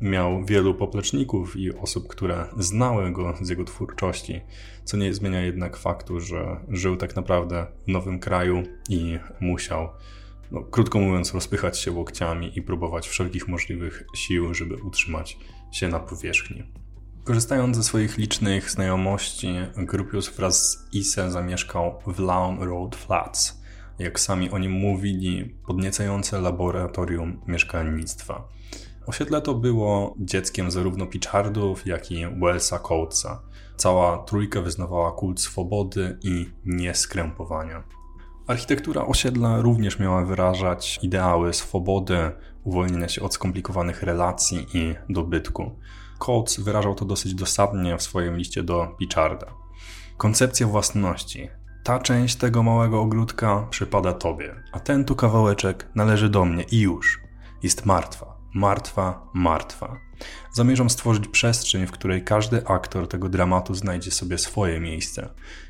miał 0.01 0.45
wielu 0.45 0.75
popleczników 0.75 1.57
i 1.57 1.75
osób, 1.75 2.09
które 2.09 2.47
znały 2.59 3.13
go 3.13 3.35
z 3.41 3.49
jego 3.49 3.65
twórczości, 3.65 4.41
co 4.89 4.97
nie 4.97 5.15
zmienia 5.15 5.41
jednak 5.41 5.77
faktu, 5.77 6.21
że 6.21 6.61
żył 6.69 6.97
tak 6.97 7.17
naprawdę 7.17 7.67
w 7.87 7.89
nowym 7.89 8.19
kraju 8.19 8.63
i 8.89 9.19
musiał, 9.41 9.89
no, 10.51 10.63
krótko 10.63 10.99
mówiąc, 10.99 11.35
rozpychać 11.35 11.79
się 11.79 11.93
łokciami 11.93 12.59
i 12.59 12.63
próbować 12.63 13.09
wszelkich 13.09 13.49
możliwych 13.49 14.05
sił, 14.15 14.55
żeby 14.55 14.77
utrzymać 14.77 15.39
się 15.73 15.89
na 15.89 16.01
powierzchni. 16.01 16.63
Korzystając 17.25 17.77
ze 17.77 17.85
swoich 17.85 18.19
licznych 18.19 18.71
znajomości, 18.71 19.49
Grupius 19.77 20.37
wraz 20.37 20.71
z 20.71 20.95
Ise 20.95 21.31
zamieszkał 21.31 21.99
w 22.07 22.19
Lawn 22.19 22.63
Road 22.63 22.97
Flats, 22.97 23.63
jak 23.99 24.21
sami 24.21 24.51
o 24.51 24.59
nim 24.59 24.73
mówili, 24.73 25.57
podniecające 25.67 26.41
laboratorium 26.41 27.41
mieszkalnictwa. 27.47 28.49
Osiedle 29.09 29.41
to 29.41 29.55
było 29.55 30.15
dzieckiem 30.19 30.71
zarówno 30.71 31.07
Pichardów, 31.07 31.87
jak 31.87 32.11
i 32.11 32.27
Wellsa 32.27 32.79
Coatesa. 32.79 33.43
Cała 33.77 34.19
trójka 34.19 34.63
wyznawała 34.63 35.13
kult 35.13 35.41
swobody 35.41 36.19
i 36.23 36.51
nieskrępowania. 36.65 37.83
Architektura 38.47 39.07
osiedla 39.07 39.61
również 39.61 39.99
miała 39.99 40.25
wyrażać 40.25 40.99
ideały 41.03 41.53
swobody, 41.53 42.31
uwolnienia 42.65 43.09
się 43.09 43.23
od 43.23 43.35
skomplikowanych 43.35 44.03
relacji 44.03 44.67
i 44.75 44.95
dobytku. 45.09 45.71
Coates 46.19 46.61
wyrażał 46.61 46.95
to 46.95 47.05
dosyć 47.05 47.35
dosadnie 47.35 47.97
w 47.97 48.03
swoim 48.03 48.37
liście 48.37 48.63
do 48.63 48.97
Picharda. 48.99 49.47
Koncepcja 50.17 50.67
własności, 50.67 51.49
ta 51.85 51.99
część 51.99 52.37
tego 52.37 52.63
małego 52.63 53.01
ogródka 53.01 53.67
przypada 53.71 54.13
tobie, 54.13 54.55
a 54.73 54.81
ten 54.81 55.05
tu 55.05 55.17
kawałeczek 55.17 55.89
należy 55.95 56.29
do 56.29 56.45
mnie 56.45 56.63
i 56.63 56.81
już. 56.81 57.21
Jest 57.63 57.87
martwa, 57.87 58.38
martwa, 58.55 59.29
martwa. 59.35 59.97
Zamierzam 60.53 60.91
stworzyć 60.91 61.29
przestrzeń, 61.29 61.87
w 61.87 61.93
której 61.93 62.25
każdy 62.25 62.67
aktor 62.67 63.09
tego 63.09 63.29
dramatu 63.29 63.75
znajdzie 63.75 64.11
sobie 64.11 64.39
swoje 64.39 64.81
miejsce. 64.81 65.29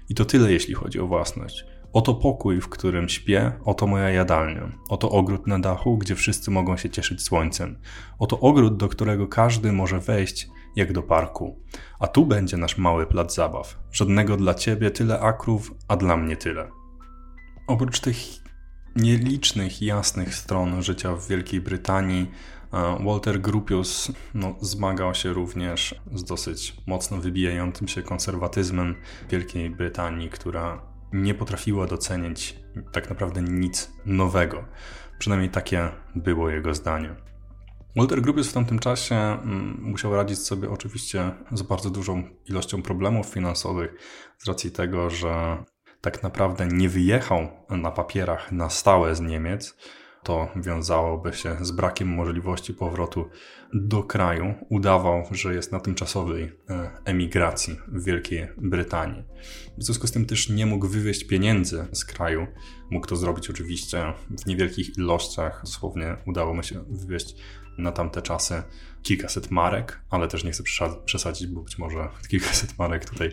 I 0.08 0.14
to 0.14 0.24
tyle, 0.24 0.52
jeśli 0.52 0.74
chodzi 0.74 1.00
o 1.00 1.06
własność. 1.06 1.64
Oto 1.92 2.14
pokój, 2.14 2.60
w 2.60 2.68
którym 2.68 3.08
śpię, 3.08 3.52
oto 3.64 3.86
moja 3.86 4.10
jadalnia. 4.10 4.72
Oto 4.88 5.10
ogród 5.10 5.46
na 5.46 5.58
dachu, 5.58 5.98
gdzie 5.98 6.14
wszyscy 6.14 6.50
mogą 6.50 6.76
się 6.76 6.90
cieszyć 6.90 7.22
słońcem. 7.22 7.78
Oto 8.18 8.40
ogród, 8.40 8.76
do 8.76 8.88
którego 8.88 9.28
każdy 9.28 9.72
może 9.72 10.00
wejść 10.00 10.48
jak 10.76 10.92
do 10.92 11.02
parku. 11.02 11.60
A 11.98 12.06
tu 12.06 12.26
będzie 12.26 12.56
nasz 12.56 12.78
mały 12.78 13.06
plac 13.06 13.34
zabaw. 13.34 13.78
Żadnego 13.92 14.36
dla 14.36 14.54
ciebie 14.54 14.90
tyle 14.90 15.20
akrów, 15.20 15.74
a 15.88 15.96
dla 15.96 16.16
mnie 16.16 16.36
tyle. 16.36 16.70
Oprócz 17.66 18.00
tych 18.00 18.16
nielicznych, 18.96 19.82
jasnych 19.82 20.34
stron 20.34 20.82
życia 20.82 21.14
w 21.14 21.28
Wielkiej 21.28 21.60
Brytanii, 21.60 22.30
Walter 23.00 23.40
Gropius 23.40 24.12
no, 24.34 24.54
zmagał 24.60 25.14
się 25.14 25.32
również 25.32 25.94
z 26.14 26.24
dosyć 26.24 26.76
mocno 26.86 27.16
wybijającym 27.16 27.88
się 27.88 28.02
konserwatyzmem 28.02 28.94
Wielkiej 29.30 29.70
Brytanii, 29.70 30.30
która 30.30 30.82
nie 31.12 31.34
potrafiła 31.34 31.86
docenić 31.86 32.56
tak 32.92 33.10
naprawdę 33.10 33.42
nic 33.42 33.92
nowego. 34.06 34.64
Przynajmniej 35.18 35.50
takie 35.50 35.88
było 36.14 36.50
jego 36.50 36.74
zdanie. 36.74 37.14
Walter 37.96 38.22
Gropius 38.22 38.50
w 38.50 38.52
tamtym 38.52 38.78
czasie 38.78 39.14
mm, 39.16 39.78
musiał 39.82 40.16
radzić 40.16 40.38
sobie 40.38 40.70
oczywiście 40.70 41.30
z 41.52 41.62
bardzo 41.62 41.90
dużą 41.90 42.22
ilością 42.48 42.82
problemów 42.82 43.26
finansowych 43.26 43.94
z 44.38 44.48
racji 44.48 44.70
tego, 44.70 45.10
że 45.10 45.64
tak 46.00 46.22
naprawdę 46.22 46.66
nie 46.66 46.88
wyjechał 46.88 47.48
na 47.70 47.90
papierach 47.90 48.52
na 48.52 48.70
stałe 48.70 49.14
z 49.14 49.20
Niemiec, 49.20 49.76
to 50.28 50.48
wiązałoby 50.56 51.32
się 51.32 51.56
z 51.60 51.70
brakiem 51.70 52.08
możliwości 52.08 52.74
powrotu 52.74 53.28
do 53.74 54.02
kraju. 54.02 54.54
Udawał, 54.70 55.24
że 55.30 55.54
jest 55.54 55.72
na 55.72 55.80
tymczasowej 55.80 56.52
e, 56.70 56.90
emigracji 57.04 57.76
w 57.88 58.04
Wielkiej 58.04 58.48
Brytanii. 58.56 59.24
W 59.78 59.84
związku 59.84 60.06
z 60.06 60.12
tym 60.12 60.26
też 60.26 60.48
nie 60.48 60.66
mógł 60.66 60.88
wywieźć 60.88 61.26
pieniędzy 61.26 61.86
z 61.92 62.04
kraju. 62.04 62.46
Mógł 62.90 63.06
to 63.06 63.16
zrobić 63.16 63.50
oczywiście 63.50 64.12
w 64.30 64.46
niewielkich 64.46 64.98
ilościach. 64.98 65.60
Dosłownie 65.64 66.16
udało 66.26 66.54
mu 66.54 66.62
się 66.62 66.84
wywieźć 66.90 67.36
na 67.78 67.92
tamte 67.92 68.22
czasy 68.22 68.62
kilkaset 69.02 69.50
marek, 69.50 70.00
ale 70.10 70.28
też 70.28 70.44
nie 70.44 70.50
chcę 70.50 70.62
przesadzić, 71.04 71.46
bo 71.46 71.60
być 71.62 71.78
może 71.78 72.08
kilkaset 72.30 72.78
marek 72.78 73.10
tutaj 73.10 73.30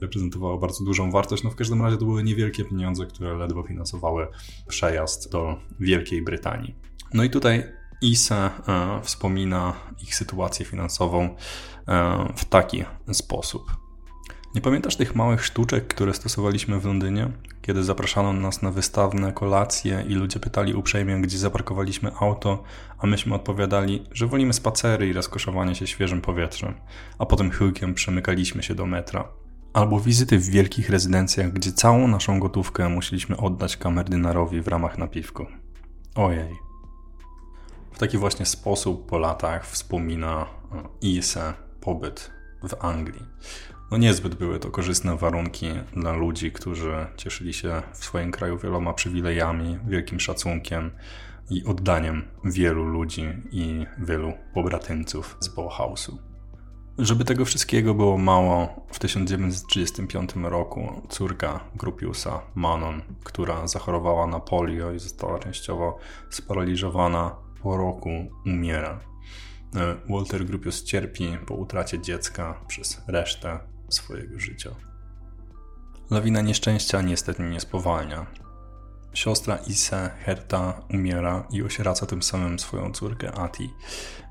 reprezentowało 0.00 0.58
bardzo 0.58 0.84
dużą 0.84 1.10
wartość. 1.10 1.42
No 1.42 1.50
w 1.50 1.56
każdym 1.56 1.82
razie 1.82 1.96
to 1.96 2.04
były 2.04 2.24
niewielkie 2.24 2.64
pieniądze, 2.64 3.06
które 3.06 3.34
ledwo 3.34 3.62
finansowały 3.62 4.28
przejazd 4.68 5.32
do 5.32 5.56
Wielkiej 5.80 6.22
Brytanii. 6.22 6.74
No 7.14 7.24
i 7.24 7.30
tutaj 7.30 7.64
ISE 8.02 8.32
e, 8.32 8.50
wspomina 9.02 9.74
ich 10.02 10.14
sytuację 10.14 10.66
finansową 10.66 11.36
e, 11.88 12.32
w 12.36 12.44
taki 12.44 12.84
sposób. 13.12 13.87
Nie 14.54 14.60
pamiętasz 14.60 14.96
tych 14.96 15.14
małych 15.14 15.44
sztuczek, 15.44 15.86
które 15.86 16.14
stosowaliśmy 16.14 16.80
w 16.80 16.84
Londynie? 16.84 17.30
Kiedy 17.62 17.84
zapraszano 17.84 18.32
nas 18.32 18.62
na 18.62 18.70
wystawne 18.70 19.32
kolacje 19.32 20.04
i 20.08 20.14
ludzie 20.14 20.40
pytali 20.40 20.74
uprzejmie, 20.74 21.20
gdzie 21.20 21.38
zaparkowaliśmy 21.38 22.10
auto, 22.20 22.62
a 22.98 23.06
myśmy 23.06 23.34
odpowiadali, 23.34 24.04
że 24.12 24.26
wolimy 24.26 24.52
spacery 24.52 25.08
i 25.08 25.12
rozkoszowanie 25.12 25.74
się 25.74 25.86
świeżym 25.86 26.20
powietrzem, 26.20 26.74
a 27.18 27.26
potem 27.26 27.50
chyłkiem 27.50 27.94
przemykaliśmy 27.94 28.62
się 28.62 28.74
do 28.74 28.86
metra. 28.86 29.28
Albo 29.72 30.00
wizyty 30.00 30.38
w 30.38 30.48
wielkich 30.50 30.90
rezydencjach, 30.90 31.52
gdzie 31.52 31.72
całą 31.72 32.08
naszą 32.08 32.40
gotówkę 32.40 32.88
musieliśmy 32.88 33.36
oddać 33.36 33.76
kamerdynarowi 33.76 34.60
w 34.60 34.68
ramach 34.68 34.98
napiwku. 34.98 35.46
Ojej. 36.14 36.52
W 37.92 37.98
taki 37.98 38.18
właśnie 38.18 38.46
sposób 38.46 39.06
po 39.06 39.18
latach 39.18 39.66
wspomina 39.66 40.46
e, 40.72 40.82
Ise 41.02 41.54
pobyt 41.80 42.30
w 42.62 42.84
Anglii. 42.84 43.22
No 43.90 43.96
niezbyt 43.96 44.34
były 44.34 44.58
to 44.58 44.70
korzystne 44.70 45.16
warunki 45.16 45.66
dla 45.96 46.12
ludzi, 46.12 46.52
którzy 46.52 47.06
cieszyli 47.16 47.52
się 47.52 47.82
w 47.92 48.04
swoim 48.04 48.30
kraju 48.30 48.58
wieloma 48.58 48.94
przywilejami, 48.94 49.78
wielkim 49.86 50.20
szacunkiem 50.20 50.90
i 51.50 51.64
oddaniem 51.64 52.22
wielu 52.44 52.84
ludzi 52.84 53.24
i 53.50 53.86
wielu 53.98 54.32
pobratyńców 54.54 55.36
z 55.40 55.48
Bauhausu. 55.48 56.18
Żeby 56.98 57.24
tego 57.24 57.44
wszystkiego 57.44 57.94
było 57.94 58.18
mało, 58.18 58.86
w 58.92 58.98
1935 58.98 60.30
roku 60.42 61.02
córka 61.08 61.60
Grupiusa, 61.76 62.40
Manon, 62.54 63.02
która 63.24 63.66
zachorowała 63.66 64.26
na 64.26 64.40
polio 64.40 64.92
i 64.92 64.98
została 64.98 65.38
częściowo 65.38 65.98
sparaliżowana, 66.30 67.36
po 67.62 67.76
roku 67.76 68.10
umiera. 68.46 69.00
E, 69.76 69.94
Walter 70.12 70.44
Grupius 70.44 70.84
cierpi 70.84 71.38
po 71.46 71.54
utracie 71.54 72.00
dziecka 72.00 72.60
przez 72.68 73.02
resztę 73.06 73.77
swojego 73.88 74.38
życia. 74.38 74.70
Lawina 76.10 76.40
nieszczęścia 76.40 77.02
niestety 77.02 77.42
nie 77.42 77.60
spowalnia. 77.60 78.26
Siostra 79.14 79.56
Ise, 79.56 80.10
Herta, 80.24 80.82
umiera 80.94 81.46
i 81.50 81.62
osieraca 81.62 82.06
tym 82.06 82.22
samym 82.22 82.58
swoją 82.58 82.92
córkę 82.92 83.32
Ati. 83.32 83.70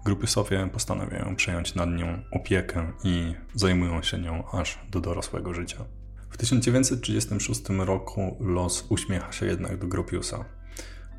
Grupy 0.06 0.28
sobie 0.28 0.70
postanawiają 0.74 1.36
przejąć 1.36 1.76
nad 1.76 1.90
nią 1.90 2.22
opiekę 2.32 2.94
i 3.04 3.36
zajmują 3.54 4.04
się 4.04 4.18
nią 4.20 4.44
aż 4.52 4.80
do 4.92 5.00
dorosłego 5.00 5.54
życia. 5.54 5.86
W 6.30 6.38
1936 6.38 7.62
roku 7.70 8.38
los 8.40 8.86
uśmiecha 8.90 9.32
się 9.32 9.46
jednak 9.46 9.78
do 9.78 9.88
Gropiusa. 9.88 10.46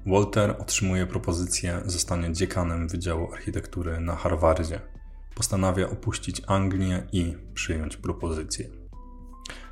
Walter 0.07 0.57
otrzymuje 0.59 1.07
propozycję 1.07 1.81
zostania 1.87 2.33
dziekanem 2.33 2.89
Wydziału 2.89 3.33
Architektury 3.33 4.01
na 4.01 4.17
Harvardzie 4.17 4.81
postanawia 5.39 5.91
opuścić 5.91 6.43
Anglię 6.47 7.03
i 7.13 7.37
przyjąć 7.55 7.97
propozycję. 7.97 8.69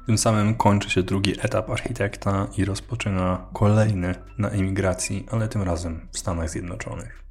Tym 0.07 0.19
samym 0.19 0.55
kończy 0.55 0.91
się 0.91 1.03
drugi 1.03 1.35
etap 1.41 1.71
architekta 1.71 2.49
i 2.57 2.65
rozpoczyna 2.65 3.47
kolejny 3.53 4.15
na 4.39 4.51
emigracji, 4.51 5.27
ale 5.31 5.49
tym 5.49 5.63
razem 5.63 6.09
w 6.13 6.19
Stanach 6.19 6.51
Zjednoczonych. 6.51 7.25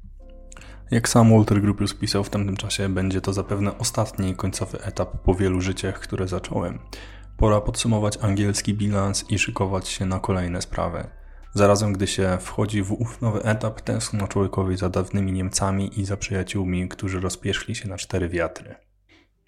Jak 0.90 1.08
sam 1.08 1.30
Walter 1.30 1.60
Gropius 1.60 1.94
pisał 1.94 2.24
w 2.24 2.30
tamtym 2.30 2.56
czasie, 2.56 2.88
będzie 2.88 3.20
to 3.20 3.32
zapewne 3.32 3.78
ostatni 3.78 4.34
końcowy 4.34 4.82
etap 4.82 5.22
po 5.22 5.34
wielu 5.34 5.60
życiach, 5.60 6.00
które 6.00 6.28
zacząłem. 6.28 6.78
Pora 7.36 7.60
podsumować 7.60 8.18
angielski 8.22 8.74
bilans 8.74 9.30
i 9.30 9.38
szykować 9.38 9.88
się 9.88 10.06
na 10.06 10.20
kolejne 10.20 10.62
sprawy. 10.62 11.04
Zarazem, 11.56 11.92
gdy 11.92 12.06
się 12.06 12.38
wchodzi 12.40 12.82
w 12.82 12.92
ów 12.92 13.22
nowy 13.22 13.42
etap, 13.42 13.80
tęskno 13.80 14.28
człowiekowi 14.28 14.76
za 14.76 14.88
dawnymi 14.88 15.32
Niemcami 15.32 16.00
i 16.00 16.04
za 16.04 16.16
przyjaciółmi, 16.16 16.88
którzy 16.88 17.20
rozpierzchli 17.20 17.74
się 17.74 17.88
na 17.88 17.96
cztery 17.96 18.28
wiatry. 18.28 18.74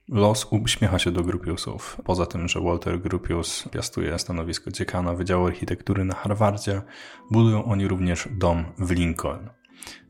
Los 0.09 0.47
uśmiecha 0.51 0.99
się 0.99 1.11
do 1.11 1.23
Grupiusów. 1.23 1.97
Poza 2.05 2.27
tym, 2.27 2.49
że 2.49 2.61
Walter 2.61 3.01
Grupius 3.01 3.69
piastuje 3.73 4.19
stanowisko 4.19 4.71
dziekana 4.71 5.15
Wydziału 5.15 5.47
Architektury 5.47 6.05
na 6.05 6.15
Harvardzie, 6.15 6.83
budują 7.31 7.65
oni 7.65 7.89
również 7.89 8.29
dom 8.31 8.65
w 8.79 8.91
Lincoln. 8.91 9.51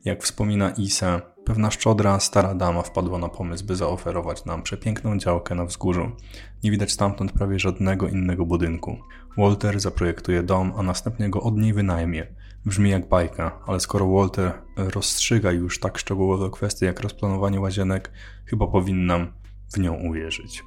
Jak 0.05 0.23
wspomina 0.23 0.71
Ise, 0.71 1.21
pewna 1.49 1.71
szczodra, 1.71 2.19
stara 2.19 2.55
dama 2.55 2.81
wpadła 2.81 3.17
na 3.17 3.29
pomysł, 3.29 3.65
by 3.65 3.75
zaoferować 3.75 4.45
nam 4.45 4.63
przepiękną 4.63 5.17
działkę 5.17 5.55
na 5.55 5.65
wzgórzu. 5.65 6.11
Nie 6.63 6.71
widać 6.71 6.91
stamtąd 6.91 7.31
prawie 7.31 7.59
żadnego 7.59 8.07
innego 8.07 8.45
budynku. 8.45 8.97
Walter 9.37 9.79
zaprojektuje 9.79 10.43
dom, 10.43 10.73
a 10.77 10.83
następnie 10.83 11.29
go 11.29 11.41
od 11.41 11.57
niej 11.57 11.73
wynajmie. 11.73 12.27
Brzmi 12.65 12.89
jak 12.89 13.09
bajka, 13.09 13.59
ale 13.67 13.79
skoro 13.79 14.07
Walter 14.07 14.53
rozstrzyga 14.77 15.51
już 15.51 15.79
tak 15.79 15.97
szczegółowe 15.97 16.49
kwestie 16.49 16.85
jak 16.85 16.99
rozplanowanie 16.99 17.59
łazienek, 17.59 18.11
chyba 18.45 18.67
powinnam 18.67 19.33
w 19.73 19.77
nią 19.77 19.93
uwierzyć. 19.93 20.63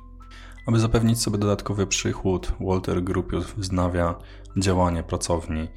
Aby 0.66 0.80
zapewnić 0.80 1.20
sobie 1.20 1.38
dodatkowy 1.38 1.86
przychód, 1.86 2.52
Walter 2.60 3.02
Gropius 3.02 3.46
wznawia 3.52 4.14
działanie 4.56 5.02
pracowni. 5.02 5.68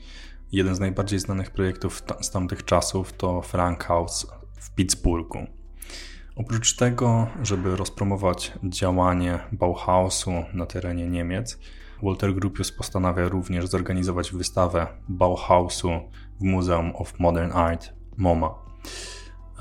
Jeden 0.52 0.76
z 0.76 0.80
najbardziej 0.80 1.20
znanych 1.20 1.52
projektów 1.52 2.04
z 2.22 2.32
tamtych 2.32 2.66
czasów 2.66 3.14
to 3.14 3.42
Frank 3.42 3.84
House 3.84 4.28
w 4.66 4.72
Pittsburghu. 4.76 5.40
Oprócz 6.36 6.76
tego, 6.76 7.28
żeby 7.44 7.76
rozpromować 7.76 8.54
działanie 8.64 9.40
Bauhausu 9.52 10.32
na 10.54 10.66
terenie 10.66 11.10
Niemiec, 11.10 11.60
Walter 12.04 12.34
Gropius 12.34 12.72
postanawia 12.72 13.30
również 13.30 13.66
zorganizować 13.68 14.32
wystawę 14.32 14.88
Bauhausu 15.10 15.90
w 16.40 16.44
Muzeum 16.44 16.96
of 16.96 17.20
Modern 17.20 17.52
Art 17.52 17.94
MoMA. 18.18 18.56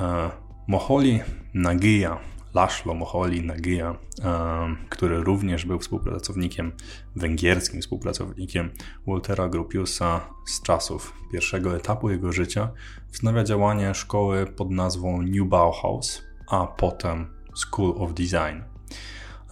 E, 0.01 0.31
Moholi 0.69 1.21
Nagia, 1.55 2.19
Laszlo 2.55 2.95
Moholi 2.95 3.43
Nagia, 3.47 3.95
e, 4.25 4.77
który 4.89 5.23
również 5.23 5.65
był 5.65 5.79
współpracownikiem, 5.79 6.73
węgierskim 7.17 7.83
współpracownikiem 7.83 8.71
Waltera 9.07 9.49
Gropiusa 9.49 10.21
z 10.47 10.63
czasów 10.63 11.13
pierwszego 11.33 11.77
etapu 11.77 12.11
jego 12.11 12.33
życia, 12.33 12.71
wznawia 13.13 13.45
działanie 13.45 13.95
szkoły 13.95 14.47
pod 14.47 14.71
nazwą 14.71 15.23
New 15.23 15.49
Bauhaus, 15.49 16.23
a 16.51 16.67
potem 16.67 17.27
School 17.55 17.95
of 17.99 18.15
Design. 18.15 18.63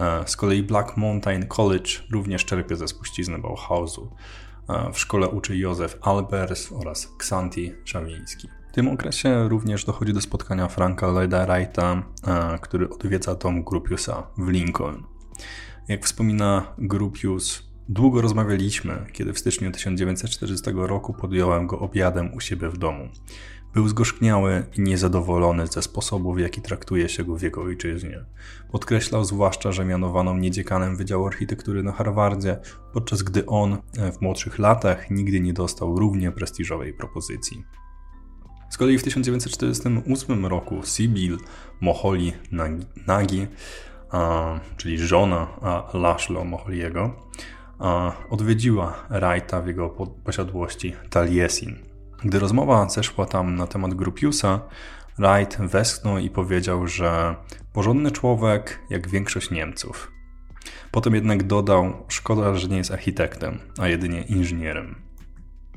E, 0.01 0.29
z 0.29 0.37
kolei 0.37 0.63
Black 0.63 0.97
Mountain 0.97 1.47
College 1.47 1.91
również 2.11 2.45
czerpie 2.45 2.77
ze 2.77 2.89
spuścizny 2.89 3.39
Bauhausu. 3.39 4.11
W 4.93 4.99
szkole 4.99 5.29
uczy 5.29 5.57
Józef 5.57 5.99
Albers 6.01 6.73
oraz 6.73 7.09
Xanti 7.17 7.73
Szawiński. 7.85 8.49
W 8.73 8.75
tym 8.75 8.89
okresie 8.89 9.49
również 9.49 9.85
dochodzi 9.85 10.13
do 10.13 10.21
spotkania 10.21 10.69
Franka 10.69 11.07
Lloyda 11.07 11.47
Wrighta, 11.47 12.03
który 12.61 12.89
odwiedza 12.89 13.35
dom 13.35 13.65
Grupiusa 13.65 14.27
w 14.39 14.49
Lincoln. 14.49 15.03
Jak 15.89 16.05
wspomina 16.05 16.75
Grupius, 16.79 17.63
długo 17.89 18.21
rozmawialiśmy, 18.21 19.07
kiedy 19.13 19.33
w 19.33 19.39
styczniu 19.39 19.71
1940 19.71 20.71
roku 20.75 21.15
podjąłem 21.15 21.67
go 21.67 21.79
obiadem 21.79 22.35
u 22.35 22.41
siebie 22.41 22.69
w 22.69 22.79
domu. 22.79 23.09
Był 23.75 23.89
zgorzkniały 23.89 24.65
i 24.79 24.81
niezadowolony 24.81 25.67
ze 25.67 25.83
sposobu, 25.83 26.35
w 26.35 26.41
jaki 26.41 26.63
traktuje 26.63 27.09
się 27.09 27.25
go 27.25 27.37
w 27.37 27.43
jego 27.43 27.63
ojczyźnie. 27.63 28.25
Podkreślał 28.71 29.25
zwłaszcza, 29.25 29.73
że 29.73 29.85
mianowano 29.85 30.35
mnie 30.35 30.51
dziekanem 30.51 30.97
Wydziału 30.97 31.27
Architektury 31.27 31.83
na 31.83 31.93
Harvardzie, 31.93 32.57
podczas 32.93 33.23
gdy 33.23 33.47
on 33.47 33.77
w 34.13 34.21
młodszych 34.21 34.59
latach 34.59 35.11
nigdy 35.11 35.41
nie 35.41 35.53
dostał 35.53 35.99
równie 35.99 36.33
prestiżowej 36.33 36.95
propozycji. 36.95 37.65
Z 38.73 38.77
kolei 38.77 38.99
w 38.99 39.03
1948 39.03 40.47
roku 40.47 40.81
Sibyl 40.85 41.39
Moholi 41.81 42.33
Nagi, 43.07 43.47
a, 44.11 44.61
czyli 44.77 44.99
żona 44.99 45.49
a 45.63 45.91
Laszlo 45.95 46.45
Moholiego, 46.45 47.15
a, 47.79 48.13
odwiedziła 48.31 49.07
Wrighta 49.11 49.63
w 49.63 49.67
jego 49.67 49.91
posiadłości 50.25 50.97
Taliesin. 51.11 51.77
Gdy 52.25 52.39
rozmowa 52.39 52.89
zeszła 52.89 53.27
tam 53.27 53.57
na 53.57 53.67
temat 53.67 53.95
Grupiusa, 53.95 54.61
Wright 55.19 55.59
westchnął 55.59 56.19
i 56.19 56.31
powiedział, 56.31 56.87
że 56.87 57.35
porządny 57.73 58.11
człowiek 58.11 58.79
jak 58.91 59.09
większość 59.09 59.51
Niemców. 59.51 60.13
Potem 60.91 61.15
jednak 61.15 61.43
dodał, 61.43 61.93
szkoda, 62.09 62.55
że 62.55 62.69
nie 62.69 62.77
jest 62.77 62.91
architektem, 62.91 63.59
a 63.79 63.89
jedynie 63.89 64.23
inżynierem. 64.23 65.12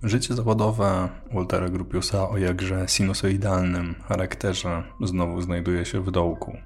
Życie 0.04 0.34
zawodowe 0.34 1.10
Waltera 1.34 1.70
Grupiusa 1.70 2.30
o 2.30 2.38
jakże 2.38 2.88
sinusoidalnym 2.88 3.96
charakterze 4.08 4.84
znowu 5.04 5.42
znajduje 5.42 5.86
się 5.86 6.02
w 6.02 6.12
dołku. 6.12 6.58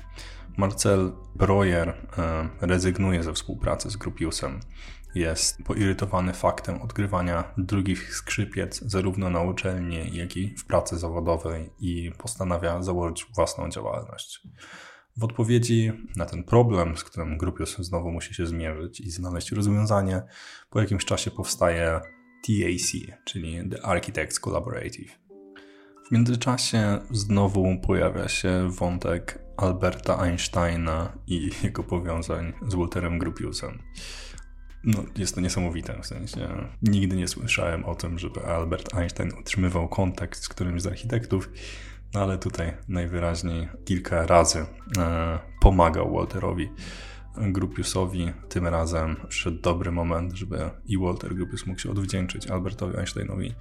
Marcel 0.58 1.12
Breuer 1.36 1.90
e, 1.90 2.50
rezygnuje 2.62 3.24
ze 3.24 3.34
współpracy 3.34 3.90
z 3.90 3.98
Grupiusem. 3.98 4.60
Jest 5.16 5.64
poirytowany 5.64 6.34
faktem 6.34 6.82
odgrywania 6.82 7.44
drugich 7.58 8.16
skrzypiec 8.16 8.80
zarówno 8.80 9.30
na 9.30 9.42
uczelni, 9.42 10.18
jak 10.18 10.38
i 10.38 10.56
w 10.58 10.66
pracy 10.66 10.98
zawodowej 10.98 11.70
i 11.80 12.12
postanawia 12.18 12.82
założyć 12.82 13.26
własną 13.36 13.70
działalność. 13.70 14.42
W 15.18 15.24
odpowiedzi 15.24 15.92
na 16.16 16.26
ten 16.26 16.44
problem, 16.44 16.98
z 16.98 17.04
którym 17.04 17.38
Grupius 17.38 17.78
znowu 17.78 18.12
musi 18.12 18.34
się 18.34 18.46
zmierzyć 18.46 19.00
i 19.00 19.12
znaleźć 19.12 19.52
rozwiązanie, 19.52 20.22
po 20.70 20.82
jakimś 20.82 21.06
czasie 21.06 21.32
powstaje 21.32 22.02
TAC, 22.48 23.18
czyli 23.26 23.70
The 23.70 23.86
Architects 23.86 24.40
Collaborative. 24.40 25.20
W 26.08 26.12
międzyczasie 26.12 27.00
znowu 27.12 27.80
pojawia 27.88 28.28
się 28.28 28.70
wątek 28.72 29.40
Alberta 29.58 30.20
Einsteina 30.20 31.18
i 31.28 31.50
jego 31.64 31.84
powiązań 31.84 32.54
z 32.68 32.76
Walterem 32.76 33.20
Gropiusem. 33.20 33.80
No, 34.84 35.04
jest 35.18 35.36
to 35.36 35.42
niesamowite, 35.42 36.02
w 36.02 36.06
sensie 36.06 36.68
nigdy 36.82 37.16
nie 37.16 37.28
słyszałem 37.28 37.86
o 37.86 37.96
tym, 37.96 38.20
żeby 38.20 38.46
Albert 38.46 38.94
Einstein 38.96 39.32
utrzymywał 39.40 39.90
kontakt 39.90 40.40
z 40.40 40.50
którymś 40.50 40.82
z 40.82 40.88
architektów, 40.88 41.50
no 42.14 42.20
ale 42.22 42.38
tutaj 42.38 42.78
najwyraźniej 42.88 43.70
kilka 43.86 44.26
razy 44.26 44.66
e, 44.98 45.40
pomagał 45.62 46.14
Walterowi 46.14 46.70
Grupiusowi. 47.42 48.32
Tym 48.50 48.68
razem 48.68 49.16
przyszedł 49.30 49.62
dobry 49.62 49.92
moment, 49.92 50.34
żeby 50.34 50.70
i 50.86 50.98
Walter 50.98 51.36
Grupius 51.36 51.66
mógł 51.66 51.80
się 51.80 51.92
odwdzięczyć 51.92 52.48
Albertowi 52.48 52.98
Einsteinowi. 52.98 53.56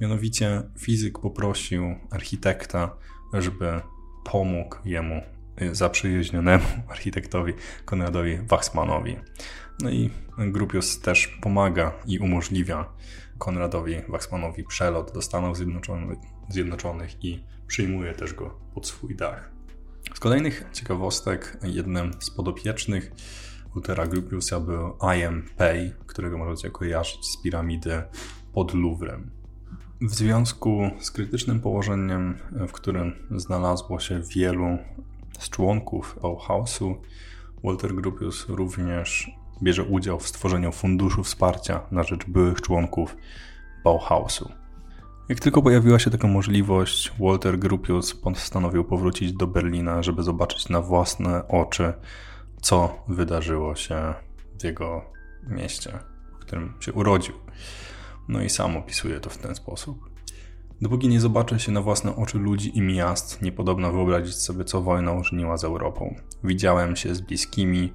Mianowicie 0.00 0.62
fizyk 0.78 1.18
poprosił 1.18 1.94
architekta, 2.10 2.96
żeby 3.32 3.80
pomógł 4.24 4.76
jemu 4.84 5.22
y, 5.62 5.74
zaprzyjaźnionemu 5.74 6.64
architektowi 6.88 7.52
Konradowi 7.84 8.38
Wachsmanowi. 8.48 9.16
No 9.80 9.90
i 9.90 10.10
Grupius 10.38 11.00
też 11.00 11.26
pomaga 11.26 11.92
i 12.06 12.18
umożliwia 12.18 12.84
Konradowi 13.38 13.94
Wachsmanowi 14.08 14.64
przelot 14.64 15.12
do 15.12 15.22
Stanów 15.22 15.56
Zjednoczonych, 15.56 16.18
Zjednoczonych 16.48 17.24
i 17.24 17.44
przyjmuje 17.66 18.14
też 18.14 18.34
go 18.34 18.60
pod 18.74 18.86
swój 18.86 19.16
dach. 19.16 19.53
Z 20.12 20.20
kolejnych 20.20 20.64
ciekawostek, 20.72 21.58
jednym 21.62 22.12
z 22.18 22.30
podopiecznych 22.30 23.12
Ultera 23.76 24.06
Gropiusa 24.06 24.60
był 24.60 24.96
I.M. 25.16 25.48
Pei, 25.56 25.92
którego 26.06 26.38
możecie 26.38 26.70
kojarzyć 26.70 27.26
z 27.26 27.42
piramidy 27.42 28.02
pod 28.52 28.74
Louvrem. 28.74 29.30
W 30.00 30.14
związku 30.14 30.90
z 31.00 31.10
krytycznym 31.10 31.60
położeniem, 31.60 32.38
w 32.68 32.72
którym 32.72 33.12
znalazło 33.36 34.00
się 34.00 34.22
wielu 34.22 34.78
z 35.38 35.50
członków 35.50 36.18
Bauhausu, 36.22 36.96
Walter 37.64 37.94
Gropius 37.94 38.48
również 38.48 39.30
bierze 39.62 39.82
udział 39.82 40.20
w 40.20 40.28
stworzeniu 40.28 40.72
funduszu 40.72 41.22
wsparcia 41.22 41.80
na 41.90 42.02
rzecz 42.02 42.24
byłych 42.26 42.60
członków 42.60 43.16
Bauhausu. 43.84 44.63
Jak 45.28 45.40
tylko 45.40 45.62
pojawiła 45.62 45.98
się 45.98 46.10
taka 46.10 46.28
możliwość, 46.28 47.12
Walter 47.20 47.58
Gropius 47.58 48.14
postanowił 48.14 48.84
powrócić 48.84 49.32
do 49.32 49.46
Berlina, 49.46 50.02
żeby 50.02 50.22
zobaczyć 50.22 50.68
na 50.68 50.80
własne 50.80 51.48
oczy, 51.48 51.92
co 52.62 53.04
wydarzyło 53.08 53.74
się 53.74 54.14
w 54.60 54.64
jego 54.64 55.04
mieście, 55.46 55.98
w 56.34 56.38
którym 56.38 56.74
się 56.80 56.92
urodził. 56.92 57.34
No 58.28 58.42
i 58.42 58.48
sam 58.50 58.76
opisuje 58.76 59.20
to 59.20 59.30
w 59.30 59.38
ten 59.38 59.54
sposób. 59.54 60.10
Dopóki 60.80 61.08
nie 61.08 61.20
zobaczy 61.20 61.58
się 61.58 61.72
na 61.72 61.82
własne 61.82 62.16
oczy 62.16 62.38
ludzi 62.38 62.78
i 62.78 62.82
miast, 62.82 63.42
niepodobno 63.42 63.92
wyobrazić 63.92 64.34
sobie, 64.34 64.64
co 64.64 64.82
wojna 64.82 65.12
uczyniła 65.12 65.56
z 65.56 65.64
Europą. 65.64 66.14
Widziałem 66.42 66.96
się 66.96 67.14
z 67.14 67.20
bliskimi, 67.20 67.92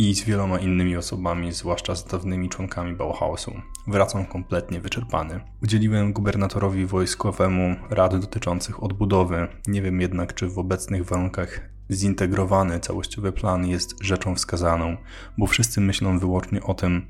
i 0.00 0.14
z 0.14 0.24
wieloma 0.24 0.58
innymi 0.58 0.96
osobami, 0.96 1.52
zwłaszcza 1.52 1.94
z 1.94 2.04
dawnymi 2.04 2.48
członkami 2.48 2.96
Bauhausu. 2.96 3.52
Wracam 3.90 4.24
kompletnie 4.24 4.80
wyczerpany. 4.80 5.40
Udzieliłem 5.62 6.12
gubernatorowi 6.12 6.86
wojskowemu 6.86 7.76
rad 7.90 8.20
dotyczących 8.20 8.82
odbudowy. 8.82 9.48
Nie 9.66 9.82
wiem 9.82 10.00
jednak, 10.00 10.34
czy 10.34 10.48
w 10.48 10.58
obecnych 10.58 11.04
warunkach 11.04 11.60
zintegrowany 11.90 12.80
całościowy 12.80 13.32
plan 13.32 13.66
jest 13.66 14.02
rzeczą 14.02 14.34
wskazaną, 14.34 14.96
bo 15.38 15.46
wszyscy 15.46 15.80
myślą 15.80 16.18
wyłącznie 16.18 16.62
o 16.62 16.74
tym, 16.74 17.06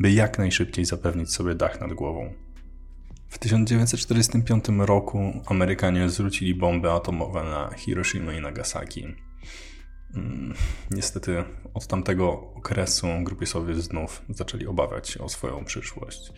by 0.00 0.12
jak 0.12 0.38
najszybciej 0.38 0.84
zapewnić 0.84 1.32
sobie 1.32 1.54
dach 1.54 1.80
nad 1.80 1.92
głową. 1.92 2.32
W 3.28 3.38
1945 3.38 4.64
roku 4.78 5.32
Amerykanie 5.46 6.08
zwrócili 6.08 6.54
bomby 6.54 6.90
atomowe 6.90 7.42
na 7.42 7.70
Hiroshima 7.76 8.32
i 8.32 8.40
Nagasaki. 8.40 9.06
Mm, 10.16 10.54
niestety 10.90 11.44
od 11.74 11.86
tamtego 11.86 12.52
okresu 12.54 13.06
grupiesowie 13.22 13.74
znów 13.74 14.22
zaczęli 14.28 14.66
obawiać 14.66 15.08
się 15.08 15.20
o 15.20 15.28
swoją 15.28 15.64
przyszłość. 15.64 16.32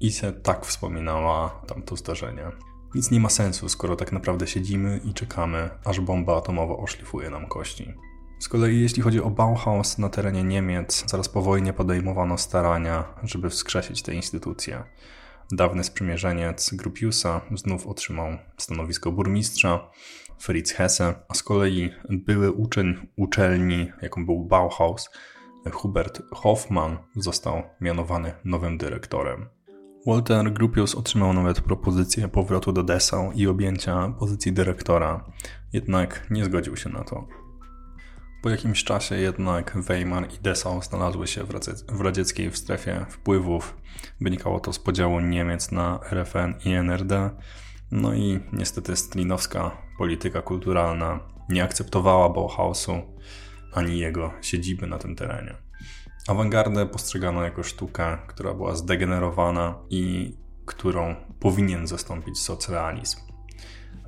I 0.00 0.12
se 0.12 0.32
tak 0.32 0.66
wspominała 0.66 1.62
tamto 1.66 1.96
zdarzenie. 1.96 2.46
Nic 2.94 3.10
nie 3.10 3.20
ma 3.20 3.28
sensu, 3.28 3.68
skoro 3.68 3.96
tak 3.96 4.12
naprawdę 4.12 4.46
siedzimy 4.46 5.00
i 5.04 5.14
czekamy, 5.14 5.70
aż 5.84 6.00
bomba 6.00 6.36
atomowa 6.36 6.76
oszlifuje 6.76 7.30
nam 7.30 7.46
kości. 7.46 7.94
Z 8.38 8.48
kolei 8.48 8.80
jeśli 8.80 9.02
chodzi 9.02 9.20
o 9.20 9.30
Bauhaus 9.30 9.98
na 9.98 10.08
terenie 10.08 10.44
Niemiec, 10.44 11.04
zaraz 11.06 11.28
po 11.28 11.42
wojnie 11.42 11.72
podejmowano 11.72 12.38
starania, 12.38 13.04
żeby 13.22 13.50
wskrzesić 13.50 14.02
tę 14.02 14.14
instytucję. 14.14 14.84
Dawny 15.52 15.84
sprzymierzeniec 15.84 16.74
Grupiusa 16.74 17.40
znów 17.54 17.86
otrzymał 17.86 18.38
stanowisko 18.56 19.12
burmistrza, 19.12 19.90
Fritz 20.44 20.72
Hesse, 20.72 21.14
a 21.28 21.34
z 21.34 21.42
kolei 21.42 21.90
były 22.10 22.52
uczeń 22.52 23.08
uczelni, 23.16 23.92
jaką 24.02 24.26
był 24.26 24.44
Bauhaus, 24.44 25.10
Hubert 25.72 26.22
Hoffmann, 26.32 26.98
został 27.16 27.62
mianowany 27.80 28.32
nowym 28.44 28.78
dyrektorem. 28.78 29.46
Walter 30.06 30.52
Gropius 30.52 30.94
otrzymał 30.94 31.32
nawet 31.32 31.60
propozycję 31.60 32.28
powrotu 32.28 32.72
do 32.72 32.82
Dessau 32.82 33.32
i 33.32 33.46
objęcia 33.46 34.14
pozycji 34.18 34.52
dyrektora, 34.52 35.24
jednak 35.72 36.26
nie 36.30 36.44
zgodził 36.44 36.76
się 36.76 36.90
na 36.90 37.04
to. 37.04 37.28
Po 38.42 38.50
jakimś 38.50 38.84
czasie 38.84 39.16
jednak 39.16 39.76
Weimar 39.76 40.28
i 40.32 40.38
Dessau 40.42 40.82
znalazły 40.82 41.26
się 41.26 41.44
w 41.88 42.00
radzieckiej 42.00 42.52
strefie 42.52 43.06
wpływów. 43.08 43.76
Wynikało 44.20 44.60
to 44.60 44.72
z 44.72 44.78
podziału 44.78 45.20
Niemiec 45.20 45.72
na 45.72 46.00
RFN 46.10 46.54
i 46.64 46.70
NRD, 46.70 47.30
no 47.90 48.14
i 48.14 48.40
niestety 48.52 48.96
stalinowska 48.96 49.83
polityka 49.98 50.42
kulturalna 50.42 51.20
nie 51.48 51.64
akceptowała 51.64 52.28
Bauhausu 52.28 52.92
ani 53.72 53.98
jego 53.98 54.32
siedziby 54.42 54.86
na 54.86 54.98
tym 54.98 55.16
terenie. 55.16 55.54
Awangardę 56.28 56.86
postrzegano 56.86 57.42
jako 57.42 57.62
sztukę, 57.62 58.18
która 58.26 58.54
była 58.54 58.74
zdegenerowana 58.74 59.78
i 59.90 60.34
którą 60.66 61.14
powinien 61.40 61.86
zastąpić 61.86 62.38
socrealizm. 62.38 63.20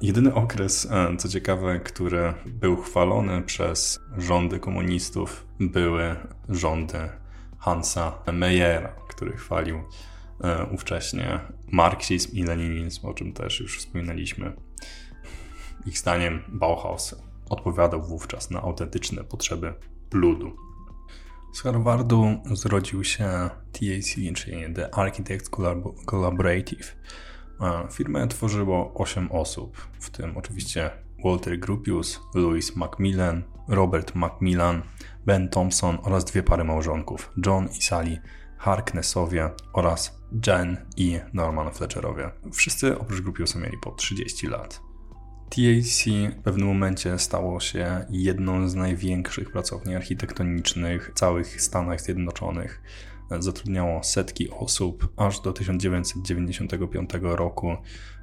Jedyny 0.02 0.34
okres, 0.34 0.88
e, 0.90 1.16
co 1.16 1.28
ciekawe, 1.28 1.80
który 1.80 2.34
był 2.46 2.76
chwalony 2.76 3.42
przez 3.42 4.00
rządy 4.18 4.58
komunistów, 4.58 5.46
były 5.60 6.16
rządy 6.48 6.98
Hansa 7.58 8.18
Meyera, 8.32 8.92
który 9.08 9.36
chwalił 9.36 9.76
e, 10.40 10.64
ówcześnie 10.64 11.40
marksizm 11.72 12.36
i 12.36 12.42
leninizm, 12.42 13.06
o 13.06 13.14
czym 13.14 13.32
też 13.32 13.60
już 13.60 13.78
wspominaliśmy. 13.78 14.52
Ich 15.86 15.98
zdaniem 15.98 16.42
Bauhaus 16.48 17.14
odpowiadał 17.50 18.02
wówczas 18.02 18.50
na 18.50 18.62
autentyczne 18.62 19.24
potrzeby 19.24 19.74
ludu. 20.12 20.56
Z 21.52 21.60
Harvardu 21.60 22.26
zrodził 22.52 23.04
się 23.04 23.50
TAC, 23.72 24.14
czyli 24.34 24.74
The 24.74 24.94
Architects 24.94 25.50
Collaborative. 26.06 26.96
Firmę 27.92 28.28
tworzyło 28.28 28.94
8 28.94 29.32
osób, 29.32 29.88
w 30.00 30.10
tym 30.10 30.36
oczywiście 30.36 30.90
Walter 31.24 31.58
Gropius, 31.58 32.20
Louis 32.34 32.76
Macmillan, 32.76 33.42
Robert 33.68 34.14
Macmillan, 34.14 34.82
Ben 35.26 35.48
Thompson 35.48 35.98
oraz 36.02 36.24
dwie 36.24 36.42
pary 36.42 36.64
małżonków, 36.64 37.32
John 37.46 37.68
i 37.78 37.82
Sally 37.82 38.20
Harknessowie 38.58 39.50
oraz 39.72 40.20
Jen 40.46 40.86
i 40.96 41.20
Norman 41.32 41.72
Fletcherowie. 41.72 42.30
Wszyscy 42.52 42.98
oprócz 42.98 43.20
Gropiusa 43.20 43.58
mieli 43.58 43.78
po 43.82 43.90
30 43.90 44.46
lat. 44.46 44.85
TAC 45.50 46.04
w 46.38 46.42
pewnym 46.42 46.68
momencie 46.68 47.18
stało 47.18 47.60
się 47.60 48.06
jedną 48.10 48.68
z 48.68 48.74
największych 48.74 49.52
pracowni 49.52 49.94
architektonicznych 49.94 51.10
w 51.10 51.18
całych 51.18 51.62
Stanach 51.62 52.00
Zjednoczonych. 52.00 52.82
Zatrudniało 53.38 54.02
setki 54.02 54.50
osób 54.50 55.08
aż 55.16 55.40
do 55.40 55.52
1995 55.52 57.10
roku, 57.22 57.76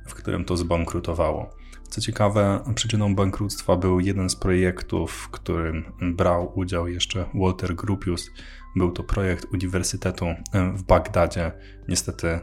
w 0.08 0.14
którym 0.14 0.46
to 0.46 0.58
zbankrutowało. 0.58 1.56
Co 1.90 2.02
ciekawe, 2.02 2.64
przyczyną 2.76 3.16
bankructwa 3.16 3.76
był 3.76 4.00
jeden 4.00 4.30
z 4.30 4.36
projektów, 4.36 5.12
w 5.12 5.30
którym 5.30 5.84
brał 6.02 6.60
udział 6.60 6.88
jeszcze 6.88 7.26
Walter 7.34 7.76
Gropius. 7.76 8.32
Był 8.76 8.92
to 8.92 9.04
projekt 9.04 9.46
Uniwersytetu 9.54 10.26
w 10.74 10.84
Bagdadzie. 10.84 11.52
Niestety 11.88 12.40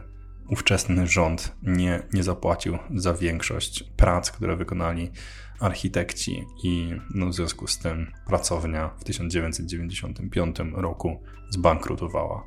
ówczesny 0.49 1.07
rząd 1.07 1.55
nie, 1.63 2.03
nie 2.13 2.23
zapłacił 2.23 2.77
za 2.95 3.13
większość 3.13 3.83
prac, 3.83 4.31
które 4.31 4.55
wykonali 4.55 5.11
architekci 5.59 6.45
i 6.63 6.93
no, 7.15 7.25
w 7.25 7.33
związku 7.33 7.67
z 7.67 7.79
tym 7.79 8.11
pracownia 8.27 8.89
w 8.99 9.03
1995 9.03 10.57
roku 10.73 11.23
zbankrutowała. 11.49 12.43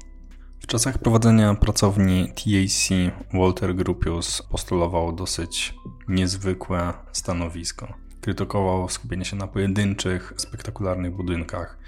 W 0.61 0.67
czasach 0.67 0.99
prowadzenia 0.99 1.55
pracowni 1.55 2.29
TAC 2.29 2.89
Walter 3.35 3.75
Gropius 3.75 4.43
postulował 4.43 5.13
dosyć 5.13 5.75
niezwykłe 6.09 6.93
stanowisko. 7.13 7.95
Krytykował 8.21 8.89
skupienie 8.89 9.25
się 9.25 9.37
na 9.37 9.47
pojedynczych, 9.47 10.33
spektakularnych 10.37 11.17
budynkach, 11.17 11.79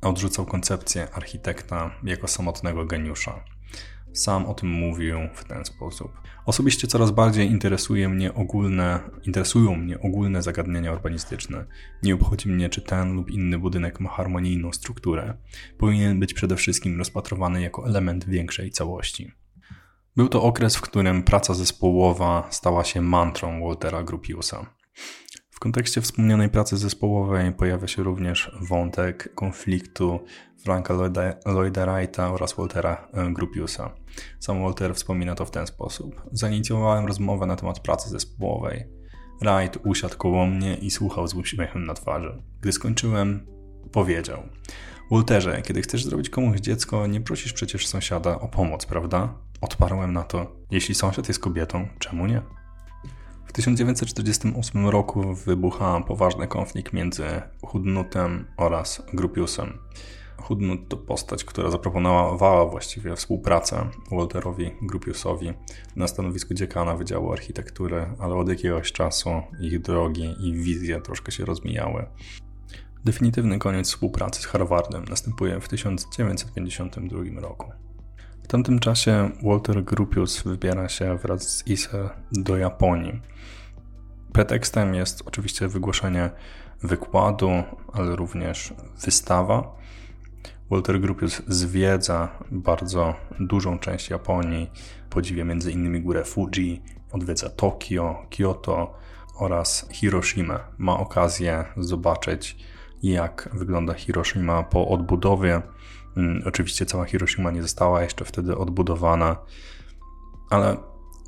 odrzucał 0.00 0.46
koncepcję 0.46 1.08
architekta 1.12 1.90
jako 2.04 2.28
samotnego 2.28 2.84
geniusza. 2.84 3.44
Sam 4.14 4.46
o 4.46 4.54
tym 4.54 4.70
mówił 4.70 5.18
w 5.34 5.44
ten 5.44 5.64
sposób. 5.64 6.12
Osobiście 6.46 6.86
coraz 6.86 7.10
bardziej 7.10 7.50
interesuje 7.50 8.08
mnie 8.08 8.34
ogólne, 8.34 9.00
interesują 9.26 9.76
mnie 9.76 10.00
ogólne 10.00 10.42
zagadnienia 10.42 10.92
urbanistyczne. 10.92 11.64
Nie 12.02 12.14
obchodzi 12.14 12.48
mnie, 12.48 12.68
czy 12.68 12.82
ten 12.82 13.12
lub 13.12 13.30
inny 13.30 13.58
budynek 13.58 14.00
ma 14.00 14.10
harmonijną 14.10 14.72
strukturę. 14.72 15.34
Powinien 15.78 16.20
być 16.20 16.34
przede 16.34 16.56
wszystkim 16.56 16.98
rozpatrowany 16.98 17.62
jako 17.62 17.86
element 17.86 18.28
większej 18.28 18.70
całości. 18.70 19.32
Był 20.16 20.28
to 20.28 20.42
okres, 20.42 20.76
w 20.76 20.80
którym 20.80 21.22
praca 21.22 21.54
zespołowa 21.54 22.48
stała 22.50 22.84
się 22.84 23.00
mantrą 23.00 23.62
Waltera 23.62 24.02
Gropiusa. 24.02 24.66
W 25.50 25.60
kontekście 25.60 26.00
wspomnianej 26.00 26.48
pracy 26.48 26.76
zespołowej 26.76 27.52
pojawia 27.52 27.86
się 27.86 28.02
również 28.02 28.50
wątek 28.60 29.34
konfliktu 29.34 30.20
Franka 30.64 30.94
Lloyda 30.94 31.86
Wrighta 31.86 32.32
oraz 32.32 32.52
Waltera 32.52 33.08
e, 33.12 33.32
Gropiusa. 33.32 33.90
Sam 34.40 34.62
Walter 34.62 34.94
wspomina 34.94 35.34
to 35.34 35.44
w 35.44 35.50
ten 35.50 35.66
sposób. 35.66 36.22
Zainicjowałem 36.32 37.06
rozmowę 37.06 37.46
na 37.46 37.56
temat 37.56 37.80
pracy 37.80 38.10
zespołowej. 38.10 38.84
Wright 39.40 39.78
usiadł 39.84 40.16
koło 40.16 40.46
mnie 40.46 40.74
i 40.74 40.90
słuchał 40.90 41.28
z 41.28 41.34
uśmiechem 41.34 41.84
na 41.84 41.94
twarzy. 41.94 42.42
Gdy 42.60 42.72
skończyłem, 42.72 43.46
powiedział: 43.92 44.42
Walterze, 45.10 45.62
kiedy 45.62 45.82
chcesz 45.82 46.04
zrobić 46.04 46.30
komuś 46.30 46.60
dziecko, 46.60 47.06
nie 47.06 47.20
prosisz 47.20 47.52
przecież 47.52 47.86
sąsiada 47.86 48.40
o 48.40 48.48
pomoc, 48.48 48.86
prawda? 48.86 49.34
Odparłem 49.60 50.12
na 50.12 50.22
to: 50.22 50.56
Jeśli 50.70 50.94
sąsiad 50.94 51.28
jest 51.28 51.40
kobietą, 51.40 51.88
czemu 51.98 52.26
nie? 52.26 52.42
W 53.46 53.52
1948 53.52 54.88
roku 54.88 55.34
wybucha 55.34 56.00
poważny 56.00 56.48
konflikt 56.48 56.92
między 56.92 57.24
Hudnutem 57.62 58.46
oraz 58.56 59.02
Grupiusem. 59.12 59.78
Hudnut 60.36 60.88
to 60.88 60.96
postać, 60.96 61.44
która 61.44 61.70
zaproponowała 61.70 62.66
właściwie 62.66 63.16
współpracę 63.16 63.90
Walterowi 64.10 64.70
Grupiusowi 64.82 65.52
na 65.96 66.08
stanowisku 66.08 66.54
dziekana 66.54 66.96
Wydziału 66.96 67.32
Architektury, 67.32 68.06
ale 68.18 68.34
od 68.34 68.48
jakiegoś 68.48 68.92
czasu 68.92 69.30
ich 69.60 69.80
drogi 69.80 70.34
i 70.40 70.52
wizje 70.52 71.00
troszkę 71.00 71.32
się 71.32 71.44
rozmijały. 71.44 72.06
Definitywny 73.04 73.58
koniec 73.58 73.88
współpracy 73.88 74.42
z 74.42 74.46
Harvardem 74.46 75.04
następuje 75.04 75.60
w 75.60 75.68
1952 75.68 77.40
roku. 77.40 77.72
W 78.42 78.46
tamtym 78.46 78.78
czasie 78.78 79.30
Walter 79.42 79.84
Grupius 79.84 80.42
wybiera 80.42 80.88
się 80.88 81.18
wraz 81.18 81.42
z 81.42 81.66
Ise 81.66 82.10
do 82.32 82.56
Japonii. 82.56 83.20
Pretekstem 84.32 84.94
jest 84.94 85.22
oczywiście 85.26 85.68
wygłoszenie 85.68 86.30
wykładu, 86.82 87.50
ale 87.92 88.16
również 88.16 88.74
wystawa. 89.04 89.76
Walter 90.70 91.00
Grupius 91.00 91.42
zwiedza 91.48 92.28
bardzo 92.50 93.14
dużą 93.40 93.78
część 93.78 94.10
Japonii, 94.10 94.70
podziwia 95.10 95.42
m.in. 95.42 96.02
górę 96.02 96.24
Fuji, 96.24 96.82
odwiedza 97.12 97.50
Tokio, 97.50 98.26
Kyoto 98.36 98.94
oraz 99.38 99.88
Hiroshima. 99.92 100.60
Ma 100.78 100.98
okazję 100.98 101.64
zobaczyć, 101.76 102.56
jak 103.02 103.48
wygląda 103.52 103.94
Hiroshima 103.94 104.62
po 104.62 104.88
odbudowie 104.88 105.62
Mm, 106.16 106.42
oczywiście 106.46 106.86
cała 106.86 107.04
Hiroshima 107.04 107.50
nie 107.50 107.62
została 107.62 108.02
jeszcze 108.02 108.24
wtedy 108.24 108.56
odbudowana, 108.56 109.36
ale 110.50 110.76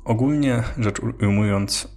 ogólnie 0.05 0.63
rzecz 0.77 0.99
ujmując, 1.21 1.93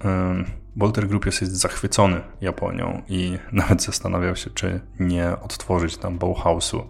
Walter 0.77 1.09
Gropius 1.09 1.41
jest 1.41 1.57
zachwycony 1.57 2.21
Japonią 2.41 3.03
i 3.09 3.39
nawet 3.53 3.83
zastanawiał 3.83 4.37
się, 4.37 4.51
czy 4.51 4.81
nie 5.01 5.37
odtworzyć 5.43 5.97
tam 5.97 6.19
Bauhausu. 6.19 6.87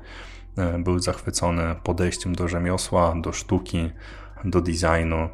E, 0.61 0.79
był 0.79 0.99
zachwycony 0.99 1.75
podejściem 1.83 2.35
do 2.35 2.49
rzemiosła, 2.49 3.15
do 3.23 3.33
sztuki, 3.33 3.91
do 4.45 4.61
designu. 4.61 5.29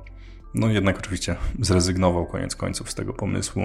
No 0.54 0.68
jednak 0.68 0.98
oczywiście 0.98 1.36
zrezygnował 1.60 2.26
koniec 2.26 2.56
końców 2.56 2.90
z 2.90 2.94
tego 2.94 3.12
pomysłu 3.12 3.62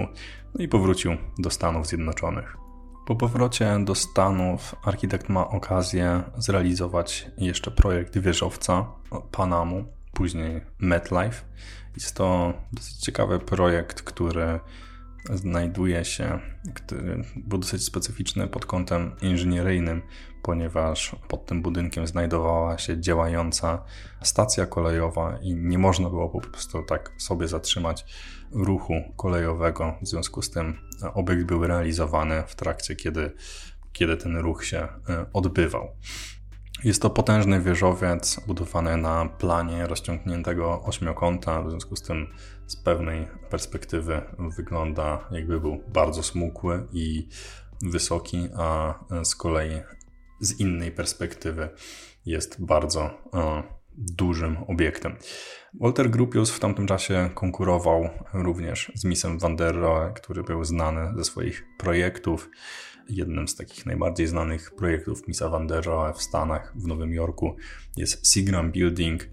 no 0.54 0.64
i 0.64 0.68
powrócił 0.68 1.16
do 1.38 1.50
Stanów 1.50 1.86
Zjednoczonych. 1.86 2.56
Po 3.06 3.16
powrocie 3.16 3.78
do 3.84 3.94
Stanów 3.94 4.74
architekt 4.84 5.28
ma 5.28 5.48
okazję 5.48 6.22
zrealizować 6.38 7.26
jeszcze 7.38 7.70
projekt 7.70 8.18
wieżowca 8.18 8.86
Panamu, 9.30 9.84
później 10.12 10.60
MetLife. 10.78 11.44
Jest 11.94 12.16
to 12.16 12.54
dosyć 12.72 12.96
ciekawy 12.96 13.38
projekt, 13.38 14.02
który 14.02 14.60
znajduje 15.30 16.04
się, 16.04 16.38
który 16.74 17.22
był 17.36 17.58
dosyć 17.58 17.84
specyficzny 17.84 18.48
pod 18.48 18.66
kątem 18.66 19.12
inżynieryjnym, 19.22 20.02
ponieważ 20.42 21.16
pod 21.28 21.46
tym 21.46 21.62
budynkiem 21.62 22.06
znajdowała 22.06 22.78
się 22.78 23.00
działająca 23.00 23.84
stacja 24.22 24.66
kolejowa 24.66 25.38
i 25.42 25.54
nie 25.54 25.78
można 25.78 26.10
było 26.10 26.28
po 26.28 26.40
prostu 26.40 26.82
tak 26.82 27.12
sobie 27.18 27.48
zatrzymać 27.48 28.04
ruchu 28.50 28.94
kolejowego. 29.16 29.94
W 30.02 30.08
związku 30.08 30.42
z 30.42 30.50
tym 30.50 30.78
obiekt 31.14 31.44
był 31.44 31.66
realizowany 31.66 32.42
w 32.46 32.54
trakcie, 32.54 32.96
kiedy, 32.96 33.32
kiedy 33.92 34.16
ten 34.16 34.36
ruch 34.36 34.64
się 34.64 34.78
e, 34.78 35.26
odbywał. 35.32 35.88
Jest 36.84 37.02
to 37.02 37.10
potężny 37.10 37.60
wieżowiec 37.60 38.40
budowany 38.46 38.96
na 38.96 39.26
planie 39.26 39.86
rozciągniętego 39.86 40.82
ośmiokąta, 40.82 41.62
w 41.62 41.70
związku 41.70 41.96
z 41.96 42.02
tym 42.02 42.26
z 42.66 42.76
pewnej 42.76 43.28
perspektywy 43.50 44.22
wygląda 44.56 45.28
jakby 45.30 45.60
był 45.60 45.82
bardzo 45.88 46.22
smukły 46.22 46.86
i 46.92 47.28
wysoki, 47.82 48.48
a 48.58 48.94
z 49.24 49.34
kolei 49.34 49.80
z 50.42 50.60
innej 50.60 50.90
perspektywy 50.90 51.68
jest 52.26 52.64
bardzo 52.64 53.10
e, 53.34 53.62
dużym 53.96 54.56
obiektem. 54.68 55.16
Walter 55.80 56.10
Gropius 56.10 56.50
w 56.50 56.58
tamtym 56.58 56.86
czasie 56.86 57.30
konkurował 57.34 58.08
również 58.32 58.92
z 58.94 59.04
Misem 59.04 59.38
van 59.38 59.56
der 59.56 59.74
Rohe, 59.74 60.12
który 60.16 60.42
był 60.42 60.64
znany 60.64 61.12
ze 61.16 61.24
swoich 61.24 61.66
projektów. 61.78 62.50
Jednym 63.08 63.48
z 63.48 63.56
takich 63.56 63.86
najbardziej 63.86 64.26
znanych 64.26 64.70
projektów 64.74 65.28
Misa 65.28 65.48
van 65.48 65.66
der 65.66 65.84
Rohe 65.84 66.12
w 66.12 66.22
Stanach, 66.22 66.72
w 66.76 66.86
Nowym 66.86 67.14
Jorku 67.14 67.56
jest 67.96 68.32
Seagram 68.32 68.72
Building. 68.72 69.28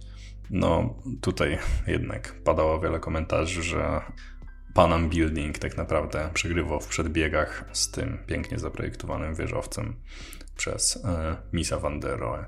No 0.49 0.95
tutaj 1.21 1.57
jednak 1.87 2.35
padało 2.43 2.79
wiele 2.79 2.99
komentarzy, 2.99 3.63
że 3.63 4.01
Panam 4.73 5.09
Building 5.09 5.59
tak 5.59 5.77
naprawdę 5.77 6.29
przegrywał 6.33 6.79
w 6.79 6.87
przedbiegach 6.87 7.69
z 7.71 7.91
tym 7.91 8.17
pięknie 8.27 8.59
zaprojektowanym 8.59 9.35
wieżowcem 9.35 9.95
przez 10.59 11.05
e, 11.05 11.35
Misa 11.53 11.79
van 11.79 11.99
der 11.99 12.19
Rohe. 12.19 12.45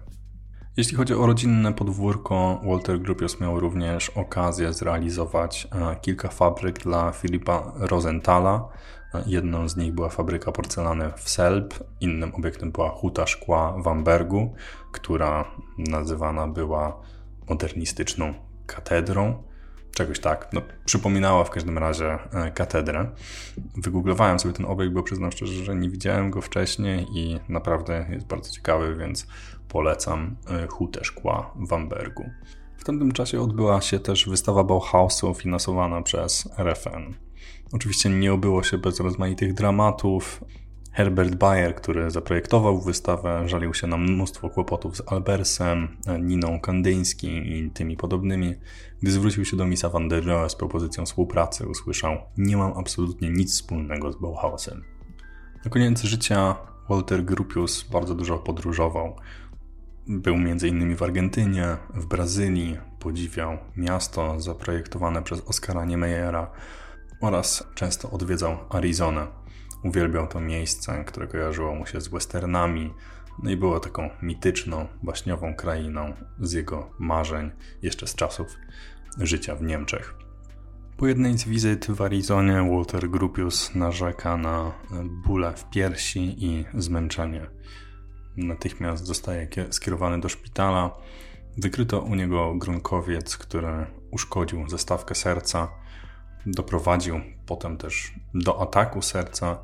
Jeśli 0.77 0.97
chodzi 0.97 1.13
o 1.13 1.25
rodzinne 1.27 1.73
podwórko, 1.73 2.61
Walter 2.63 2.99
Gropius 2.99 3.39
miał 3.39 3.59
również 3.59 4.09
okazję 4.09 4.73
zrealizować 4.73 5.67
e, 5.71 5.95
kilka 6.01 6.29
fabryk 6.29 6.79
dla 6.79 7.11
Filipa 7.11 7.73
Rosenthala. 7.75 8.69
E, 9.13 9.23
jedną 9.25 9.69
z 9.69 9.77
nich 9.77 9.93
była 9.93 10.09
fabryka 10.09 10.51
porcelany 10.51 11.11
w 11.17 11.29
Selb, 11.29 11.73
innym 12.01 12.35
obiektem 12.35 12.71
była 12.71 12.89
huta 12.89 13.27
szkła 13.27 13.77
w 13.83 13.87
Ambergu, 13.87 14.53
która 14.91 15.45
nazywana 15.77 16.47
była 16.47 17.01
modernistyczną 17.49 18.33
katedrą. 18.65 19.43
Czegoś 19.95 20.19
tak, 20.19 20.49
no, 20.53 20.61
przypominała 20.85 21.43
w 21.43 21.49
każdym 21.49 21.77
razie 21.77 22.19
e, 22.33 22.51
katedrę. 22.51 23.09
Wygooglowałem 23.77 24.39
sobie 24.39 24.53
ten 24.53 24.65
obiekt, 24.65 24.93
bo 24.93 25.03
przyznam 25.03 25.31
szczerze, 25.31 25.63
że 25.63 25.75
nie 25.75 25.89
widziałem 25.89 26.31
go 26.31 26.41
wcześniej 26.41 27.07
i 27.13 27.39
naprawdę 27.49 28.05
jest 28.09 28.27
bardzo 28.27 28.51
ciekawy, 28.51 28.95
więc 28.95 29.27
polecam 29.67 30.35
e, 30.49 30.67
hutę 30.67 31.03
szkła 31.03 31.53
w 31.55 31.73
Ambergu. 31.73 32.29
W 32.77 32.83
tamtym 32.83 33.11
czasie 33.11 33.41
odbyła 33.41 33.81
się 33.81 33.99
też 33.99 34.29
wystawa 34.29 34.63
Bauhausu 34.63 35.33
finansowana 35.33 36.01
przez 36.01 36.49
RFN. 36.57 37.13
Oczywiście 37.73 38.09
nie 38.09 38.33
obyło 38.33 38.63
się 38.63 38.77
bez 38.77 38.99
rozmaitych 38.99 39.53
dramatów. 39.53 40.43
Herbert 40.91 41.35
Bayer, 41.35 41.75
który 41.75 42.11
zaprojektował 42.11 42.81
wystawę, 42.81 43.49
żalił 43.49 43.73
się 43.73 43.87
na 43.87 43.97
mnóstwo 43.97 44.49
kłopotów 44.49 44.97
z 44.97 45.01
Albersem, 45.05 45.97
Niną 46.19 46.59
Kandyński 46.59 47.27
i 47.27 47.71
tymi 47.71 47.97
podobnymi. 47.97 48.55
Gdy 49.01 49.11
zwrócił 49.11 49.45
się 49.45 49.57
do 49.57 49.65
Misa 49.65 49.89
van 49.89 50.09
der 50.09 50.25
Rohe 50.25 50.49
z 50.49 50.55
propozycją 50.55 51.05
współpracy, 51.05 51.67
usłyszał: 51.67 52.17
Nie 52.37 52.57
mam 52.57 52.73
absolutnie 52.77 53.29
nic 53.29 53.53
wspólnego 53.53 54.11
z 54.11 54.15
Bauhausem. 54.15 54.83
Na 55.65 55.71
koniec 55.71 56.01
życia 56.01 56.55
Walter 56.89 57.23
Gropius 57.25 57.83
bardzo 57.91 58.15
dużo 58.15 58.37
podróżował. 58.37 59.15
Był 60.07 60.35
m.in. 60.35 60.95
w 60.95 61.03
Argentynie, 61.03 61.77
w 61.93 62.05
Brazylii, 62.05 62.77
podziwiał 62.99 63.57
miasto 63.77 64.39
zaprojektowane 64.39 65.23
przez 65.23 65.41
Oscara 65.41 65.85
Niemeyera 65.85 66.51
oraz 67.21 67.63
często 67.75 68.11
odwiedzał 68.11 68.57
Arizonę. 68.69 69.40
Uwielbiał 69.83 70.27
to 70.27 70.39
miejsce, 70.39 71.03
które 71.03 71.27
kojarzyło 71.27 71.75
mu 71.75 71.85
się 71.85 72.01
z 72.01 72.07
westernami, 72.07 72.93
no 73.43 73.51
i 73.51 73.57
było 73.57 73.79
taką 73.79 74.09
mityczną, 74.21 74.87
baśniową 75.03 75.55
krainą 75.55 76.13
z 76.39 76.51
jego 76.51 76.89
marzeń 76.99 77.51
jeszcze 77.81 78.07
z 78.07 78.15
czasów 78.15 78.55
życia 79.17 79.55
w 79.55 79.61
Niemczech. 79.61 80.15
Po 80.97 81.07
jednej 81.07 81.37
z 81.37 81.43
wizyt 81.43 81.87
w 81.91 82.01
Arizonie 82.01 82.69
Walter 82.71 83.09
Gropius 83.09 83.75
narzeka 83.75 84.37
na 84.37 84.71
bóle 85.25 85.53
w 85.53 85.69
piersi 85.69 86.45
i 86.45 86.65
zmęczenie 86.73 87.47
natychmiast 88.37 89.05
zostaje 89.05 89.47
skierowany 89.69 90.19
do 90.19 90.29
szpitala. 90.29 90.97
Wykryto 91.57 92.01
u 92.01 92.15
niego 92.15 92.55
grunkowiec, 92.55 93.37
który 93.37 93.85
uszkodził 94.11 94.69
zestawkę 94.69 95.15
serca, 95.15 95.67
doprowadził 96.45 97.21
potem 97.51 97.77
też 97.77 98.13
do 98.33 98.61
ataku 98.61 99.01
serca. 99.01 99.57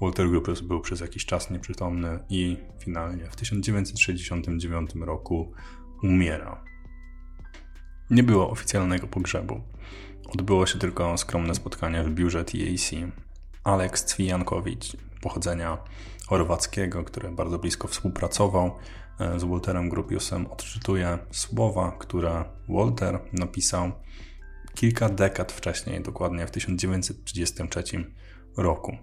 Walter 0.00 0.28
Gropius 0.30 0.60
był 0.60 0.80
przez 0.80 1.00
jakiś 1.00 1.26
czas 1.26 1.50
nieprzytomny 1.50 2.18
i 2.28 2.56
finalnie 2.78 3.24
w 3.24 3.36
1969 3.36 4.90
roku 4.94 5.52
umiera. 6.02 6.64
Nie 8.10 8.22
było 8.22 8.50
oficjalnego 8.50 9.06
pogrzebu. 9.06 9.60
Odbyło 10.34 10.66
się 10.66 10.78
tylko 10.78 11.18
skromne 11.18 11.54
spotkanie 11.54 12.02
w 12.02 12.10
biurze 12.10 12.44
TAC. 12.44 12.90
Aleks 13.64 14.04
Cwijankowicz, 14.04 14.96
pochodzenia 15.20 15.78
chorwackiego, 16.26 17.04
który 17.04 17.28
bardzo 17.30 17.58
blisko 17.58 17.88
współpracował 17.88 18.70
e, 19.20 19.40
z 19.40 19.44
Walterem 19.44 19.88
Grupiusem, 19.88 20.46
odczytuje 20.46 21.18
słowa, 21.30 21.96
które 21.98 22.44
Walter 22.68 23.20
napisał 23.32 23.92
kilka 24.80 25.08
dekad 25.08 25.52
wcześniej, 25.52 26.00
dokładnie 26.02 26.46
w 26.46 26.50
1933 26.50 27.82
roku. 28.56 28.96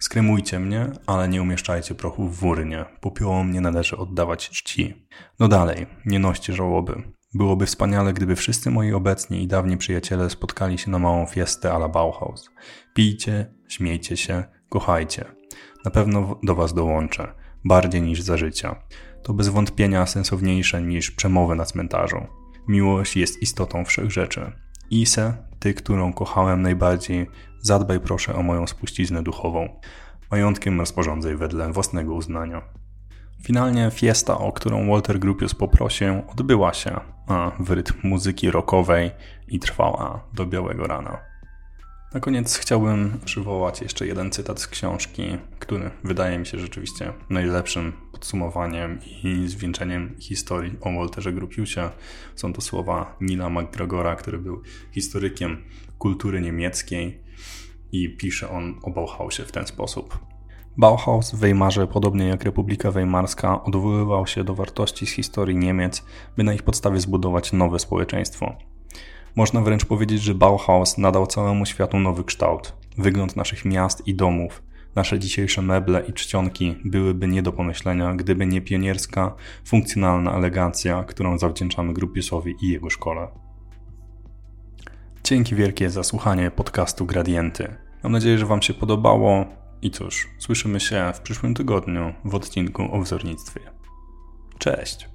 Skremujcie 0.00 0.58
mnie, 0.58 0.90
ale 1.06 1.28
nie 1.28 1.42
umieszczajcie 1.42 1.94
prochu 1.94 2.28
w 2.28 2.36
wurnie. 2.36 2.84
Popiołom 3.00 3.52
nie 3.52 3.60
należy 3.60 3.96
oddawać 3.96 4.50
czci. 4.50 5.06
No 5.40 5.48
dalej, 5.48 5.86
nie 6.06 6.18
noście 6.18 6.52
żałoby. 6.52 7.02
Byłoby 7.34 7.66
wspaniale, 7.66 8.12
gdyby 8.12 8.36
wszyscy 8.36 8.70
moi 8.70 8.92
obecni 8.92 9.42
i 9.42 9.46
dawni 9.46 9.76
przyjaciele 9.76 10.30
spotkali 10.30 10.78
się 10.78 10.90
na 10.90 10.98
małą 10.98 11.26
fiestę 11.26 11.72
a 11.72 11.76
la 11.76 11.88
Bauhaus. 11.88 12.50
Pijcie, 12.94 13.54
śmiejcie 13.68 14.16
się, 14.16 14.44
kochajcie. 14.68 15.24
Na 15.84 15.90
pewno 15.90 16.40
do 16.42 16.54
Was 16.54 16.74
dołączę, 16.74 17.34
bardziej 17.64 18.02
niż 18.02 18.22
za 18.22 18.36
życia. 18.36 18.82
To 19.22 19.34
bez 19.34 19.48
wątpienia 19.48 20.06
sensowniejsze 20.06 20.82
niż 20.82 21.10
przemowy 21.10 21.54
na 21.54 21.64
cmentarzu. 21.64 22.26
Miłość 22.68 23.16
jest 23.16 23.42
istotą 23.42 23.84
wszech 23.84 24.10
rzeczy. 24.10 24.61
Ise, 24.92 25.34
ty, 25.58 25.74
którą 25.74 26.12
kochałem 26.12 26.62
najbardziej, 26.62 27.26
zadbaj 27.60 28.00
proszę 28.00 28.34
o 28.34 28.42
moją 28.42 28.66
spuściznę 28.66 29.22
duchową. 29.22 29.68
Majątkiem 30.30 30.80
rozporządzaj 30.80 31.36
wedle 31.36 31.72
własnego 31.72 32.14
uznania. 32.14 32.62
Finalnie 33.42 33.90
fiesta, 33.90 34.38
o 34.38 34.52
którą 34.52 34.88
Walter 34.88 35.18
Gropius 35.18 35.54
poprosił, 35.54 36.22
odbyła 36.28 36.74
się 36.74 37.00
a 37.26 37.50
w 37.58 37.70
rytm 37.70 37.94
muzyki 38.02 38.50
rockowej 38.50 39.10
i 39.48 39.58
trwała 39.58 40.24
do 40.34 40.46
białego 40.46 40.86
rana. 40.86 41.18
Na 42.14 42.20
koniec 42.20 42.56
chciałbym 42.56 43.20
przywołać 43.24 43.80
jeszcze 43.80 44.06
jeden 44.06 44.30
cytat 44.30 44.60
z 44.60 44.66
książki, 44.66 45.38
który 45.58 45.90
wydaje 46.04 46.38
mi 46.38 46.46
się 46.46 46.58
rzeczywiście 46.58 47.12
najlepszym 47.30 47.92
podsumowaniem 48.22 48.98
i 49.24 49.48
zwieńczeniem 49.48 50.14
historii 50.18 50.76
o 50.80 50.92
Walterze 50.92 51.32
Gropiusie. 51.32 51.90
Są 52.34 52.52
to 52.52 52.60
słowa 52.60 53.16
Nila 53.20 53.50
McGregora, 53.50 54.16
który 54.16 54.38
był 54.38 54.62
historykiem 54.92 55.64
kultury 55.98 56.40
niemieckiej 56.40 57.20
i 57.92 58.16
pisze 58.16 58.50
on 58.50 58.74
o 58.82 58.90
Bauhausie 58.90 59.44
w 59.44 59.52
ten 59.52 59.66
sposób. 59.66 60.18
Bauhaus 60.76 61.32
w 61.32 61.38
Weimarze, 61.38 61.86
podobnie 61.86 62.26
jak 62.26 62.44
Republika 62.44 62.90
Weimarska, 62.90 63.64
odwoływał 63.64 64.26
się 64.26 64.44
do 64.44 64.54
wartości 64.54 65.06
z 65.06 65.10
historii 65.10 65.56
Niemiec, 65.56 66.04
by 66.36 66.44
na 66.44 66.54
ich 66.54 66.62
podstawie 66.62 67.00
zbudować 67.00 67.52
nowe 67.52 67.78
społeczeństwo. 67.78 68.56
Można 69.36 69.60
wręcz 69.60 69.84
powiedzieć, 69.84 70.22
że 70.22 70.34
Bauhaus 70.34 70.98
nadał 70.98 71.26
całemu 71.26 71.66
światu 71.66 71.98
nowy 71.98 72.24
kształt. 72.24 72.72
Wygląd 72.98 73.36
naszych 73.36 73.64
miast 73.64 74.06
i 74.06 74.14
domów, 74.14 74.62
nasze 74.94 75.18
dzisiejsze 75.18 75.62
meble 75.62 76.02
i 76.08 76.12
czcionki 76.12 76.76
byłyby 76.84 77.28
nie 77.28 77.42
do 77.42 77.52
pomyślenia, 77.52 78.14
gdyby 78.14 78.46
nie 78.46 78.60
pionierska, 78.60 79.34
funkcjonalna 79.64 80.36
elegancja, 80.36 81.04
którą 81.04 81.38
zawdzięczamy 81.38 81.92
Grupiusowi 81.92 82.54
i 82.62 82.68
jego 82.68 82.90
szkole. 82.90 83.28
Dzięki 85.24 85.54
wielkie 85.54 85.90
za 85.90 86.02
słuchanie 86.02 86.50
podcastu 86.50 87.06
Gradienty. 87.06 87.76
Mam 88.02 88.12
nadzieję, 88.12 88.38
że 88.38 88.46
Wam 88.46 88.62
się 88.62 88.74
podobało 88.74 89.44
i 89.82 89.90
cóż, 89.90 90.28
słyszymy 90.38 90.80
się 90.80 91.12
w 91.14 91.20
przyszłym 91.20 91.54
tygodniu 91.54 92.14
w 92.24 92.34
odcinku 92.34 92.88
o 92.92 93.00
wzornictwie. 93.00 93.60
Cześć! 94.58 95.11